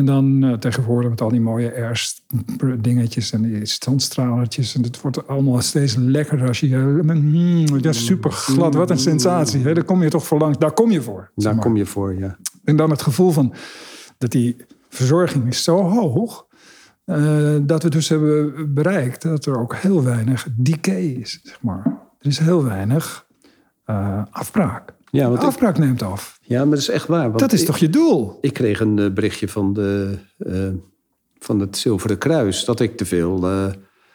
[0.00, 2.20] En dan eh, tegenwoordig met al die mooie airs
[2.80, 4.74] dingetjes en die standstralertjes.
[4.74, 6.76] En het wordt allemaal steeds lekkerder als je...
[6.76, 9.62] Mm, ja, super glad, wat een sensatie.
[9.62, 9.74] Hè?
[9.74, 10.58] Daar kom je toch voor langs.
[10.58, 11.30] Daar kom je voor.
[11.34, 12.36] Daar kom je voor, ja.
[12.64, 13.54] En dan het gevoel van
[14.18, 14.56] dat die
[14.88, 16.46] verzorging is zo hoog...
[17.04, 21.82] eh, dat we dus hebben bereikt dat er ook heel weinig decay is, zeg maar.
[22.20, 23.26] Er is heel weinig
[23.84, 24.92] eh, afbraak.
[25.10, 26.39] Ja, want ik- afbraak neemt af.
[26.50, 27.26] Ja, maar dat is echt waar.
[27.28, 28.38] want Dat is ik- toch je doel?
[28.40, 30.68] Ik kreeg een eh, berichtje van, de, eh,
[31.38, 32.64] van het Zilveren Kruis...
[32.64, 33.66] dat ik te veel eh,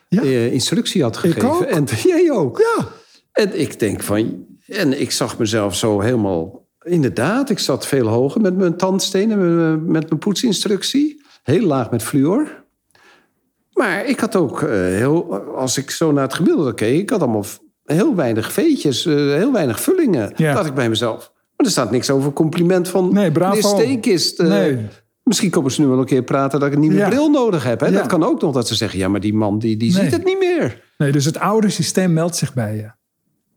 [0.10, 0.22] Ja.
[0.52, 1.50] instructie had Ik gegeven.
[1.50, 1.62] ook.
[1.62, 2.58] En jij ook.
[2.60, 2.88] Ja.
[3.32, 4.46] En ik denk van...
[4.68, 6.68] En ik zag mezelf zo helemaal...
[6.84, 9.38] Inderdaad, ik zat veel hoger met mijn tandstenen...
[9.38, 11.22] met, mijn- met mijn poetsinstructie.
[11.44, 12.64] Heel laag met fluor.
[13.74, 15.36] Maar ik had ook heel...
[15.56, 17.00] Als ik zo naar het gemiddelde keek...
[17.02, 17.46] ik had allemaal
[17.86, 20.34] heel weinig veetjes, heel weinig vullingen.
[20.36, 20.54] Ja.
[20.54, 21.34] dacht ik bij mezelf.
[21.58, 23.14] Maar er staat niks over compliment van...
[23.14, 23.56] Nee, bravo.
[23.56, 24.39] meneer Steenkist.
[24.39, 24.78] eh, Nee.
[25.24, 27.08] Misschien komen ze nu wel een keer praten dat ik een nieuwe Ja.
[27.10, 27.80] bril nodig heb.
[27.80, 27.86] Hè?
[27.88, 27.91] Ja.
[27.93, 28.99] Dat kan ook nog dat ze zeggen...
[28.99, 30.03] ja, maar die man die, die Nee.
[30.03, 30.82] ziet het niet meer.
[30.97, 32.91] Nee, dus het oude systeem meldt zich bij je.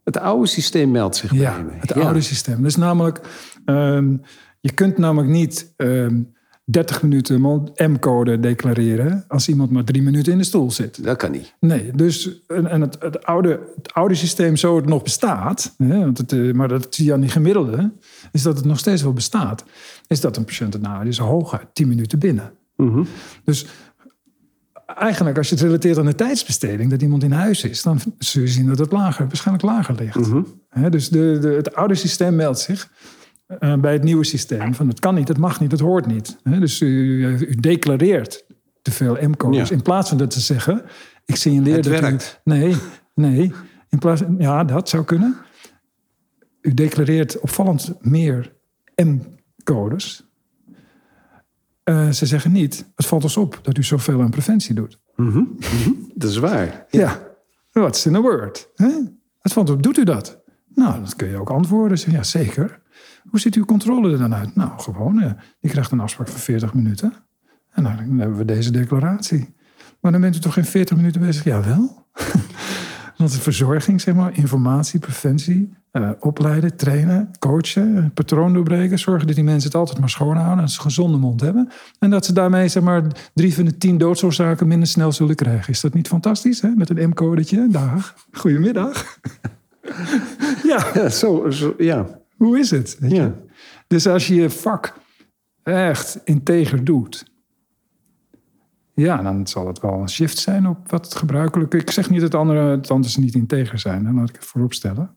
[0.03, 1.71] Het oude systeem meldt zich Ja, bij me.
[1.79, 2.01] het Ja.
[2.01, 2.63] oude systeem.
[2.63, 3.19] Dus namelijk,
[3.65, 4.15] ehm,
[4.59, 6.21] je kunt namelijk niet ehm
[6.71, 7.41] 30 minuten
[7.75, 11.03] M-code declareren als iemand maar drie minuten in de stoel zit.
[11.03, 11.53] Dat kan niet.
[11.59, 16.17] Nee, dus en het, het, oude, het oude systeem zo het nog bestaat, hè, want
[16.17, 17.91] het, eh, maar dat zie je aan die gemiddelde,
[18.31, 19.63] is dat het nog steeds wel bestaat.
[20.07, 22.51] Is dat een patiënt, nou, is hooguit 10 minuten binnen.
[23.43, 23.65] Dus
[24.85, 28.41] eigenlijk, als je het relateert aan de tijdsbesteding, dat iemand in huis is, dan zul
[28.41, 30.29] je zien dat het lager, waarschijnlijk lager ligt.
[30.69, 32.89] Hè, dus de, de, het oude systeem meldt zich
[33.57, 36.37] eh, bij het nieuwe systeem van het kan niet, het mag niet, het hoort niet.
[36.43, 36.87] Dus u,
[37.37, 38.45] u declareert
[38.81, 39.75] te veel M-codes Ja.
[39.75, 40.81] in plaats van dat te zeggen,
[41.25, 42.41] ik signaleer Het dat werkt.
[42.45, 42.49] u...
[42.49, 42.75] Nee,
[43.15, 43.53] nee.
[43.89, 45.35] In plaats, ja, dat zou kunnen.
[46.61, 48.53] U declareert opvallend meer
[48.95, 50.23] M-codes.
[51.83, 54.99] Eh, ze zeggen niet, het valt ons op dat u zoveel aan preventie doet.
[56.13, 56.85] Dat is waar.
[56.89, 57.19] Ja,
[57.71, 58.69] what's in a word?
[58.75, 58.89] Hè?
[59.39, 60.39] Het valt op, doet u dat?
[60.73, 61.97] Nou, dat kun je ook antwoorden.
[61.99, 62.81] Zeg, ja, zeker.
[63.29, 64.55] Hoe ziet uw controle er dan uit?
[64.55, 67.13] Nou, gewoon, eh, je krijgt een afspraak van 40 minuten.
[67.71, 69.55] En dan hebben we deze declaratie.
[70.01, 71.43] Maar dan bent u toch geen 40 minuten bezig?
[71.43, 72.05] Jawel.
[73.17, 78.99] Want de verzorging, zeg maar, informatie, preventie, eh, opleiden, trainen, coachen, patroon doorbreken.
[78.99, 80.59] Zorgen dat die mensen het altijd maar schoon houden.
[80.59, 81.69] Dat ze een gezonde mond hebben.
[81.99, 83.03] En dat ze daarmee, zeg maar,
[83.33, 85.73] drie van de tien doodsoorzaken minder snel zullen krijgen.
[85.73, 86.69] Is dat niet fantastisch, hè?
[86.69, 87.67] Met een M-codetje.
[87.69, 88.15] Dag.
[88.31, 89.19] Goedemiddag.
[90.69, 92.18] ja, Ja, zo, ja.
[92.39, 92.97] Hoe is het?
[92.99, 93.17] Weet je?
[93.17, 93.35] Ja.
[93.87, 94.93] Dus als je je vak
[95.63, 97.25] echt integer doet.
[98.93, 101.73] Ja, dan zal het wel een shift zijn op wat gebruikelijk.
[101.73, 104.03] Ik zeg niet dat andere tantes niet integer zijn.
[104.03, 105.15] Dan laat ik het voorop stellen.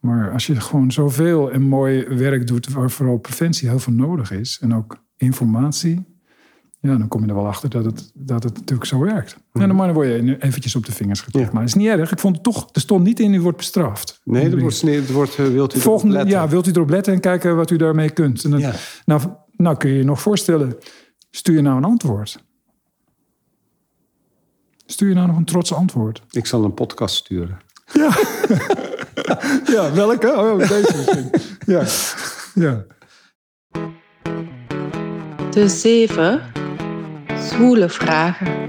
[0.00, 2.68] Maar als je gewoon zoveel en mooi werk doet...
[2.68, 4.58] waar vooral preventie heel veel nodig is...
[4.60, 6.09] en ook informatie...
[6.80, 9.36] ja, dan kom je er wel achter dat het, dat het natuurlijk zo werkt.
[9.52, 11.44] En dan maar word je eventjes op de vingers getikt.
[11.44, 11.50] Ja.
[11.52, 12.12] Maar het is niet erg.
[12.12, 12.68] Ik vond het toch...
[12.72, 14.20] Er stond niet in, u wordt bestraft.
[14.24, 16.30] Nee, er wordt, er wordt, eh, wilt u erop Volgende, letten?
[16.30, 18.44] ja, wilt u erop letten en kijken wat u daarmee kunt.
[18.44, 18.72] En dan, Ja.
[19.04, 19.20] nou,
[19.56, 20.76] nou kun je je nog voorstellen,
[21.30, 22.44] stuur je nou een antwoord?
[24.86, 26.22] Stuur je nou nog een trots antwoord?
[26.30, 27.58] Ik zal een podcast sturen.
[29.66, 30.28] Ja, welke?
[30.36, 31.30] Oh, deze misschien.
[31.66, 31.84] Ja,
[32.54, 32.84] ja.
[35.50, 36.40] De zeven
[37.64, 38.68] vragen.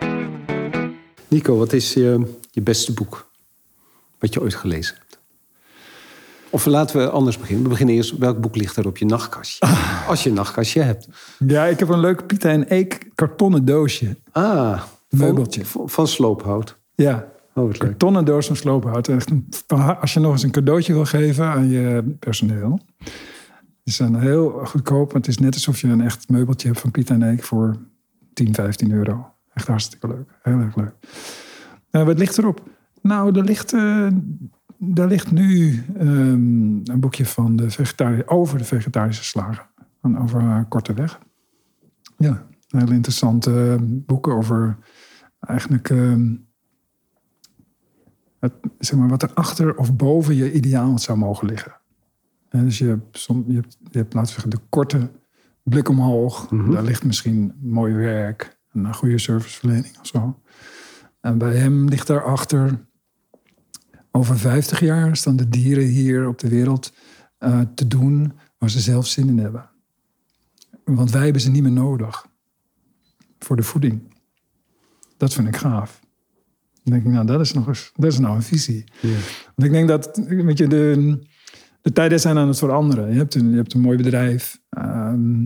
[1.27, 3.29] Nico, wat is je, je beste boek?
[4.19, 5.19] Wat je ooit gelezen hebt?
[6.49, 7.63] Of laten we anders beginnen.
[7.63, 9.67] We beginnen eerst, welk boek ligt er op je nachtkastje?
[10.07, 11.07] Als je een nachtkastje hebt.
[11.47, 14.17] Ja, ik heb een leuk Pieter en Eek kartonnen doosje.
[14.31, 15.65] Ah, van, Meubeltje.
[15.65, 16.77] Van, van sloophout.
[16.95, 19.07] Ja, Oh, kartonnen doos van sloophout.
[19.07, 19.49] Echt een-
[20.01, 22.79] Als je nog eens een cadeautje wil geven aan je personeel.
[23.83, 25.07] Die zijn heel goedkoop.
[25.07, 27.77] maar Het is net alsof je een echt meubeltje hebt van Pieter en Eek voor
[28.33, 29.33] 10, 15 euro.
[29.53, 30.39] Echt hartstikke leuk.
[30.41, 30.93] Heel erg leuk.
[31.91, 32.69] Nou, wat ligt erop?
[33.01, 34.07] Nou, er ligt, eh,
[34.77, 39.69] daar ligt nu ehm, een boekje van de vegetari- over de vegetarische slagen.
[40.01, 41.19] Van over haar korte weg.
[42.17, 44.77] Ja, heel interessante boek over
[45.39, 46.35] eigenlijk ehm,
[48.39, 51.79] het, zeg maar, wat er achter of boven je ideaal zou mogen liggen.
[52.49, 55.11] En dus je hebt, som, je, hebt, je hebt, laten zeggen, de korte
[55.71, 56.47] blik omhoog.
[56.47, 60.39] Daar ligt misschien mooi werk, een goede serviceverlening of zo.
[61.21, 62.85] En bij hem ligt daarachter,
[64.11, 66.93] over 50 jaar staan de dieren hier op de wereld
[67.37, 69.69] eh, te doen waar ze zelf zin in hebben.
[70.85, 72.25] Want wij hebben ze niet meer nodig
[73.39, 74.15] voor de voeding.
[75.17, 75.99] Dat vind ik gaaf.
[76.83, 78.83] Dan denk ik, nou, dat is nog eens, dat is nou een visie.
[79.55, 81.19] Want ik denk dat, weet je, de,
[81.81, 83.11] de tijden zijn aan het veranderen.
[83.11, 84.59] Je hebt een, je hebt een mooi bedrijf.
[84.69, 85.45] ehm,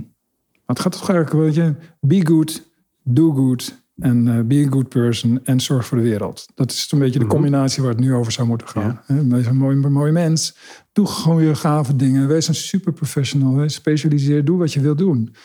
[0.65, 2.69] maar het gaat toch eigenlijk, weet je, be good,
[3.03, 6.47] do good en eh, be a good person en zorg voor de wereld.
[6.55, 9.01] Dat is een beetje de combinatie waar het nu over zou moeten gaan.
[9.07, 10.57] Wees een mooi, mooi mens.
[10.91, 12.27] Doe gewoon je gave dingen.
[12.27, 13.55] Wees een super professional.
[13.55, 14.45] Wees specialiseer.
[14.45, 15.35] Doe wat je wil doen.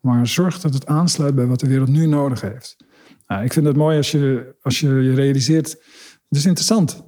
[0.00, 2.76] Maar zorg dat het aansluit bij wat de wereld nu nodig heeft.
[3.26, 5.70] Nou, ik vind het mooi als je, als je je realiseert.
[6.28, 7.04] Het is interessant,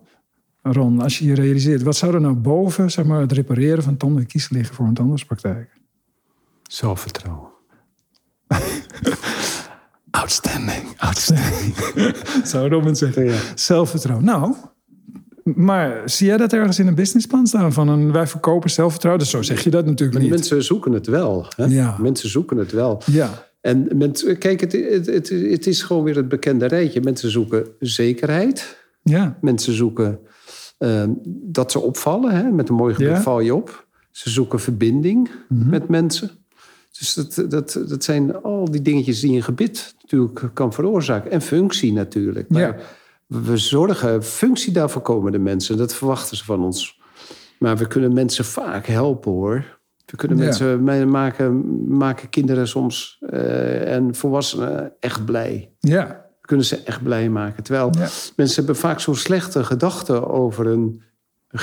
[0.63, 1.83] Ron, als je je realiseert.
[1.83, 4.87] Wat zou er nou boven zeg maar, het repareren van tanden en kiezen liggen voor
[4.87, 5.81] een tandartspraktijk?
[6.63, 7.51] Zelfvertrouwen.
[10.11, 11.74] Outstanding, outstanding.
[12.44, 13.30] Zou Robin zeggen.
[13.55, 14.26] Zelfvertrouwen.
[14.26, 14.55] Nou,
[15.44, 17.72] maar zie jij dat ergens in een businessplan staan?
[17.72, 19.22] Van een, wij verkopen zelfvertrouwen.
[19.22, 20.30] Dus zo zeg je dat natuurlijk niet.
[20.30, 21.46] mensen zoeken het wel.
[21.57, 21.64] Hè?
[21.64, 21.96] Ja.
[21.98, 23.03] Mensen zoeken het wel.
[23.07, 23.30] Ja,
[23.61, 27.00] En mensen, kijk, het, het, het, het is gewoon weer het bekende rijtje.
[27.00, 28.84] Mensen zoeken zekerheid.
[29.03, 30.18] ja, Mensen zoeken
[30.78, 32.30] eh, dat ze opvallen.
[32.36, 32.42] Hè?
[32.50, 33.20] Met een mooi gebit Ja.
[33.22, 33.86] val je op.
[34.11, 35.68] Ze zoeken verbinding Mhm.
[35.70, 36.30] met mensen.
[36.99, 41.30] Dus dat, dat, dat zijn al die dingetjes die een gebit natuurlijk kan veroorzaken.
[41.30, 42.49] En functie natuurlijk.
[42.49, 42.76] Maar Ja.
[43.26, 45.76] We zorgen, functie daarvoor komen de mensen.
[45.76, 47.01] Dat verwachten ze van ons.
[47.59, 49.78] Maar we kunnen mensen vaak helpen hoor.
[50.07, 50.45] We kunnen Ja.
[50.45, 51.64] mensen maken,
[51.97, 55.70] maken kinderen soms eh, en volwassenen echt blij.
[55.80, 57.62] ja, We kunnen ze echt blij maken.
[57.62, 58.09] Terwijl Ja.
[58.36, 61.03] mensen hebben vaak zo'n slechte gedachten over een,
[61.49, 61.59] een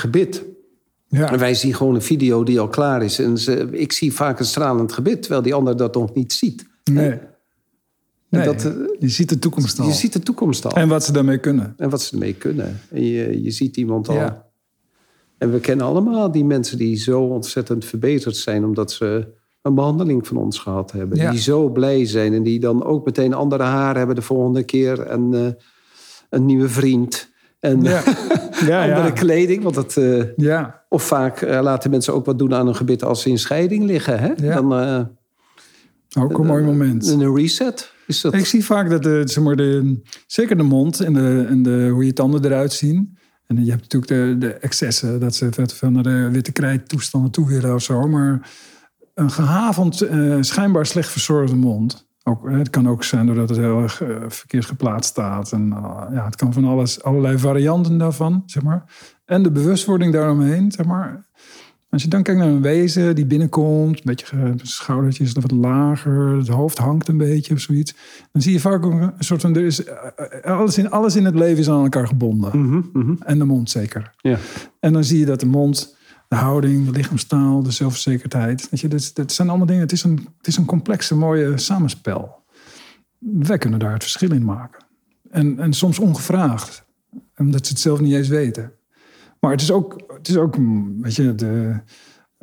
[1.10, 1.28] gebit.
[1.28, 1.38] En ja.
[1.38, 3.18] wij zien gewoon een video die al klaar is.
[3.18, 6.66] En ze, ik zie vaak een stralend gebit, terwijl die ander dat nog niet ziet.
[6.84, 7.18] Nee.
[8.28, 9.86] Nee, dat, eh, je ziet de toekomst al.
[9.86, 10.72] Je ziet de toekomst al.
[10.72, 11.74] En wat ze daarmee kunnen.
[11.76, 12.80] En wat ze ermee kunnen.
[12.90, 14.14] En je, je ziet iemand al.
[14.14, 14.46] Ja.
[15.38, 18.64] En we kennen allemaal die mensen die zo ontzettend verbeterd zijn...
[18.64, 19.26] omdat ze
[19.62, 21.18] een behandeling van ons gehad hebben.
[21.18, 21.30] Ja.
[21.30, 25.00] Die zo blij zijn en die dan ook meteen andere haar hebben de volgende keer.
[25.00, 25.46] En eh,
[26.30, 27.29] een nieuwe vriend.
[27.60, 28.02] En Ja,
[28.66, 29.10] ja, andere ja.
[29.12, 29.62] kleding.
[29.62, 30.84] Want dat, eh, ja.
[30.88, 33.84] of vaak eh, laten mensen ook wat doen aan hun gebit als ze in scheiding
[33.84, 34.20] liggen.
[34.20, 34.32] Hè?
[34.36, 34.54] Ja.
[34.54, 37.08] Dan eh, ook een mooi moment.
[37.08, 38.34] een reset is dat.
[38.34, 41.88] Ik zie vaak dat de, zeg maar de, zeker de mond en, de, en de,
[41.92, 43.18] hoe je tanden eruit zien.
[43.46, 46.88] En je hebt natuurlijk de, de excessen, dat ze te veel naar de witte krijt
[46.88, 48.08] toestanden toe willen of zo.
[48.08, 48.50] Maar
[49.14, 52.08] een gehavend, eh, schijnbaar slecht verzorgde mond.
[52.24, 55.52] Ook, het kan ook zijn doordat het heel erg eh, verkeerd geplaatst staat.
[55.52, 58.84] En, eh, ja, het kan van alles, allerlei varianten daarvan, zeg maar.
[59.24, 61.28] En de bewustwording daaromheen, zeg maar.
[61.90, 66.36] Als je dan kijkt naar een wezen die binnenkomt, een beetje ge- schoudertjes wat lager,
[66.36, 67.94] het hoofd hangt een beetje of zoiets.
[68.32, 69.94] Dan zie je vaak ook een soort van, er is, eh,
[70.44, 72.50] alles, in, alles in het leven is aan elkaar gebonden.
[73.24, 74.10] En de mond zeker.
[74.16, 74.38] Ja.
[74.80, 75.96] En dan zie je dat de mond,
[76.30, 78.68] de houding, de lichaamstaal, de zelfverzekerdheid.
[78.70, 79.82] Weet je, dat, dat zijn allemaal dingen.
[79.82, 82.42] Het is, een, het is een complexe, mooie samenspel.
[83.18, 84.84] Wij kunnen daar het verschil in maken.
[85.30, 86.84] En, en soms ongevraagd.
[87.36, 88.72] Omdat ze het zelf niet eens weten.
[89.40, 90.56] Maar het is ook, het is ook
[91.00, 91.80] weet je, de,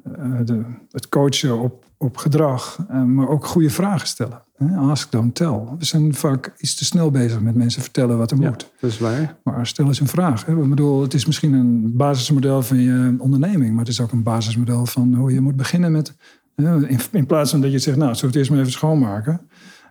[0.03, 2.85] eh, de, het coachen op, op gedrag.
[2.89, 4.43] eh, Maar ook goede vragen stellen.
[4.77, 5.59] Ask, don't tell.
[5.77, 8.71] We zijn vaak iets te snel bezig met mensen vertellen wat er Ja, moet.
[8.79, 9.35] dat is waar.
[9.43, 10.45] Maar stel eens een vraag.
[10.45, 10.61] Hè.
[10.63, 14.23] Ik bedoel, het is misschien een basismodel van je onderneming, maar het is ook een
[14.23, 16.15] basismodel van hoe je moet beginnen met.
[16.55, 18.71] hè, In, in plaats van dat je zegt, nou, zullen we het eerst maar even
[18.71, 19.41] schoonmaken,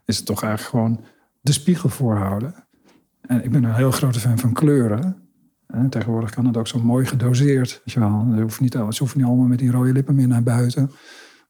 [0.05, 1.01] is het toch eigenlijk gewoon
[1.41, 2.55] de spiegel voorhouden.
[3.21, 5.17] En ik ben een heel grote fan van kleuren.
[5.67, 7.83] Hè, tegenwoordig kan het ook zo mooi gedoseerd.
[7.85, 8.27] Weet je wel.
[8.41, 10.91] Hoeft niet, ze hoeven niet allemaal met die rode lippen meer naar buiten.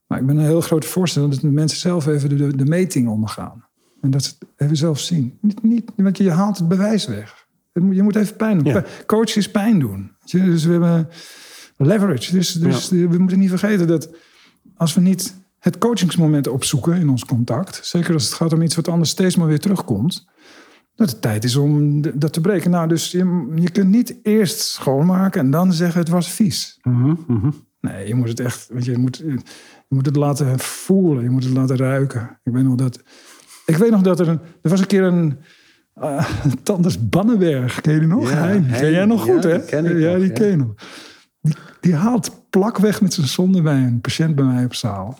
[0.07, 3.07] Maar ik ben een heel grote voorstander dat de mensen zelf even de, de meting
[3.07, 3.65] ondergaan.
[4.01, 5.37] En dat ze het even zelf zien.
[5.41, 7.47] Niet, niet, want je haalt het bewijs weg.
[7.73, 8.73] Je moet even pijn doen.
[8.73, 8.85] Ja.
[9.05, 10.11] Coach is pijn doen.
[10.25, 11.09] Dus we hebben
[11.77, 12.31] leverage.
[12.31, 14.09] Dus, dus we moeten niet vergeten dat
[14.75, 18.75] als we niet het coachingsmoment opzoeken in ons contact, zeker als het gaat om iets
[18.75, 20.27] wat anders steeds maar weer terugkomt,
[20.95, 22.71] dat het tijd is om dat te breken.
[22.71, 26.79] Nou, dus je, je kunt niet eerst schoonmaken en dan zeggen het was vies.
[27.87, 29.39] Nee, je moet het echt, weet je, je moet, je
[29.87, 32.39] moet het laten voelen, je moet het laten ruiken.
[32.43, 33.01] Ik weet nog dat,
[33.65, 35.39] ik weet nog dat er een, er was een keer een,
[36.01, 36.29] uh,
[36.63, 38.31] Tanders Bannenberg, ken je die nog?
[38.31, 39.65] Ja, ken jij nog ja, goed, hè?
[39.65, 40.33] ken ik ja, nog, die ja.
[40.33, 40.73] ken je nog.
[41.41, 45.19] Die, die haalt plak weg met zijn zonde bij een patiënt bij mij op zaal.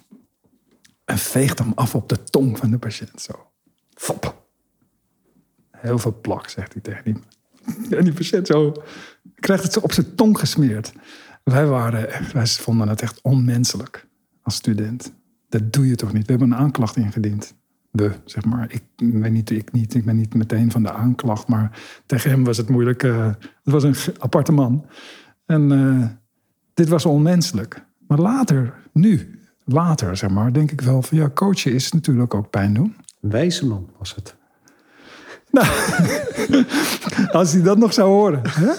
[1.05, 3.51] En veegt hem af op de tong van de patiënt, zo.
[3.93, 4.47] Fop.
[5.71, 7.15] Heel veel plak, zegt hij tegen die.
[7.97, 8.73] En die patiënt zo,
[9.35, 10.93] krijgt het zo op zijn tong gesmeerd.
[11.47, 14.07] Wij, waren, wij vonden het echt onmenselijk
[14.41, 15.13] als student.
[15.49, 16.25] Dat doe je toch niet?
[16.25, 17.55] We hebben een aanklacht ingediend.
[17.91, 18.71] We, zeg maar.
[18.71, 22.43] Ik ben niet, ik niet, ik ben niet meteen van de aanklacht, maar tegen hem
[22.43, 23.03] was het moeilijk.
[23.03, 23.27] eh,
[23.63, 24.85] het was een aparte man.
[25.45, 26.07] En eh,
[26.73, 27.85] dit was onmenselijk.
[28.07, 32.49] Maar later, nu, later zeg maar, denk ik wel van ja, coachen is natuurlijk ook
[32.49, 32.95] pijn doen.
[33.19, 34.35] Wijze man was het.
[37.31, 38.41] Als hij dat nog zou horen.
[38.43, 38.71] Hè?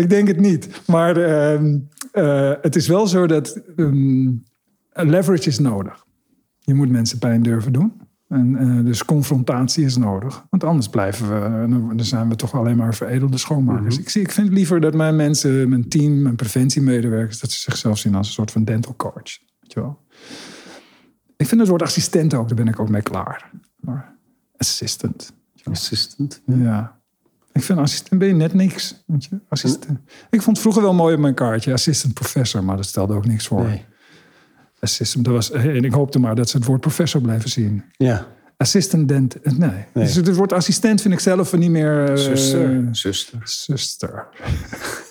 [0.00, 0.80] Ik denk het niet.
[0.86, 1.78] Maar ehm,
[2.12, 4.32] eh, het is wel zo dat ehm,
[4.92, 6.06] leverage is nodig.
[6.58, 7.92] Je moet mensen pijn durven doen.
[8.28, 10.44] En, eh, dus confrontatie is nodig.
[10.50, 13.98] Want anders blijven we, eh, dan zijn we toch alleen maar veredelde schoonmakers.
[13.98, 17.98] ik, zie, ik vind liever dat mijn mensen, mijn team, mijn preventiemedewerkers, dat ze zichzelf
[17.98, 19.38] zien als een soort van dental coach.
[19.60, 19.98] Weet je wel?
[21.36, 23.50] Ik vind het woord assistent ook, daar ben ik ook mee klaar.
[23.76, 24.16] Maar
[24.56, 25.32] assistant.
[25.64, 26.42] Assistant.
[26.46, 26.99] Ja.
[27.52, 29.02] Ik vind assistent ben je net niks.
[29.06, 29.38] Weet je?
[29.48, 29.98] Assistent.
[30.30, 31.72] Ik vond het vroeger wel mooi op mijn kaartje.
[31.72, 33.62] Assistant professor, maar dat stelde ook niks voor.
[33.64, 33.84] Nee.
[34.80, 37.84] Assistant, dat was, en ik hoopte maar dat ze het woord professor blijven zien.
[37.96, 38.26] Ja.
[38.56, 39.70] Assistant dent, eh, nee.
[39.70, 40.04] Nee.
[40.04, 42.08] Dus het woord assistent vind ik zelf niet meer...
[42.10, 42.88] eh, Zuster.
[42.92, 43.38] Zuster.
[43.44, 44.26] Zuster.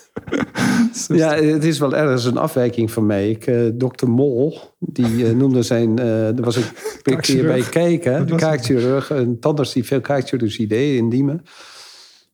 [1.08, 3.30] Ja, het is wel ergens een afwijking van mij.
[3.30, 5.98] Ik, eh, dokter Mol, die eh, noemde zijn...
[5.98, 8.26] eh er was een keer bij kijken.
[8.26, 11.42] De kaakchirurg, een tandarts die veel kaakchirurgie deed in Diemen.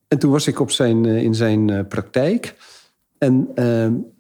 [0.09, 2.55] En toen was ik op zijn, eh, in zijn eh, praktijk.
[3.19, 3.65] En eh,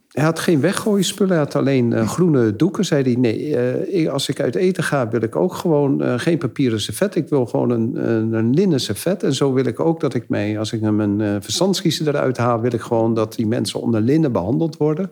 [0.08, 1.32] hij had geen weggooispullen.
[1.32, 2.84] Hij had alleen eh, groene doeken.
[2.84, 5.08] Zei hij, nee, als ik uit eten ga...
[5.08, 7.14] wil ik ook gewoon geen papieren servet.
[7.14, 9.22] Ik wil gewoon een, een, linnen servet.
[9.22, 10.58] En zo wil ik ook dat ik mij...
[10.58, 12.60] als ik mijn verstandskiezen eruit haal...
[12.60, 15.10] wil ik gewoon dat die mensen onder linnen behandeld worden.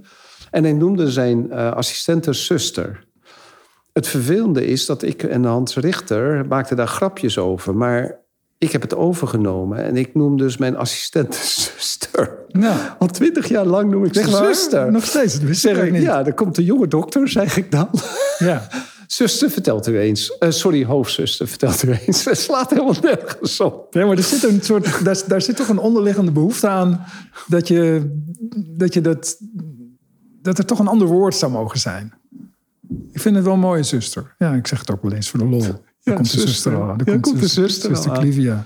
[0.51, 3.05] En hij noemde zijn assistente zuster.
[3.93, 7.77] Het vervelende is dat ik en Hans Richter maakten daar grapjes over.
[7.77, 8.24] Maar
[8.59, 9.85] ik heb het overgenomen.
[9.85, 12.39] En ik noem dus mijn assistente zuster.
[12.49, 12.97] Ja.
[12.99, 14.55] Al twintig jaar lang noem ik ze Echt waar?
[14.55, 14.93] zuster.
[14.93, 16.03] Nog steeds, dat Zeg ik niet.
[16.03, 17.89] ja, dan komt de jonge dokter, zeg ik dan.
[18.39, 18.69] Ja.
[19.07, 20.39] Zuster, vertelt u eens.
[20.39, 22.25] Eh, sorry, hoofdzuster, vertelt u eens.
[22.25, 23.95] Het slaat helemaal nergens op.
[23.95, 27.05] Nee, maar er zit een soort, daar, daar zit toch een onderliggende behoefte aan
[27.47, 28.11] dat je
[28.67, 29.37] dat, je dat,
[30.43, 32.13] dat er toch een ander woord zou mogen zijn.
[33.13, 34.35] Ik vind het wel een mooie zuster.
[34.39, 35.84] Ja, ik zeg het ook wel eens voor de lol.
[36.05, 36.75] Komt de zuster.
[36.75, 36.97] al.
[37.21, 38.13] Komt de zuster Zuster.
[38.13, 38.63] Clivia.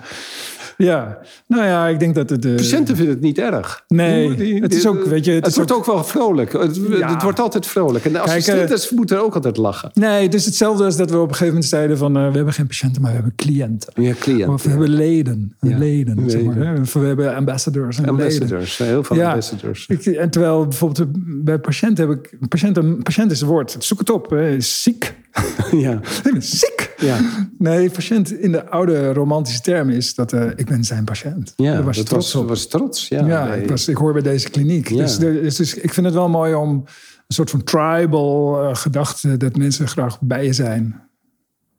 [0.77, 2.45] Ja, nou ja, ik denk dat het...
[2.45, 3.85] eh, Patiënten vinden het niet erg.
[3.89, 6.53] Nee, Die- het is ook, weet je, het wordt ook- ook wel vrolijk.
[6.53, 7.13] Het, Ja.
[7.13, 8.05] het wordt altijd vrolijk.
[8.05, 9.91] En de assistenten moeten ook altijd lachen.
[9.95, 12.17] Nee, het is hetzelfde als dat we op een gegeven moment zeiden van...
[12.17, 14.03] eh, we hebben geen patiënten, maar we hebben cliënten.
[14.03, 14.53] Ja, cliënten.
[14.53, 15.57] Of we hebben leden.
[15.61, 15.79] Ja.
[15.79, 16.57] Leden, zeg maar.
[16.57, 16.75] Hè.
[16.93, 18.49] We hebben ambassadors en leden.
[18.79, 19.87] Heel veel ambassadors.
[19.87, 21.09] Ik, en terwijl bijvoorbeeld
[21.45, 22.49] bij patiënten heb ik...
[22.49, 23.77] Patiënt, patiënt is het woord.
[23.79, 24.31] Zoek het op.
[24.31, 25.15] hè, is ziek.
[25.71, 25.93] Ja.
[26.25, 26.95] Ik ben ziek.
[26.97, 27.21] Ja.
[27.59, 31.53] Nee, patiënt in de oude romantische term is dat eh, ik ben zijn patiënt.
[31.57, 32.49] Ja, Daar was dat trots was, op.
[32.49, 33.09] was trots.
[33.09, 33.63] Ja, ja, Nee.
[33.63, 34.89] ik, was, ik hoor bij deze kliniek.
[34.89, 34.97] Ja.
[34.97, 39.37] Dus, dus, dus ik vind het wel mooi om een soort van tribal eh, gedachte...
[39.37, 41.01] dat mensen graag bij je zijn.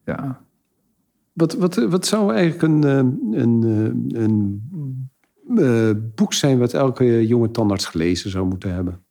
[0.05, 0.41] Ja.
[1.33, 4.61] Wat, wat, wat zou eigenlijk een, eh, een,
[5.55, 6.59] een boek zijn...
[6.59, 9.03] wat elke jonge tandarts gelezen zou moeten hebben?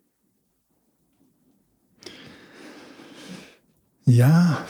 [4.10, 4.64] Ja.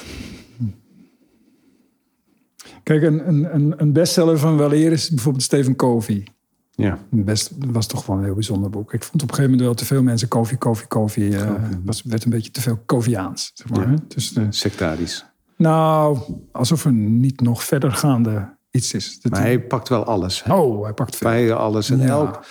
[2.82, 6.26] Kijk, een, een, een- bestseller van weleer is bijvoorbeeld Stephen Covey.
[6.70, 6.98] Ja.
[7.10, 8.92] Best, dat was toch wel een heel bijzonder boek.
[8.92, 11.36] Ik vond op een gegeven moment wel te veel mensen koffie, koffie, koffie.
[11.36, 11.54] eh,
[11.84, 13.50] was, werd een beetje te veel Koviaans.
[13.54, 13.96] Zeg maar, Ja.
[14.08, 15.26] Dus, eh, Sectarisch.
[15.56, 16.18] nou,
[16.52, 19.20] alsof er niet nog verdergaande iets is.
[19.20, 20.44] Dat- Maar hij pakt wel alles.
[20.44, 20.54] Hè?
[20.54, 21.28] oh, hij pakt veel.
[21.30, 21.90] Bij alles.
[21.90, 22.06] En Ja.
[22.06, 22.44] elk,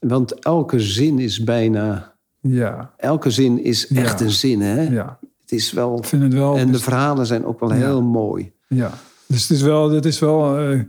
[0.00, 2.08] want elke zin is bijna...
[2.42, 4.02] Ja, Elke zin is Ja.
[4.02, 4.82] echt een zin, hè?
[4.82, 5.18] ja.
[5.50, 5.98] Het is wel...
[5.98, 6.56] Ik vind het wel...
[6.56, 8.52] En de verhalen zijn ook wel heel mooi.
[8.66, 8.92] Ja,
[9.26, 10.80] dus het is wel, het is wel, eh,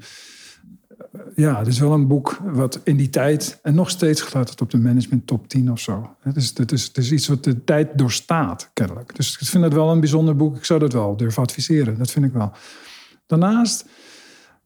[1.35, 4.61] ja, het is wel een boek wat in die tijd en nog steeds staat het
[4.61, 6.15] op de management top 10 of zo.
[6.19, 9.15] Het is, het is, het is iets wat de tijd doorstaat, kennelijk.
[9.15, 10.55] Dus ik vind het wel een bijzonder boek.
[10.55, 11.97] Ik zou dat wel durven adviseren.
[11.97, 12.51] Dat vind ik wel.
[13.25, 13.85] Daarnaast,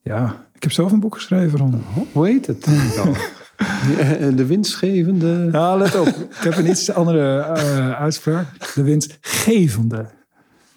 [0.01, 1.83] ja, ik heb zelf een boek geschreven, Ron.
[2.11, 2.65] Hoe heet het?
[4.35, 5.49] De winstgevende.
[5.51, 6.07] Ja, let op.
[6.07, 8.73] Ik heb een iets andere eh, uitspraak.
[8.75, 10.05] De winstgevende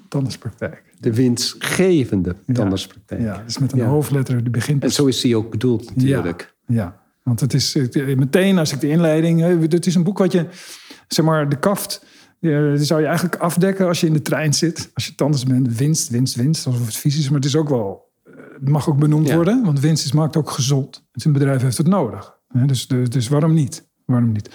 [0.08, 0.82] tandartspraktijk.
[1.00, 3.20] De winstgevende tandartspraktijk.
[3.20, 3.84] Ja, dus met een Ja.
[3.86, 6.54] hoofdletter die begint En zo is die ook bedoeld natuurlijk.
[6.66, 7.00] Ja, ja.
[7.22, 7.76] want het is
[8.16, 9.60] meteen als ik de inleiding...
[9.70, 10.46] Het is een boek wat je,
[11.08, 12.04] zeg maar, de kaft...
[12.40, 14.90] die zou je eigenlijk afdekken als je in de trein zit.
[14.94, 16.66] Als je tandarts bent, winst, winst, winst.
[16.66, 18.10] Alsof het vies is, maar het is ook wel...
[18.24, 19.34] eh, Het mag ook benoemd Ja.
[19.34, 21.04] worden, want winst is, maakt ook gezond.
[21.12, 22.36] Het een bedrijf heeft het nodig.
[22.52, 23.88] Dus, dus, dus waarom niet?
[24.04, 24.50] Waarom niet?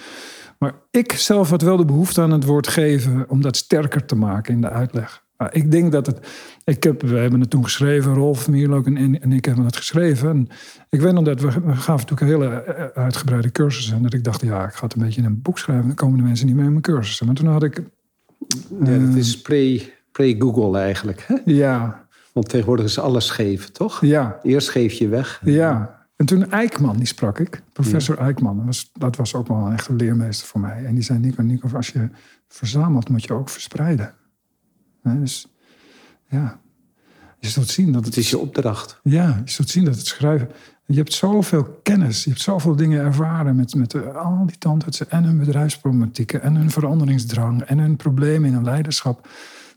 [0.58, 3.24] Maar ik zelf had wel de behoefte aan het woord geven...
[3.28, 5.22] om dat sterker te maken in de uitleg.
[5.36, 6.26] Maar ik denk dat het...
[6.64, 10.28] Ik heb, we hebben het toen geschreven, Rolf Mierlook en, en ik hebben het geschreven.
[10.30, 10.48] En
[10.88, 13.90] ik weet nog dat we, we gaven natuurlijk een hele eh, uitgebreide cursus.
[13.92, 15.86] En dat ik dacht, ja, ik ga het een beetje in een boek schrijven.
[15.86, 17.26] Dan komen de mensen niet meer in mijn cursussen.
[17.26, 17.82] Maar toen had ik,
[18.84, 19.80] Ja, dat is pre-
[20.12, 21.24] pre-Google eigenlijk.
[21.26, 21.36] Hè?
[21.44, 24.00] ja, Want tegenwoordig is alles geven, toch?
[24.00, 25.40] ja, Eerst geef je weg.
[25.44, 26.02] ja.
[26.16, 27.62] En toen Eijkman, die sprak ik.
[27.72, 28.56] Professor Eijkman.
[28.56, 30.84] Dat was, dat was ook wel een echte leermeester voor mij.
[30.84, 32.08] En die zei, Nico, Nico, als je
[32.48, 34.14] verzamelt, moet je ook verspreiden.
[35.02, 35.46] Dus
[36.28, 36.60] ja,
[37.38, 39.00] je zult zien dat Het is je opdracht.
[39.02, 40.48] Ja, je zult zien dat het schrijven.
[40.86, 45.10] Je hebt zoveel kennis, je hebt zoveel dingen ervaren met, met eh, al die tandartsen
[45.10, 49.28] en hun bedrijfsproblematieken en hun veranderingsdrang en hun problemen in hun leiderschap.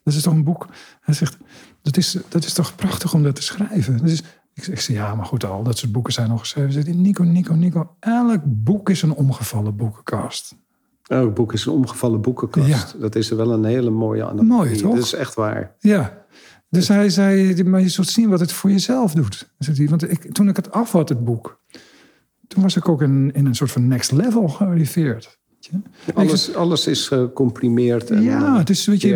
[0.03, 0.67] Dat is toch een boek.
[1.01, 1.37] Hij zegt,
[1.81, 3.97] dat is, dat is toch prachtig om dat te schrijven.
[3.97, 4.23] Dus
[4.57, 6.71] ik, ik zeg, ja, maar goed, al dat soort boeken zijn al geschreven.
[6.71, 10.55] Zegt hij, Nico, Nico, Nico, elk boek is een omgevallen boekenkast.
[11.03, 13.01] Elk boek is een omgevallen boekenkast.
[13.01, 14.47] Dat is er wel een hele mooie analogie.
[14.47, 14.95] Mooi, toch?
[14.95, 15.75] Dat is echt waar.
[15.79, 16.25] Ja.
[16.69, 19.49] Dus hij zei, maar je zult zien wat het voor jezelf doet.
[19.89, 21.61] Want ik, toen ik het af had, het boek,
[22.47, 25.36] toen was ik ook in, in een soort van next level gearriveerd.
[25.71, 26.13] Weet je?
[26.13, 28.09] Alles, alles is gecomprimeerd.
[28.09, 29.07] En, Ja, het is, weet je,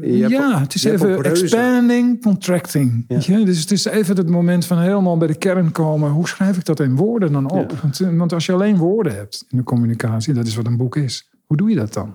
[0.00, 3.04] je- ja, het is even expanding, contracting.
[3.08, 3.44] Weet je?
[3.44, 6.10] Dus het is even het moment van helemaal bij de kern komen.
[6.10, 7.70] Hoe schrijf ik dat in woorden dan op?
[7.70, 7.76] Ja.
[7.82, 10.76] Want, eh, want als je alleen woorden hebt in de communicatie, dat is wat een
[10.76, 11.30] boek is.
[11.46, 12.14] Hoe doe je dat dan?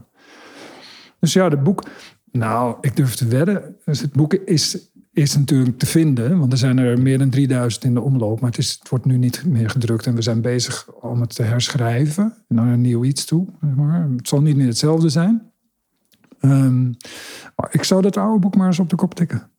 [1.20, 1.84] Dus ja, het boek.
[2.32, 3.76] Nou, ik durf te wedden.
[3.86, 4.78] Dus het boek is,
[5.14, 6.40] is natuurlijk te vinden.
[6.40, 8.40] Want er zijn er meer dan 3000 in de omloop.
[8.40, 10.06] Maar het, is, het wordt nu niet meer gedrukt.
[10.06, 12.34] En we zijn bezig om het te herschrijven.
[12.48, 13.48] Naar een nieuw iets toe.
[13.62, 15.52] zeg Maar het zal niet meer hetzelfde zijn.
[16.40, 16.92] Ehm,
[17.72, 19.50] ik zou dat oude boek maar eens op de kop tikken.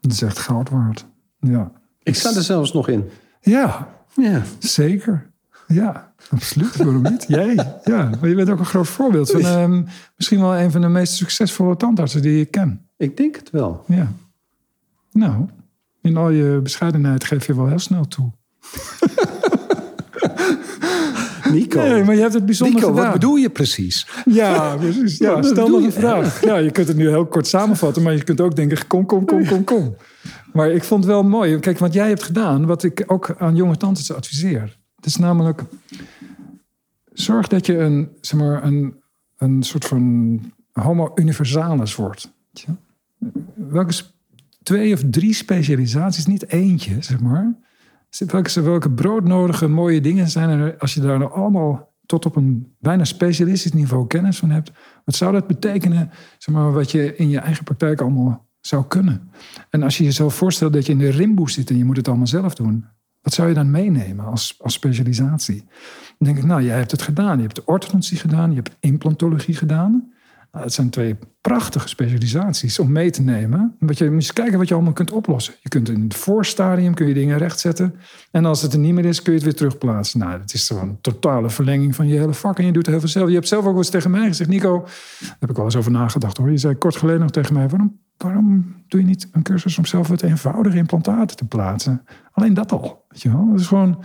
[0.00, 1.06] Dat is echt goud waard.
[1.40, 3.04] Ja, Ik sta er zelfs nog in.
[3.40, 4.42] ja Ja.
[4.58, 5.30] zeker.
[5.66, 6.76] Ja, absoluut.
[6.76, 7.24] Waarom niet?
[7.38, 7.54] Jij?
[7.84, 9.82] Ja, maar je bent ook een groot voorbeeld van ehm,
[10.16, 12.86] misschien wel een van de meest succesvolle tandartsen die ik ken.
[12.96, 13.84] Ik denk het wel.
[13.86, 14.12] Ja.
[15.16, 15.46] Nou,
[16.02, 18.30] in al je bescheidenheid geef je wel heel snel toe.
[21.52, 21.80] Nico.
[21.80, 23.04] Nee, maar je hebt het bijzonder Nico, gedaan.
[23.04, 24.08] wat bedoel je precies?
[24.24, 25.18] Ja, precies.
[25.18, 26.44] Ja, stel nog een vraag.
[26.44, 29.24] Ja, je kunt het nu heel kort samenvatten, maar je kunt ook denken: kom, kom,
[29.24, 29.96] kom, kom, kom.
[30.52, 31.58] Maar ik vond het wel mooi.
[31.58, 34.76] Kijk, wat jij hebt gedaan, wat ik ook aan jonge tantes adviseer.
[34.96, 35.62] Het is namelijk:
[37.12, 38.94] zorg dat je een, zeg maar, een,
[39.36, 40.40] een soort van
[40.72, 42.32] homo universalis wordt.
[43.54, 43.92] Welke
[44.66, 47.54] twee of drie specialisaties, niet eentje, zeg maar.
[48.26, 52.74] Welke, welke broodnodige mooie dingen zijn er als je daar nou allemaal tot op een
[52.78, 54.72] bijna specialistisch niveau kennis van hebt?
[55.04, 59.30] Wat zou dat betekenen, zeg maar, wat je in je eigen praktijk allemaal zou kunnen?
[59.70, 62.08] En als je jezelf voorstelt dat je in de rimboe zit en je moet het
[62.08, 62.84] allemaal zelf doen,
[63.22, 65.64] wat zou je dan meenemen als, als specialisatie?
[66.18, 67.36] Dan denk ik, nou, jij hebt het gedaan.
[67.36, 70.12] Je hebt orthodontie gedaan, je hebt implantologie gedaan.
[70.56, 73.76] Nou, het zijn twee prachtige specialisaties om mee te nemen.
[73.78, 75.54] Wat je moet eens kijken wat je allemaal kunt oplossen.
[75.60, 77.94] Je kunt in het voorstadium kun je dingen rechtzetten.
[78.30, 80.18] En als het er niet meer is, kun je het weer terugplaatsen.
[80.18, 82.58] Nou, dat is gewoon een totale verlenging van je hele vak.
[82.58, 83.28] En je doet heel veel zelf.
[83.28, 84.80] Je hebt zelf ook wel eens tegen mij gezegd, Nico,
[85.20, 86.50] daar heb ik wel eens over nagedacht hoor.
[86.50, 89.84] Je zei kort geleden nog tegen mij, waarom, waarom doe je niet een cursus om
[89.84, 92.04] zelf wat eenvoudige implantaten te plaatsen?
[92.32, 93.48] Alleen dat al, weet je wel.
[93.50, 94.04] Dat is gewoon...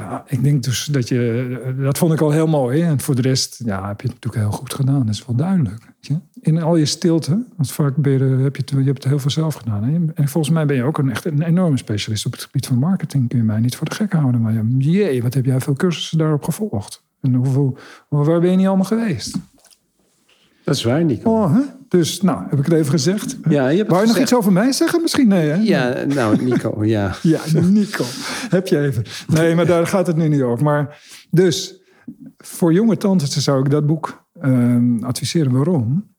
[0.00, 1.74] Ja, ik denk dus dat je...
[1.82, 2.82] Dat vond ik al heel mooi.
[2.82, 5.06] En voor de rest ja, heb je het natuurlijk heel goed gedaan.
[5.06, 5.78] Dat is wel duidelijk.
[5.84, 6.16] Weet je?
[6.40, 7.44] In al je stilte.
[7.56, 9.84] Want vaak ben je, heb je, het- je hebt het heel veel zelf gedaan.
[9.84, 9.98] Hè?
[10.14, 12.78] En volgens mij ben je ook een, echt een enorme specialist op het gebied van
[12.78, 13.28] marketing.
[13.28, 14.40] Kun je mij niet voor de gek houden.
[14.40, 17.02] Maar jee, wat heb jij veel cursussen daarop gevolgd?
[17.20, 17.78] En hoeveel,
[18.08, 19.38] waar ben je niet allemaal geweest?
[20.64, 21.30] Dat is waar, Nico.
[21.30, 21.60] Oh, hè?
[21.90, 23.36] Dus, nou, heb ik het even gezegd.
[23.48, 25.02] Ja, je Wou je nog iets over mij zeggen?
[25.02, 25.54] Misschien nee, hè?
[25.54, 27.14] Ja, nou, Nico, ja.
[27.22, 28.04] Ja, Nico.
[28.48, 29.04] Heb je even.
[29.26, 30.64] Nee, maar daar gaat het nu niet over.
[30.64, 31.80] Maar dus,
[32.36, 35.52] voor jonge tantes zou ik dat boek ehm, adviseren.
[35.52, 36.14] Waarom?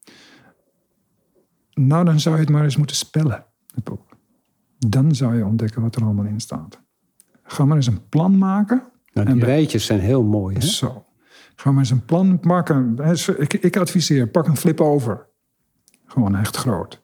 [1.73, 4.03] Nou, dan zou je het maar eens moeten spellen, het boek.
[4.77, 6.81] Dan zou je ontdekken wat er allemaal in staat.
[7.43, 8.84] Ga maar eens een plan maken.
[9.14, 10.56] Nou, En die bij- rijtjes zijn heel mooi.
[10.56, 10.61] Hè?
[10.65, 11.06] Zo.
[11.56, 12.95] Ga maar eens een plan maken.
[13.38, 15.30] Ik, ik adviseer, pak een flip over.
[16.11, 17.01] Gewoon echt groot.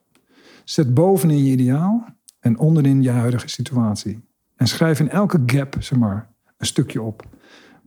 [0.64, 2.06] Zet bovenin je ideaal
[2.40, 4.20] en onderin je huidige situatie.
[4.56, 7.26] En schrijf in elke gap, zeg maar, een stukje op.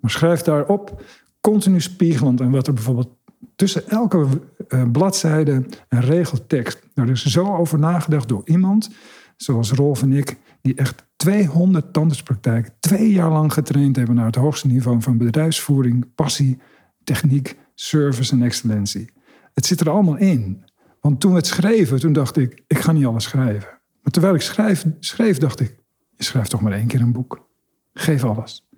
[0.00, 1.02] Maar schrijf daarop
[1.40, 3.16] continu spiegelend en wat er bijvoorbeeld
[3.56, 4.26] tussen elke
[4.68, 6.88] eh, bladzijde een regeltekst.
[6.94, 8.90] Nou, er is zo over nagedacht door iemand,
[9.36, 14.34] zoals Rolf en ik, die echt 200 tandartspraktijken twee jaar lang getraind hebben naar het
[14.34, 16.58] hoogste niveau van bedrijfsvoering, passie,
[17.04, 19.10] techniek, service en excellentie.
[19.54, 20.68] Het zit er allemaal in.
[21.00, 23.68] Want toen we het schreven, toen dacht ik, ik ga niet alles schrijven.
[24.02, 25.76] Maar terwijl ik schrijf, schreef, dacht ik,
[26.16, 27.48] je schrijft toch maar één keer een boek.
[27.92, 28.68] Geef alles.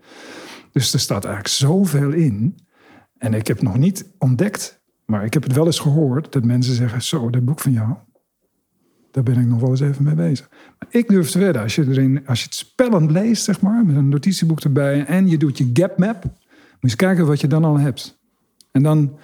[0.72, 2.58] Dus er staat eigenlijk zoveel in.
[3.18, 6.74] En ik heb nog niet ontdekt, maar ik heb het wel eens gehoord, dat mensen
[6.74, 7.94] zeggen, zo, dat boek van jou,
[9.10, 10.48] daar ben ik nog wel eens even mee bezig.
[10.50, 13.86] Maar ik durf te wedden, als je, erin, als je het spellend leest, zeg maar,
[13.86, 17.40] met een notitieboek erbij, en je doet je gap map, moet je eens kijken wat
[17.40, 18.20] je dan al hebt.
[18.70, 19.18] En dan,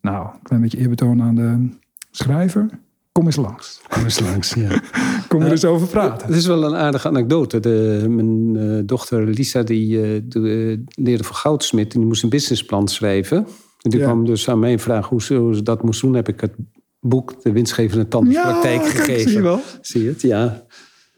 [0.00, 1.68] nou, een klein beetje eerbetoon aan de
[2.16, 2.68] schrijver.
[3.12, 3.80] Kom eens langs.
[3.88, 4.82] Kom eens langs, ja.
[5.28, 6.26] Kom er eens over praten.
[6.26, 7.60] Het is wel een aardige anekdote.
[7.60, 9.88] De, mijn eh, dochter Lisa die,
[10.28, 13.36] de- eh, leerde voor goudsmit en die moest een businessplan schrijven.
[13.80, 14.04] En die Ja.
[14.06, 16.14] kwam dus aan mijn vraag hoe ze, hoe ze dat moest doen.
[16.14, 16.52] Heb ik het
[17.00, 19.20] boek De winstgevende tandartspraktijk kijk, gegeven.
[19.28, 19.60] zie je wel.
[19.80, 20.20] Zie je het?
[20.22, 20.64] Ja.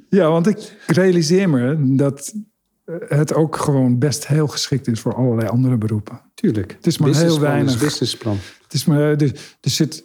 [0.08, 2.34] Ja, want ik realiseer me dat
[3.08, 6.20] het ook gewoon best heel geschikt is voor allerlei andere beroepen.
[6.34, 6.72] Tuurlijk.
[6.76, 7.74] Het is maar heel weinig.
[7.74, 8.36] Is businessplan.
[8.62, 10.04] Het, is maar, er zit,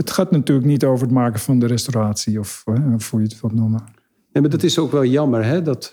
[0.00, 3.26] het gaat natuurlijk niet over het maken van de restauratie of eh, of hoe je
[3.26, 3.84] het wilt noemen.
[4.32, 5.62] Ja, maar dat is ook wel jammer, hè?
[5.62, 5.92] Dat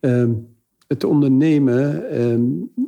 [0.00, 0.30] ehm,
[0.86, 2.42] het ondernemen ehm,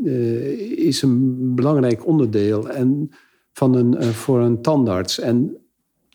[0.04, 3.10] eh, is een belangrijk onderdeel en
[3.52, 5.20] van een, eh, voor een tandarts.
[5.20, 5.56] En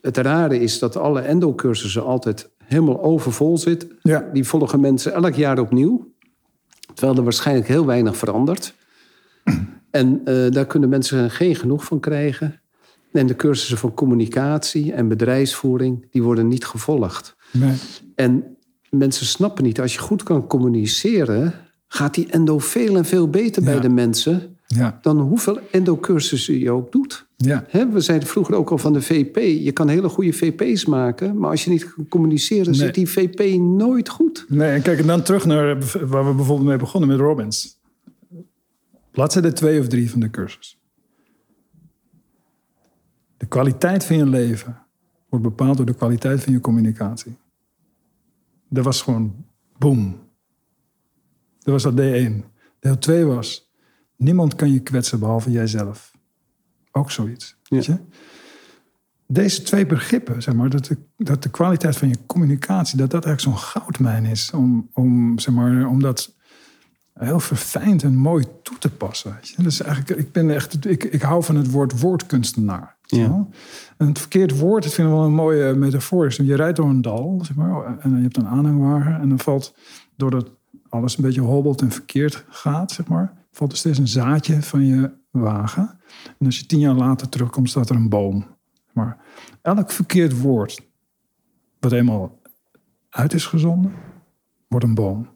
[0.00, 3.98] het rare is dat alle endocursussen altijd helemaal overvol zitten.
[4.02, 4.30] Ja.
[4.32, 6.12] Die volgen mensen elk jaar opnieuw.
[6.94, 8.74] Terwijl er waarschijnlijk heel weinig verandert.
[9.90, 12.60] En eh, daar kunnen mensen geen genoeg van krijgen.
[13.20, 17.36] En de cursussen van communicatie en bedrijfsvoering, die worden niet gevolgd.
[17.52, 17.74] Nee.
[18.14, 18.44] En
[18.90, 21.54] mensen snappen niet, als je goed kan communiceren,
[21.88, 26.70] gaat die endo veel en veel beter bij de mensen Ja, dan hoeveel endo-cursussen je
[26.70, 27.26] ook doet.
[27.36, 27.66] ja.
[27.92, 29.36] We zeiden vroeger ook al van de VP.
[29.64, 32.74] Je kan hele goede VP's maken, maar als je niet kan communiceren, Nee.
[32.74, 34.44] zit die VP nooit goed.
[34.48, 37.78] Nee, en kijk, en dan terug naar waar we bijvoorbeeld mee begonnen met Robbins.
[39.10, 40.78] Bladzijde twee of drie van de cursus.
[43.44, 44.76] De kwaliteit van je leven
[45.28, 47.36] wordt bepaald door de kwaliteit van je communicatie.
[48.68, 49.44] Dat was gewoon
[49.78, 50.18] boom.
[51.58, 52.44] Dat was dat D1.
[52.80, 53.70] Deel 2 was,
[54.16, 56.12] niemand kan je kwetsen behalve jijzelf.
[56.92, 57.56] Ook zoiets.
[57.68, 57.96] Weet je?
[59.26, 63.24] Deze twee begrippen, zeg maar, dat de, dat de kwaliteit van je communicatie, dat dat
[63.24, 64.50] eigenlijk zo'n goudmijn is.
[64.50, 66.34] Om, om, zeg maar, om dat
[67.12, 69.34] heel verfijnd en mooi toe te passen.
[69.34, 69.62] Weet je?
[69.62, 72.93] Dus eigenlijk, ik, ben echt, ik, ik hou van het woord woordkunstenaar.
[73.06, 73.46] Ja.
[73.96, 76.26] En het verkeerd woord, dat vind wel een mooie metafoor.
[76.26, 79.20] is, Je rijdt door een dal, zeg maar, en je hebt een aanhangwagen.
[79.20, 79.74] En dan valt,
[80.16, 80.50] doordat
[80.88, 84.86] alles een beetje hobbelt en verkeerd gaat, zeg maar, valt er steeds een zaadje van
[84.86, 85.98] je wagen.
[86.38, 88.46] En als je tien jaar later terugkomt, staat er een boom.
[88.92, 89.18] Maar
[89.62, 90.88] elk verkeerd woord,
[91.80, 92.40] wat eenmaal
[93.10, 93.92] uit is gezonden,
[94.68, 95.28] wordt een boom.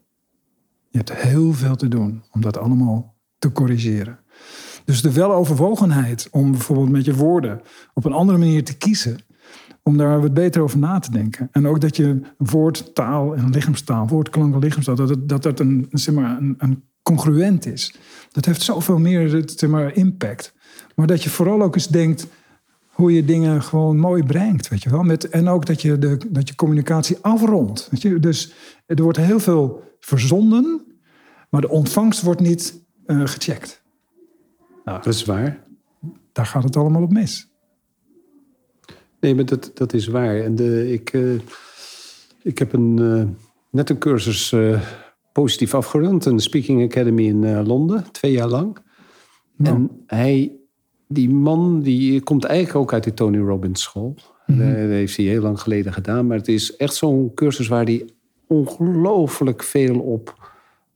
[0.89, 4.19] Je hebt heel veel te doen om dat allemaal te corrigeren.
[4.89, 7.61] Dus de weloverwogenheid om bijvoorbeeld met je woorden
[7.93, 9.19] op een andere manier te kiezen,
[9.83, 11.49] om daar wat beter over na te denken.
[11.51, 16.15] En ook dat je woord, taal en lichaamstaal, woordklank en lichaamstaal, dat dat een, zeg
[16.15, 17.95] maar, een, een congruent is.
[18.31, 20.53] Dat heeft zoveel meer zeg maar, impact.
[20.95, 22.27] Maar dat je vooral ook eens denkt
[22.87, 25.03] hoe je dingen gewoon mooi brengt, weet je wel.
[25.03, 27.87] Met, en ook dat je, de, dat je communicatie afrondt.
[27.91, 28.19] Weet je?
[28.19, 28.53] Dus
[28.85, 30.81] er wordt heel veel verzonden,
[31.49, 33.78] maar de ontvangst wordt niet eh, gecheckt.
[34.93, 35.63] Dat is waar.
[36.31, 37.47] Daar gaat het allemaal op mis.
[39.19, 40.39] Nee, maar dat, dat is waar.
[40.39, 41.33] En de, ik, eh,
[42.43, 43.23] ik heb een, eh,
[43.69, 44.81] net een cursus eh,
[45.31, 46.25] positief afgerond.
[46.25, 48.77] Een Speaking Academy in eh, Londen, twee jaar lang.
[49.57, 50.55] En hij,
[51.07, 54.15] die man, die komt eigenlijk ook uit de Tony Robbins school.
[54.45, 56.27] Eh, Dat heeft hij heel lang geleden gedaan.
[56.27, 58.09] Maar het is echt zo'n cursus waar hij
[58.47, 60.38] ongelooflijk veel op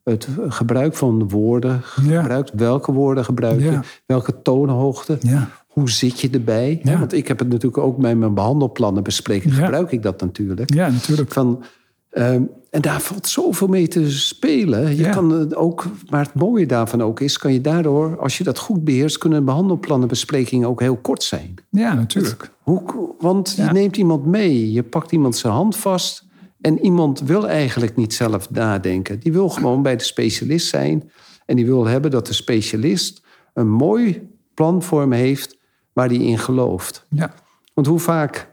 [0.04, 2.22] het gebruik van woorden Ja.
[2.22, 2.52] gebruikt.
[2.54, 3.72] Welke woorden gebruik je?
[3.72, 3.84] Ja.
[4.06, 5.18] Welke toonhoogte?
[5.22, 5.50] Ja.
[5.68, 6.82] Hoe zit je erbij?
[6.84, 9.52] Want ik heb het natuurlijk ook bij mijn behandelplannen bespreken.
[9.52, 10.74] Gebruik ik dat natuurlijk.
[10.74, 11.32] Ja, natuurlijk.
[11.32, 11.64] Van,
[12.10, 14.96] ehm, en daar valt zoveel mee te spelen.
[14.96, 18.44] Je kan het ook, maar het mooie daarvan ook is, kan je daardoor, als je
[18.44, 21.56] dat goed beheerst, kunnen behandelplannenbesprekingen ook heel kort zijn.
[21.70, 22.52] Ja, natuurlijk.
[22.62, 22.82] Hoe,
[23.20, 26.26] want je neemt iemand mee, je pakt iemand zijn hand vast.
[26.64, 29.20] En iemand wil eigenlijk niet zelf nadenken.
[29.20, 31.12] Die wil gewoon bij de specialist zijn.
[31.46, 33.24] En die wil hebben dat de specialist
[33.54, 35.58] een mooi plan voor hem heeft
[35.94, 37.06] waar hij in gelooft.
[37.10, 37.34] Ja.
[37.74, 38.52] Want hoe vaak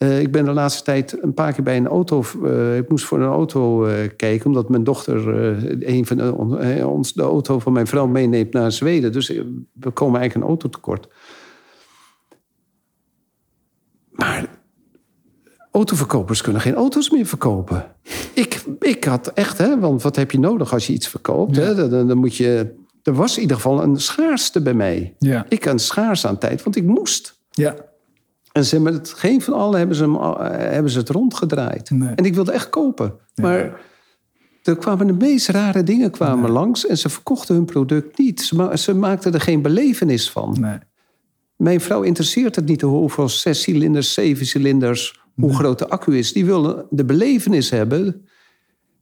[0.00, 2.22] Eh, ik ben de laatste tijd een paar keer bij een auto.
[2.44, 5.28] eh, ik moest voor een auto eh, kijken, omdat mijn dochter
[5.86, 9.12] een van de, on- ons de auto van mijn vrouw meeneemt naar Zweden.
[9.12, 9.28] Dus
[9.72, 11.08] we komen eigenlijk een auto tekort.
[14.10, 14.49] Maar
[15.70, 17.86] autoverkopers kunnen geen auto's meer verkopen.
[18.34, 21.56] Ik, ik had echt, hè, want wat heb je nodig als je iets verkoopt?
[21.56, 21.88] Hè?
[21.88, 22.74] Dan, dan- moet je.
[23.02, 25.14] Er was in ieder geval een schaarste bij mij.
[25.18, 25.46] Ja.
[25.48, 27.38] Ik had een schaarste aan tijd, want ik moest.
[27.50, 27.74] Ja.
[28.52, 31.90] En ze hebben het, geen van allen hebben ze, hem, eh, hebben ze het rondgedraaid.
[31.90, 32.14] Nee.
[32.14, 33.14] En ik wilde echt kopen.
[33.34, 33.80] Maar
[34.62, 36.86] er kwamen de meest rare dingen kwamen langs.
[36.86, 38.40] En ze verkochten hun product niet.
[38.40, 40.56] Ze, ma- ze maakten er geen belevenis van.
[40.60, 40.78] Nee.
[41.56, 46.32] Mijn vrouw interesseert het niet hoeveel zes cilinders, zeven cilinders, hoe groot de accu is.
[46.32, 48.26] Die willen de belevenis hebben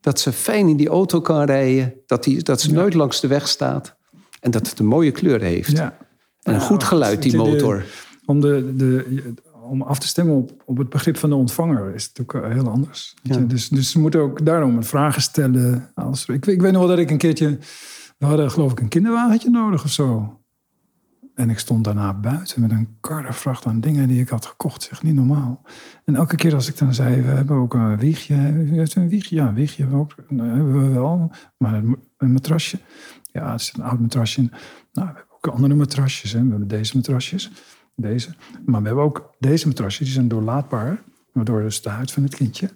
[0.01, 1.94] dat ze fijn in die auto kan rijden.
[2.06, 3.97] Dat, die, dat ze nooit langs de weg staat.
[4.40, 5.70] En dat het een mooie kleur heeft.
[5.70, 5.97] Ja.
[6.43, 7.85] En een goed geluid, die motor.
[8.24, 12.05] om, de, de, om af te stemmen op, op het begrip van de ontvanger is
[12.05, 13.15] het ook eh, heel anders.
[13.23, 13.47] Je?
[13.47, 15.90] Dus, dus ze moeten ook daarom vragen stellen.
[15.94, 17.59] Als, ik, ik weet nog wel dat ik een keertje...
[18.19, 20.39] We hadden geloof ik een kinderwagentje nodig of zo.
[21.39, 24.82] En ik stond daarna buiten met een karrevracht aan dingen die ik had gekocht.
[24.82, 25.62] Zeg, niet normaal.
[26.05, 28.35] En elke keer als ik dan zei, we hebben ook een wiegje.
[28.35, 29.36] Heeft een wiegje?
[29.36, 30.15] Ja, een wiegje hebben we ook.
[30.28, 31.31] Hebben we wel.
[31.56, 32.78] Maar een, matrasje?
[33.32, 34.40] Ja, het is een oud matrasje.
[34.40, 34.51] Nou,
[34.93, 36.32] we hebben ook andere matrasjes.
[36.32, 36.43] Hè.
[36.43, 37.51] We hebben deze matrasjes.
[37.97, 38.35] Deze.
[38.65, 40.05] Maar we hebben ook deze matrasjes.
[40.05, 41.02] Die zijn doorlaatbaar.
[41.32, 42.70] Waardoor dus de huid van het kindje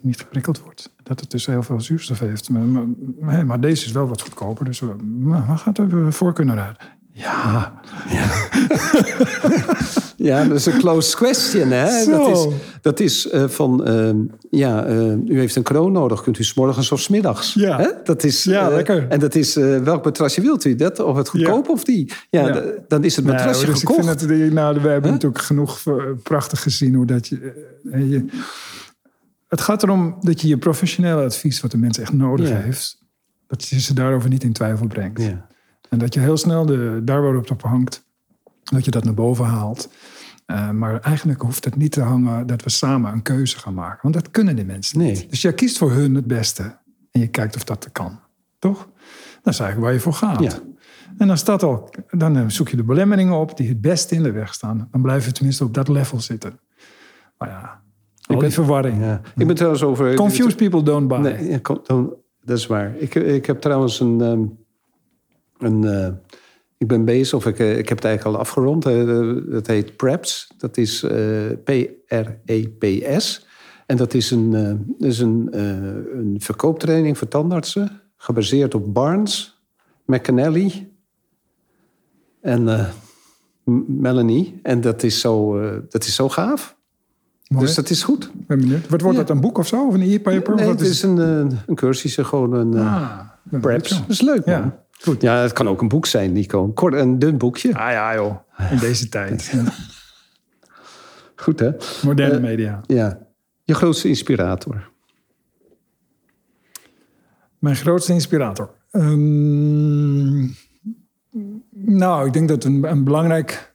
[0.00, 0.94] niet geprikkeld wordt.
[1.02, 2.50] Dat het dus heel veel zuurstof heeft.
[2.50, 4.64] Maar, maar, deze is wel wat goedkoper.
[4.64, 6.98] Dus we, maar gaat de voorkeur naar uit?
[7.12, 7.72] Ja,
[10.16, 11.70] Ja, dat is een closed question.
[11.70, 12.02] Hè?
[12.02, 12.10] Zo.
[12.10, 14.10] Dat is, dat is eh, van, eh,
[14.50, 16.22] ja, eh, u heeft een kroon nodig.
[16.22, 17.54] Kunt u s'morgens of smiddags?
[17.54, 17.76] Ja.
[17.78, 17.88] Hè?
[18.04, 19.08] Dat is, Ja, eh, lekker.
[19.08, 20.74] En dat is, welk matrasje wilt u?
[20.74, 22.12] Dat, of het goedkope of die?
[22.30, 22.62] Ja, Ja.
[22.88, 23.98] dan is het matrasje dus gekocht.
[23.98, 25.82] Ik vind het, nou, we hebben natuurlijk genoeg
[26.22, 28.24] prachtig gezien hoe dat je, je...
[29.48, 32.56] Het gaat erom dat je je professionele advies, wat de mens echt nodig Ja.
[32.56, 32.98] heeft,
[33.46, 35.22] dat je ze daarover niet in twijfel brengt.
[35.22, 35.48] Ja.
[35.90, 38.04] En dat je heel snel de, daar waarop het op hangt,
[38.62, 39.90] dat je dat naar boven haalt.
[40.46, 43.98] Eh, maar eigenlijk hoeft het niet te hangen dat we samen een keuze gaan maken.
[44.02, 45.10] Want dat kunnen die mensen Nee.
[45.10, 45.30] niet.
[45.30, 46.78] Dus jij kiest voor hun het beste.
[47.10, 48.20] En je kijkt of dat kan.
[48.58, 48.88] Toch?
[49.42, 50.42] Dat is eigenlijk waar je voor gaat.
[50.42, 50.52] Ja.
[51.18, 54.22] En als dat al, dan eh, zoek je de belemmeringen op die het beste in
[54.22, 54.88] de weg staan.
[54.90, 56.60] Dan blijf je tenminste op dat level zitten.
[57.38, 57.80] Maar ja, al
[58.26, 59.00] die ben- verwarring.
[59.02, 59.20] Ja.
[59.36, 60.14] Ik ben trouwens over...
[60.14, 61.18] Confused people don't buy.
[61.18, 61.60] Nee,
[62.44, 62.96] dat is waar.
[62.96, 64.20] Ik, ik heb trouwens een.
[64.20, 64.40] ehm,
[65.60, 66.08] een eh,
[66.78, 68.86] ik ben bezig, of ik, eh, ik heb het eigenlijk al afgerond.
[68.86, 70.50] eh, dat heet PREPS.
[70.58, 71.04] Dat is
[71.64, 73.46] P-R-E-P-S.
[73.86, 74.54] En dat is een,
[74.98, 75.48] is een,
[76.18, 78.00] een verkooptraining voor tandartsen.
[78.16, 79.62] Gebaseerd op Barnes,
[80.04, 80.90] McAnally
[82.40, 82.88] en
[83.86, 84.60] Melanie.
[84.62, 86.76] En dat is zo, dat is zo gaaf.
[87.48, 87.64] Mooi.
[87.64, 88.30] Dus dat is goed.
[88.46, 88.88] Ben benieuwd.
[88.88, 89.22] Wat wordt Ja.
[89.24, 89.86] dat, een boek of zo?
[89.86, 90.54] Of een e-paper?
[90.54, 93.20] Nee, het is een, een cursus, gewoon een Ah,
[93.60, 93.88] preps.
[93.90, 94.54] Dat is leuk, man.
[94.54, 95.22] Ja, goed.
[95.22, 96.64] Ja, het kan ook een boek zijn, Nico.
[96.64, 97.74] Een kort, een dun boekje.
[97.74, 98.36] Ah ja, joh.
[98.70, 99.52] In deze tijd.
[101.36, 101.70] Goed, hè?
[102.04, 102.80] Moderne Eh, media.
[102.86, 103.18] Ja.
[103.64, 104.90] Je grootste inspirator.
[107.58, 108.70] Mijn grootste inspirator.
[108.90, 110.40] Ehm,
[111.70, 113.74] nou, ik denk dat een, een belangrijk.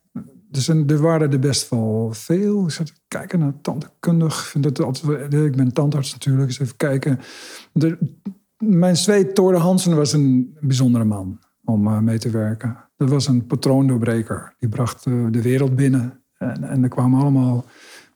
[0.52, 2.64] Er, zijn, er waren er best wel veel.
[2.66, 4.48] Ik zat te kijken naar tandkundig.
[4.48, 6.48] Vind altijd, ik ben tandarts natuurlijk.
[6.48, 7.20] Dus even kijken.
[7.72, 7.98] De,
[8.58, 12.78] mijn zweet, Tore Hansen, was een bijzondere man om eh, mee te werken.
[12.98, 14.56] Dat was een patroondoorbreker.
[14.60, 16.24] Die bracht eh, de wereld binnen.
[16.38, 17.66] En, en er kwamen allemaal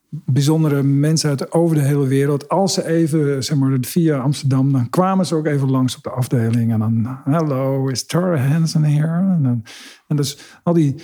[0.10, 2.49] bijzondere mensen uit over de hele wereld.
[2.49, 6.10] Als ze even, zeg maar, via Amsterdam, dan kwamen ze ook even langs op de
[6.10, 6.72] afdeling.
[6.72, 9.34] En dan, hello, is Tara Hansen here?
[9.36, 9.64] En, dan,
[10.07, 10.95] en dus al die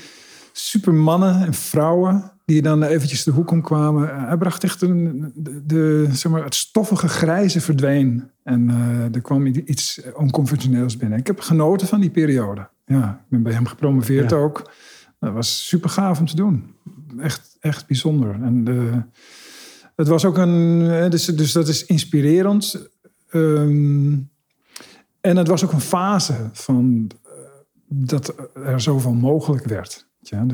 [0.51, 4.25] supermannen en vrouwen die dan eventjes de hoek om kwamen.
[4.27, 8.29] Hij bracht echt een, de, de, zeg maar, het stoffige grijze verdween.
[8.43, 11.19] En eh, er kwam iets onconventioneels binnen.
[11.19, 12.67] Ik heb genoten van die periode.
[12.85, 14.37] Ja, ik ben bij hem gepromoveerd Ja.
[14.37, 14.71] ook.
[15.19, 16.75] Dat was super gaaf om te doen.
[17.19, 18.41] Echt, echt bijzonder.
[18.41, 19.01] En de,
[19.95, 20.81] het was ook een.
[20.91, 22.89] eh, Dus, dus dat is inspirerend.
[23.29, 24.13] Ehm,
[25.21, 27.31] en het was ook een fase van eh,
[27.87, 30.07] dat er zoveel mogelijk werd.
[30.29, 30.45] Ja,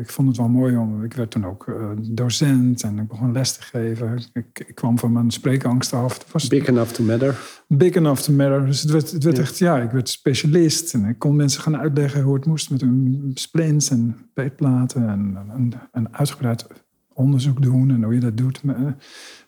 [0.00, 1.04] ik vond het wel mooi om.
[1.04, 4.18] Ik werd toen ook eh, docent en ik begon les te geven.
[4.32, 6.18] Ik, ik kwam van mijn spreekangst af.
[6.18, 7.38] Het was Big enough to matter.
[7.68, 8.66] big enough to matter.
[8.66, 9.42] Dus het werd, het werd Ja.
[9.42, 10.94] echt, ja, ik werd specialist.
[10.94, 15.08] En ik kon mensen gaan uitleggen hoe het moest met hun splints en peetplaten.
[15.08, 16.66] En een, een uitgebreid
[17.12, 18.62] onderzoek doen en hoe je dat doet.
[18.62, 18.92] Maar, eh,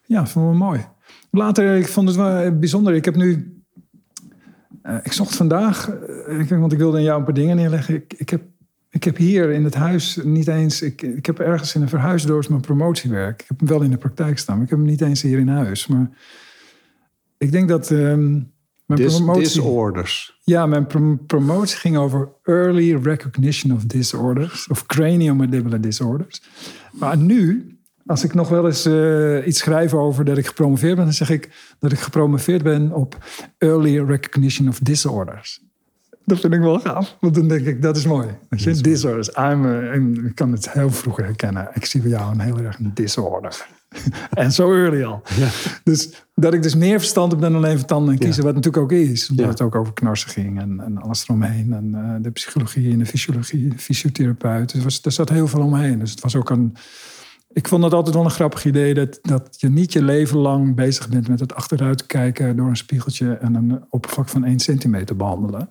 [0.04, 0.80] ja, vond ik wel mooi.
[1.30, 2.94] Later, ik vond het wel bijzonder.
[2.94, 3.56] Ik heb nu...
[4.82, 7.94] eh, ik zocht vandaag, eh, ik- want ik wilde in jou een paar dingen neerleggen.
[7.94, 8.42] Ik, ik heb
[8.92, 10.82] Ik heb hier in het huis niet eens...
[10.82, 13.42] Ik, ik heb ergens in een verhuisdoos mijn promotiewerk.
[13.42, 15.38] Ik heb hem wel in de praktijk staan, maar ik heb hem niet eens hier
[15.38, 15.86] in huis.
[15.86, 16.10] Maar
[17.38, 18.30] ik denk dat ehm,
[18.86, 19.42] mijn Dis- promotie...
[19.42, 20.40] disorders.
[20.44, 24.68] Ja, mijn prom- promotie ging over early recognition of disorders.
[24.68, 26.42] Of craniomandibular disorders.
[26.92, 27.66] Maar nu,
[28.06, 31.04] als ik nog wel eens eh, iets schrijf over dat ik gepromoveerd ben...
[31.04, 33.24] dan zeg ik dat ik gepromoveerd ben op
[33.58, 35.60] early recognition of disorders.
[36.24, 38.28] Dat vind ik wel gaaf, want dan denk ik, dat is mooi.
[38.48, 39.28] Weet je, disorders.
[39.28, 41.68] I'm, a- I'm- ik kan het heel vroeg herkennen.
[41.74, 43.66] Ik zie bij jou een heel erg een disorder.
[44.30, 45.22] en zo early al.
[45.84, 48.82] Dus dat ik dus meer verstand heb dan alleen van tanden en kiezen, wat natuurlijk
[48.82, 49.30] ook is.
[49.30, 49.50] Omdat Ja.
[49.50, 51.72] het ook over knarsen ging en, en alles eromheen.
[51.72, 54.72] En eh, de psychologie en de fysiologie, de fysiotherapeut.
[54.72, 55.98] Dus was, er zat heel veel omheen.
[55.98, 56.76] Dus het was ook een...
[57.52, 60.74] Ik vond het altijd wel een grappig idee dat, dat je niet je leven lang
[60.74, 65.16] bezig bent met het achteruit kijken door een spiegeltje en een oppervlak van 1 centimeter
[65.16, 65.68] behandelen.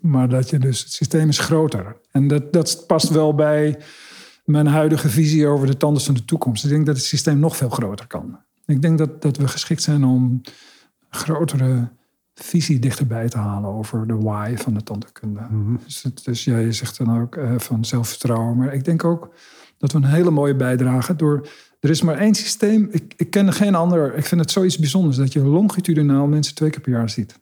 [0.00, 1.96] Maar dat je dus, het systeem is groter.
[2.10, 3.78] En dat, dat past wel bij
[4.44, 6.64] mijn huidige visie over de tanden van de toekomst.
[6.64, 8.38] Ik denk dat het systeem nog veel groter kan.
[8.66, 10.40] Ik denk dat, dat we geschikt zijn om
[11.10, 11.88] grotere
[12.34, 15.40] visie dichterbij te halen over de why van de tandheelkunde.
[15.84, 18.56] Dus, het- dus jij zegt dan ook eh, van zelfvertrouwen.
[18.56, 19.34] Maar ik denk ook
[19.82, 21.48] dat we een hele mooie bijdrage door.
[21.80, 22.88] Er is maar één systeem.
[22.90, 24.16] Ik, ik ken geen ander.
[24.16, 27.38] Ik vind het zoiets bijzonders dat je longitudinaal mensen twee keer per jaar ziet.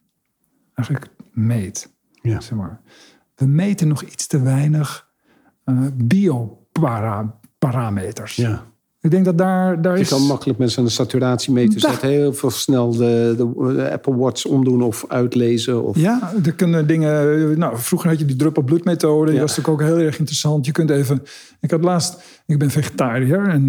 [0.75, 1.93] Eigenlijk meet.
[2.23, 2.41] Ja.
[2.41, 2.81] Zeg maar.
[3.35, 5.09] We meten nog iets te weinig
[5.65, 8.37] eh bioparameters.
[8.37, 8.65] Ja.
[9.03, 10.09] Ik denk dat daar, daar Je is.
[10.09, 11.91] kan makkelijk met zo'n saturatiemeter Ja.
[11.91, 12.09] zetten.
[12.09, 15.85] Heel veel snel de, de, de Apple Watch omdoen of uitlezen.
[15.85, 17.59] Of, Ja, er kunnen dingen.
[17.59, 19.25] Nou, vroeger had je die druppel bloedmethode.
[19.27, 19.41] Die Ja.
[19.41, 20.67] was natuurlijk ook heel erg interessant.
[20.67, 21.23] Je kunt even.
[21.61, 22.23] Ik had laatst.
[22.47, 23.49] Ik ben vegetariër.
[23.49, 23.69] En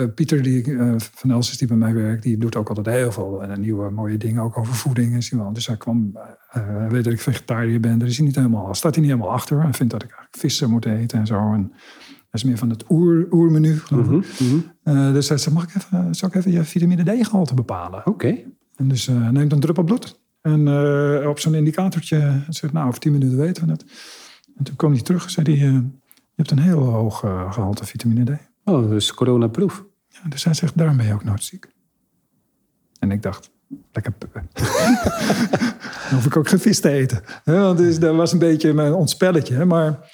[0.00, 3.12] eh, Pieter die, eh, van Elsis, die bij mij werkt, die doet ook altijd heel
[3.12, 4.42] veel eh, nieuwe mooie dingen.
[4.42, 5.50] Ook over voeding en zo.
[5.52, 6.18] Dus hij kwam.
[6.48, 7.98] hij weet dat ik vegetariër ben.
[7.98, 8.74] Daar is hij niet helemaal.
[8.74, 9.62] Staat hij niet helemaal achter.
[9.62, 11.52] Hij vindt dat ik eigenlijk vissen moet eten en zo.
[11.52, 11.72] En
[12.30, 14.26] dat is meer van het oer, oermenu, geloof ik.
[14.82, 18.06] Eh, dus hij zei: Mag ik even, zal ik even je vitamine D-gehalte bepalen?
[18.06, 18.38] Oké.
[18.76, 20.20] En dus eh, hij neemt een druppel bloed.
[20.40, 23.84] En eh, op zo'n indicatortje hij zegt, nou, over tien minuten weten we het.
[24.56, 27.52] En toen kwam hij terug en zei hij, eh, je hebt een heel hoog eh,
[27.52, 28.38] gehalte vitamine D.
[28.64, 29.84] Oh, dus coronaproef.
[30.08, 31.72] Ja, dus hij zegt, daarom ben je ook nooit ziek.
[32.98, 33.50] En ik dacht,
[33.92, 34.48] lekker puppen.
[36.08, 37.22] Dan hoef ik ook geen vis te eten.
[37.44, 39.64] Ja, want dus, dat was een beetje mijn ontspelletje.
[39.64, 40.10] Maar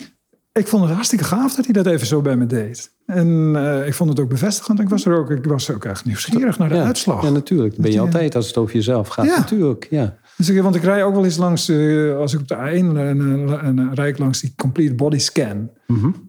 [0.56, 2.90] ik vond het hartstikke gaaf dat hij dat even zo bij me deed.
[3.06, 4.80] En eh, ik vond het ook bevestigend.
[4.80, 6.84] Ik was, er ook, ik was ook echt nieuwsgierig naar de ja.
[6.84, 7.22] uitslag.
[7.22, 7.70] Ja, natuurlijk.
[7.70, 9.24] Dat ben je je- altijd als het over jezelf gaat.
[9.24, 9.36] Ja.
[9.38, 10.16] Natuurlijk, ja.
[10.36, 12.60] Dus ik, want ik rij ook wel eens langs, eh, als ik op de A1
[12.60, 15.70] en, en, en rij ik langs die complete body scan.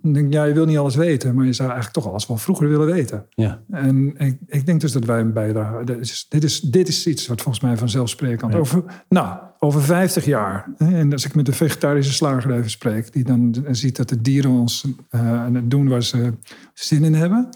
[0.02, 2.28] Dan denk ik, ja, je wil niet alles weten, maar je zou eigenlijk toch alles
[2.28, 3.26] wel vroeger willen weten.
[3.30, 3.62] ja.
[3.72, 5.84] En ik, ik denk dus dat wij een bijdrage.
[5.86, 8.56] Dit is, dit is, dit is iets wat volgens mij vanzelfsprekend.
[8.56, 10.74] Over, nou, over 50 jaar.
[10.78, 14.22] hè, En als ik met de vegetarische slager even spreek, die dan ziet dat de
[14.22, 16.34] dieren ons eh, het doen waar ze
[16.74, 17.50] zin in hebben,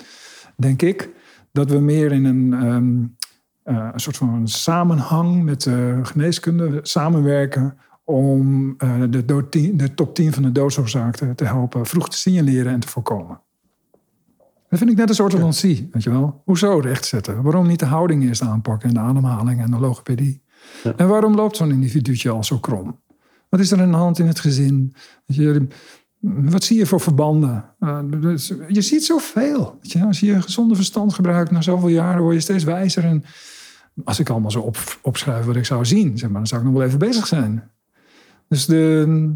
[0.58, 1.10] denk ik
[1.52, 2.98] dat we meer in een, ehm,
[3.76, 9.94] eh, een soort van samenhang met de geneeskunde samenwerken om eh, de, dood tien- de
[9.94, 13.42] top 10 van de doodsoorzaken te helpen vroeg te signaleren en te voorkomen.
[14.70, 16.42] Dat vind ik net een soort orthodontie, weet je wel.
[16.46, 17.42] Hoezo rechtzetten?
[17.42, 20.42] Waarom niet de houding eerst aanpakken en de ademhaling en de logopedie?
[20.98, 23.00] En waarom loopt zo'n individuutje al zo krom?
[23.50, 24.94] Wat is er aan de hand in het gezin?
[25.26, 25.68] Je,
[26.20, 27.66] wat zie je voor verbanden?
[27.80, 29.78] Eh, dus je ziet zoveel.
[29.82, 30.06] Weet je?
[30.06, 33.04] Als je je gezonde verstand gebruikt na zoveel jaren, word je steeds wijzer.
[33.04, 33.24] En
[34.06, 36.68] als ik allemaal zo op, opschrijf wat ik zou zien, zeg maar, dan zou ik
[36.68, 37.72] nog wel even bezig zijn.
[38.48, 39.34] Dus de,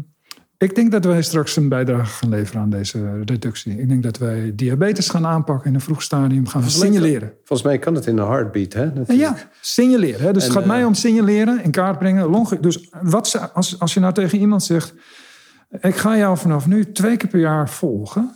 [0.58, 3.80] ik denk dat wij straks een bijdrage gaan leveren aan deze reductie.
[3.80, 7.32] Ik denk dat wij diabetes gaan aanpakken in een vroeg stadium, gaan signaleren.
[7.44, 8.82] Volgens mij kan het in een heartbeat, hè?
[9.06, 10.20] Ja, signaleren.
[10.26, 10.32] Hè?
[10.32, 12.26] Dus het gaat mij eh, om signaleren, in kaart brengen.
[12.30, 14.94] longe- Dus wat, als, als je nou tegen iemand zegt...
[15.80, 18.34] ik ga jou vanaf nu twee keer per jaar volgen...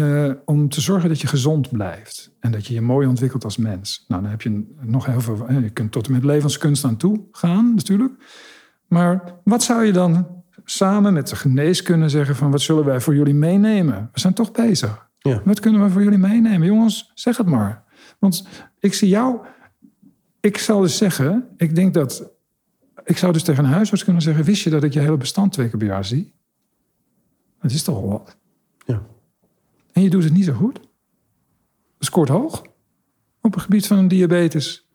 [0.00, 2.36] eh, om te zorgen dat je gezond blijft.
[2.40, 4.04] En dat je je mooi ontwikkelt als mens.
[4.08, 5.46] Nou, dan heb je nog heel veel...
[5.46, 8.12] hè, Je kunt tot en met levenskunst aan toe gaan, natuurlijk.
[8.86, 12.36] Maar wat zou je dan samen met de geneeskunde zeggen...
[12.36, 14.08] van wat zullen wij voor jullie meenemen?
[14.12, 15.08] We zijn toch bezig.
[15.18, 15.42] Ja.
[15.44, 16.66] Wat kunnen we voor jullie meenemen?
[16.66, 17.84] Jongens, zeg het maar.
[18.18, 18.46] Want
[18.78, 19.46] ik zie jou
[20.44, 22.32] ik zou dus zeggen, ik denk dat.
[23.04, 25.52] Ik zou dus tegen een huisarts kunnen zeggen: Wist je dat ik je hele bestand
[25.52, 26.34] twee keer per jaar zie?
[27.60, 28.36] Dat is toch wel wat.
[28.86, 29.02] Ja.
[29.94, 30.80] En je doet het niet zo goed.
[31.98, 32.62] Scoort hoog.
[33.40, 34.88] Op het gebied van diabetes.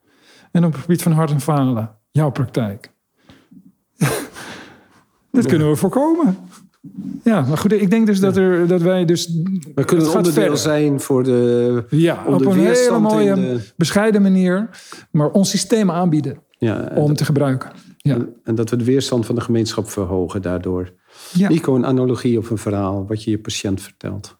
[0.51, 1.95] En op het gebied van hart en falen.
[2.11, 2.91] Jouw praktijk.
[5.31, 6.37] dat kunnen we voorkomen.
[7.23, 9.27] Ja, maar goed, ik denk dus dat, er, dat wij dus.
[9.75, 10.57] We kunnen het onderdeel verder.
[10.57, 11.85] zijn voor de...
[11.89, 14.69] Ja, op een hele mooie, de- bescheiden manier.
[15.11, 17.71] Maar ons systeem aanbieden Ja, om te gebruiken.
[17.97, 18.15] Ja.
[18.15, 20.93] En, en dat we de weerstand van de gemeenschap verhogen daardoor.
[21.33, 21.49] Ja.
[21.49, 24.38] Nico, een analogie of een verhaal wat je je patiënt vertelt.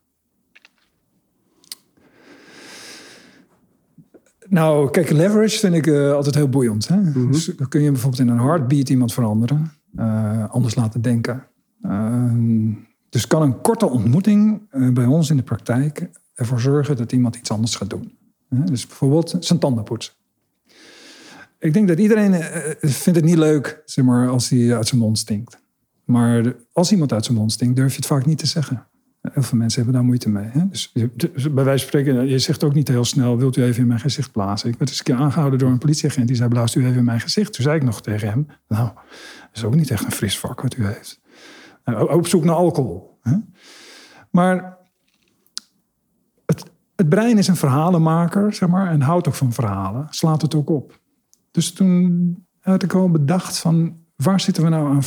[4.50, 6.88] Nou, kijk, leverage vind ik eh, altijd heel boeiend.
[6.88, 7.12] Hè?
[7.30, 9.72] Dus dan kun je bijvoorbeeld in een heartbeat iemand veranderen.
[9.96, 11.46] eh, anders laten denken.
[11.82, 12.72] Ehm,
[13.10, 17.36] dus kan een korte ontmoeting eh, bij ons in de praktijk ervoor zorgen dat iemand
[17.36, 18.18] iets anders gaat doen.
[18.50, 20.14] Dus bijvoorbeeld zijn tanden poetsen.
[21.60, 22.34] Ik denk dat iedereen
[22.80, 25.62] vindt het niet leuk zeg maar, als hij uit zijn mond stinkt.
[26.06, 28.88] Maar als iemand uit zijn mond stinkt, durf je het vaak niet te zeggen.
[29.34, 30.46] Heel veel mensen hebben daar moeite mee.
[30.46, 30.68] Hè?
[30.68, 30.92] Dus,
[31.52, 33.38] bij wijze van spreken, je zegt ook niet heel snel...
[33.38, 34.70] wilt u even in mijn gezicht blazen?
[34.70, 36.28] Ik werd eens een keer aangehouden door een politieagent...
[36.28, 37.54] die zei, blaast u even in mijn gezicht?
[37.54, 38.48] Toen zei ik nog tegen hem...
[38.68, 41.22] nou, dat is ook niet echt een fris vak wat u heeft.
[41.86, 43.20] Nou, op zoek naar alcohol.
[43.22, 43.36] Hè?
[44.32, 44.78] Maar
[46.46, 46.64] het,
[46.96, 48.92] het brein is een verhalenmaker, zeg maar...
[48.92, 51.00] en houdt ook van verhalen, slaat het ook op.
[51.52, 53.98] Dus toen had ik al bedacht van...
[54.16, 55.04] waar zitten we nou aan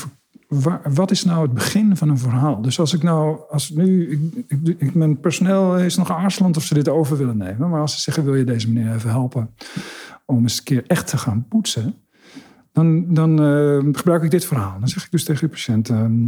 [0.94, 2.62] wat is nou het begin van een verhaal?
[2.62, 4.10] Dus als ik nou, als nu,
[4.46, 7.70] ik, ik, mijn personeel is nog aarzelend of ze dit over willen nemen.
[7.70, 9.54] Maar als ze zeggen, wil je deze meneer even helpen
[10.26, 11.94] om eens een keer echt te gaan poetsen?
[12.72, 14.78] Dan, dan eh, gebruik ik dit verhaal.
[14.78, 16.26] Dan zeg ik dus tegen de patiënt, ehm,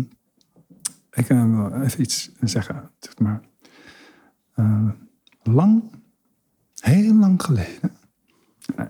[1.13, 2.91] ik kan wel even iets zeggen.
[2.99, 3.41] Zeg maar,
[4.55, 4.89] eh,
[5.43, 5.83] lang,
[6.79, 7.91] heel lang geleden.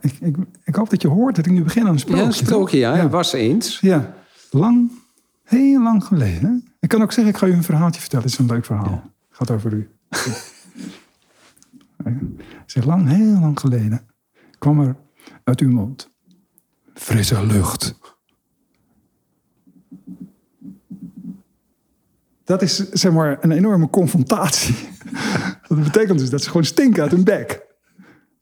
[0.01, 2.23] Ik, ik, ik hoop dat je hoort dat ik nu begin aan een sprookje.
[2.23, 2.97] Ja, een sprookje, ja.
[2.97, 3.09] Ja.
[3.09, 3.81] Was eens.
[3.81, 4.15] Ja,
[4.51, 4.91] lang,
[5.45, 6.75] heel lang geleden.
[6.81, 8.25] Ik kan ook zeggen, ik ga u een verhaaltje vertellen.
[8.25, 9.13] Het is een leuk verhaal.
[9.29, 9.91] Het gaat over u.
[12.67, 14.07] Zeg, lang, heel lang geleden
[14.59, 14.97] kwam er
[15.45, 16.11] uit uw mond
[16.95, 17.99] frisse lucht.
[22.45, 24.77] Dat is zeg maar een enorme confrontatie.
[25.69, 27.67] Dat betekent dus dat ze gewoon stinken uit hun bek.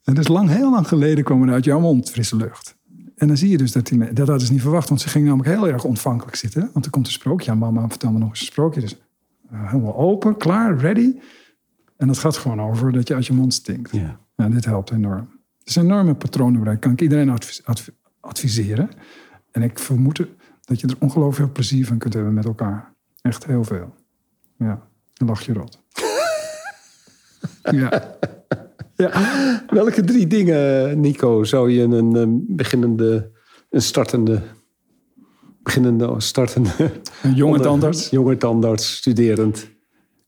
[0.05, 2.77] En dus lang, heel lang geleden kwam er uit jouw mond frisse lucht.
[3.23, 5.29] En dan zie je dus dat die dat hadden ze niet verwacht, want ze gingen
[5.29, 6.71] namelijk heel erg ontvankelijk zitten.
[6.73, 8.81] Want er komt een sprookje aan, mama, vertel me nog eens een sprookje.
[8.81, 8.97] Dus
[9.51, 11.15] eh, helemaal open, klaar, ready.
[11.97, 13.91] En dat gaat gewoon over dat je uit je mond stinkt.
[13.93, 14.21] Ja.
[14.37, 15.29] Ja, dit helpt enorm.
[15.59, 16.81] Het is een enorme patroonenbereik.
[16.81, 17.89] Kan ik iedereen advis- adv-
[18.21, 18.91] adviseren.
[19.51, 20.27] En ik vermoed
[20.61, 22.93] dat je er ongelooflijk veel plezier van kunt hebben met elkaar.
[23.21, 23.95] Echt heel veel.
[24.59, 24.83] Ja,
[25.13, 25.83] dan lach je rot.
[27.81, 28.17] ja.
[28.97, 29.11] Ja.
[29.69, 32.25] Welke drie dingen, Nico, zou je een, eh,
[32.57, 33.31] beginnende,
[33.71, 34.43] een startende,
[35.63, 36.71] beginnende, startende...
[37.23, 38.11] Een jonge onder- tandarts.
[38.11, 39.71] Jonge tandarts, studerend,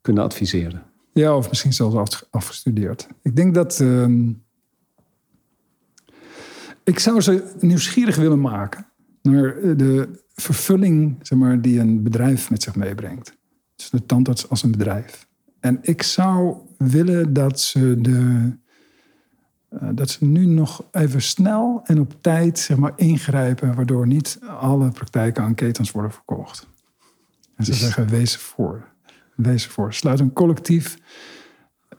[0.00, 0.82] kunnen adviseren?
[1.12, 3.08] Ja, of misschien zelfs af- afgestudeerd.
[3.22, 3.80] Ik denk dat.
[3.80, 4.32] ehm,
[6.84, 8.86] ik zou ze nieuwsgierig willen maken
[9.22, 13.36] naar de vervulling zeg maar, die een bedrijf met zich meebrengt.
[13.76, 15.26] Dus de tandarts als een bedrijf.
[15.60, 16.56] En ik zou
[16.88, 18.50] willen dat ze, de,
[19.68, 24.38] eh, dat ze nu nog even snel en op tijd zeg maar, ingrijpen, waardoor niet
[24.46, 26.66] alle praktijken aan ketens worden verkocht.
[27.56, 28.92] En ze zeggen: wees ervoor.
[29.36, 29.94] Wees ervoor.
[29.94, 30.98] Sluit een collectief.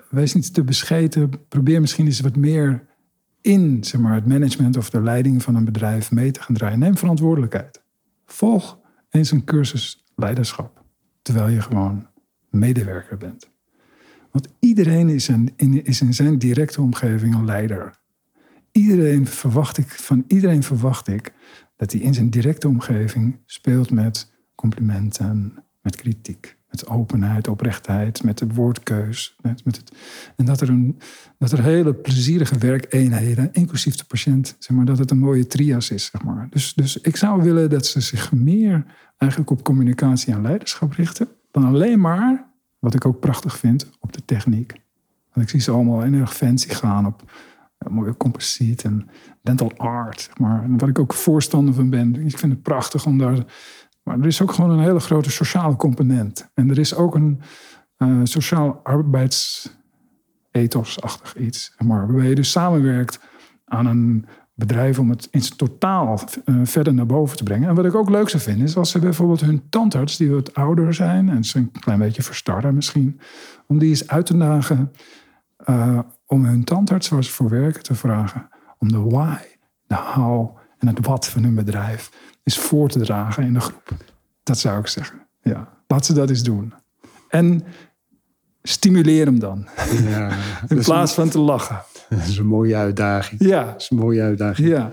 [0.09, 1.29] Wees niet te bescheten.
[1.47, 2.87] Probeer misschien eens wat meer
[3.41, 6.79] in zeg maar, het management of de leiding van een bedrijf mee te gaan draaien.
[6.79, 7.81] Neem verantwoordelijkheid.
[8.25, 8.79] Volg
[9.09, 10.83] eens een cursus leiderschap.
[11.21, 12.07] Terwijl je gewoon
[12.49, 13.49] medewerker bent.
[14.35, 17.99] Want iedereen is, een, in, is in zijn directe omgeving een leider.
[18.71, 21.33] Iedereen verwacht ik, van iedereen verwacht ik
[21.75, 28.37] dat hij in zijn directe omgeving speelt met complimenten, met kritiek, met openheid, oprechtheid, met
[28.37, 29.35] de woordkeus.
[29.41, 29.91] Met, met het,
[30.35, 30.99] en dat er, een,
[31.37, 35.89] dat er hele plezierige werkeenheden, inclusief de patiënt, zeg maar, dat het een mooie trias
[35.89, 36.05] is.
[36.05, 36.47] Zeg maar.
[36.49, 38.85] dus, dus ik zou willen dat ze zich meer
[39.17, 42.53] eigenlijk op communicatie en leiderschap richten, dan alleen maar,
[42.85, 44.73] wat ik ook prachtig vind, op de techniek.
[45.33, 47.31] Want ik zie ze allemaal heel erg fancy gaan op
[47.77, 49.09] eh, mooie composiet en
[49.41, 50.29] dental art.
[50.39, 50.65] Maar.
[50.77, 52.15] Waar ik ook voorstander van ben.
[52.15, 53.45] Ik vind het prachtig om daar.
[54.03, 56.49] Maar er is ook gewoon een hele grote sociale component.
[56.53, 57.41] En er is ook een
[57.97, 61.73] eh, sociaal arbeidsethos-achtig iets.
[61.77, 63.19] Maar, waarbij je dus samenwerkt
[63.65, 64.25] aan een
[64.55, 67.69] bedrijf om het in zijn totaal eh, verder naar boven te brengen.
[67.69, 70.53] En wat ik ook leuk zou vinden, is als ze bijvoorbeeld hun tandarts, die wat
[70.53, 73.19] ouder zijn en ze een klein beetje verstarren misschien,
[73.67, 74.91] om die eens uit te dagen
[75.57, 79.37] eh, om hun tandarts waar ze voor werken te vragen om de why,
[79.87, 82.11] de how en het wat van hun bedrijf
[82.43, 83.93] is voor te dragen in de groep.
[84.43, 85.19] Dat zou ik zeggen.
[85.41, 86.73] Ja, laat ze dat eens doen.
[87.29, 87.63] En
[88.63, 89.67] stimuleer hem dan,
[90.03, 90.31] Ja,
[90.67, 91.81] in plaats van te lachen.
[92.09, 93.43] dat is een mooie uitdaging.
[93.43, 94.67] Ja, Dat is een mooie uitdaging.
[94.67, 94.91] ja.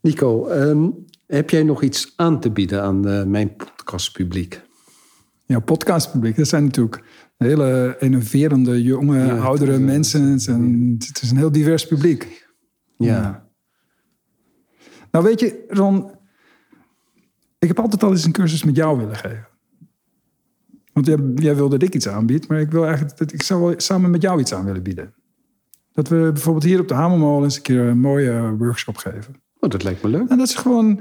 [0.00, 0.88] Nico, ehm,
[1.26, 4.64] heb jij nog iets aan te bieden aan eh, mijn podcastpubliek?
[5.44, 7.02] Ja, podcastpubliek, dat zijn natuurlijk
[7.36, 10.22] hele innoverende, jonge, Ja, oudere het mensen.
[10.22, 12.48] Het is, een, het is een heel divers publiek.
[12.96, 13.48] Ja.
[15.10, 16.10] Nou weet je, Ron,
[17.58, 19.48] ik heb altijd al eens een cursus met jou willen geven.
[20.92, 23.60] Want jij, jij wil dat ik iets aanbied, maar ik wil eigenlijk dat ik zou
[23.62, 25.14] wel samen met jou iets aan willen bieden.
[25.96, 29.34] Dat we bijvoorbeeld hier op de Hamermolen eens een keer een mooie workshop geven.
[29.58, 30.28] Oh, dat lijkt me leuk.
[30.28, 31.00] En dat is gewoon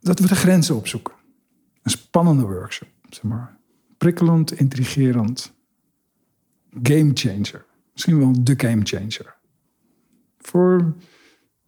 [0.00, 1.14] dat we de grenzen opzoeken.
[1.82, 3.58] Een spannende workshop, zeg maar.
[3.98, 5.52] Prikkelend, intrigerend.
[6.82, 7.66] Game changer.
[7.92, 9.36] Misschien wel de game changer.
[10.38, 10.94] Voor,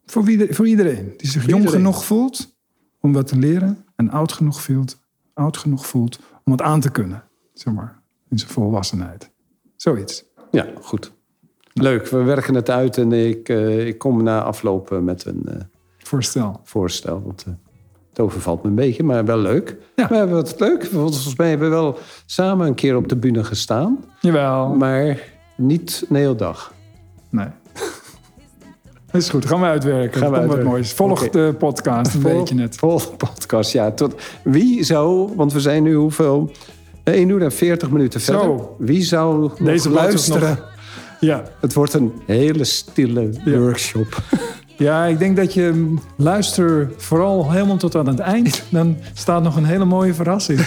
[0.04, 1.80] voor, wie, voor iedereen die zich jong iedereen.
[1.80, 2.56] genoeg voelt
[3.00, 3.84] om wat te leren.
[3.96, 4.98] En oud genoeg, voelt,
[5.34, 7.24] oud genoeg voelt om het aan te kunnen.
[7.52, 9.30] Zeg maar, in zijn volwassenheid.
[9.76, 10.24] Zoiets.
[10.50, 11.15] Ja, goed.
[11.80, 15.42] Leuk, we werken het uit en ik, eh, ik kom na afloop eh, met een
[15.48, 15.54] eh,
[15.98, 16.60] Voorstel.
[16.64, 17.22] voorstel.
[17.24, 17.44] Want
[18.08, 19.76] het overvalt me een beetje, maar wel leuk.
[19.96, 20.08] Ja.
[20.08, 20.84] We hebben het leuk.
[20.86, 24.04] Volgens mij hebben we wel samen een keer op de bühne gestaan.
[24.20, 24.68] Jawel.
[24.68, 25.18] Maar
[25.56, 26.72] niet een hele dag.
[27.30, 27.46] Nee.
[29.06, 30.20] Dat is goed, gaan we uitwerken.
[30.20, 30.66] Gaan we Komt wat uitwerken.
[30.68, 30.92] moois.
[30.92, 32.76] Volg de podcast, dan weet je het.
[32.76, 33.90] Vol podcast, ja.
[33.90, 36.50] Tot, wie zou, want we zijn nu hoeveel?
[37.04, 38.38] 1 uur en 40 minuten Zo.
[38.38, 38.66] verder.
[38.78, 40.58] Wie zou nog Deze luisteren?
[41.20, 41.42] Ja.
[41.60, 44.22] Het wordt een hele stille workshop.
[44.76, 48.62] ja, ik denk dat je mm, luister vooral helemaal tot aan het eind.
[48.68, 50.60] Dan staat nog een hele mooie verrassing.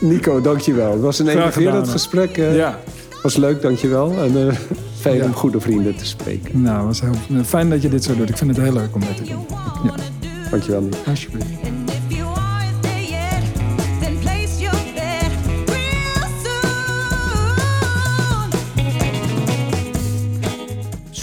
[0.00, 0.92] Nico, dankjewel.
[0.92, 2.36] Het was een enerverend gesprek.
[2.38, 2.78] eh, ja,
[3.22, 4.12] was leuk, dankjewel.
[4.18, 4.54] En eh,
[5.00, 5.24] fijn Ja.
[5.24, 6.62] om goede vrienden te spreken.
[6.62, 8.28] nou, was heel fijn dat je dit zo doet.
[8.28, 9.46] Ik vind het heel leuk om dit te doen.
[9.84, 9.94] Ja,
[10.50, 10.96] Dankjewel, Nico.
[11.06, 11.48] alsjeblieft.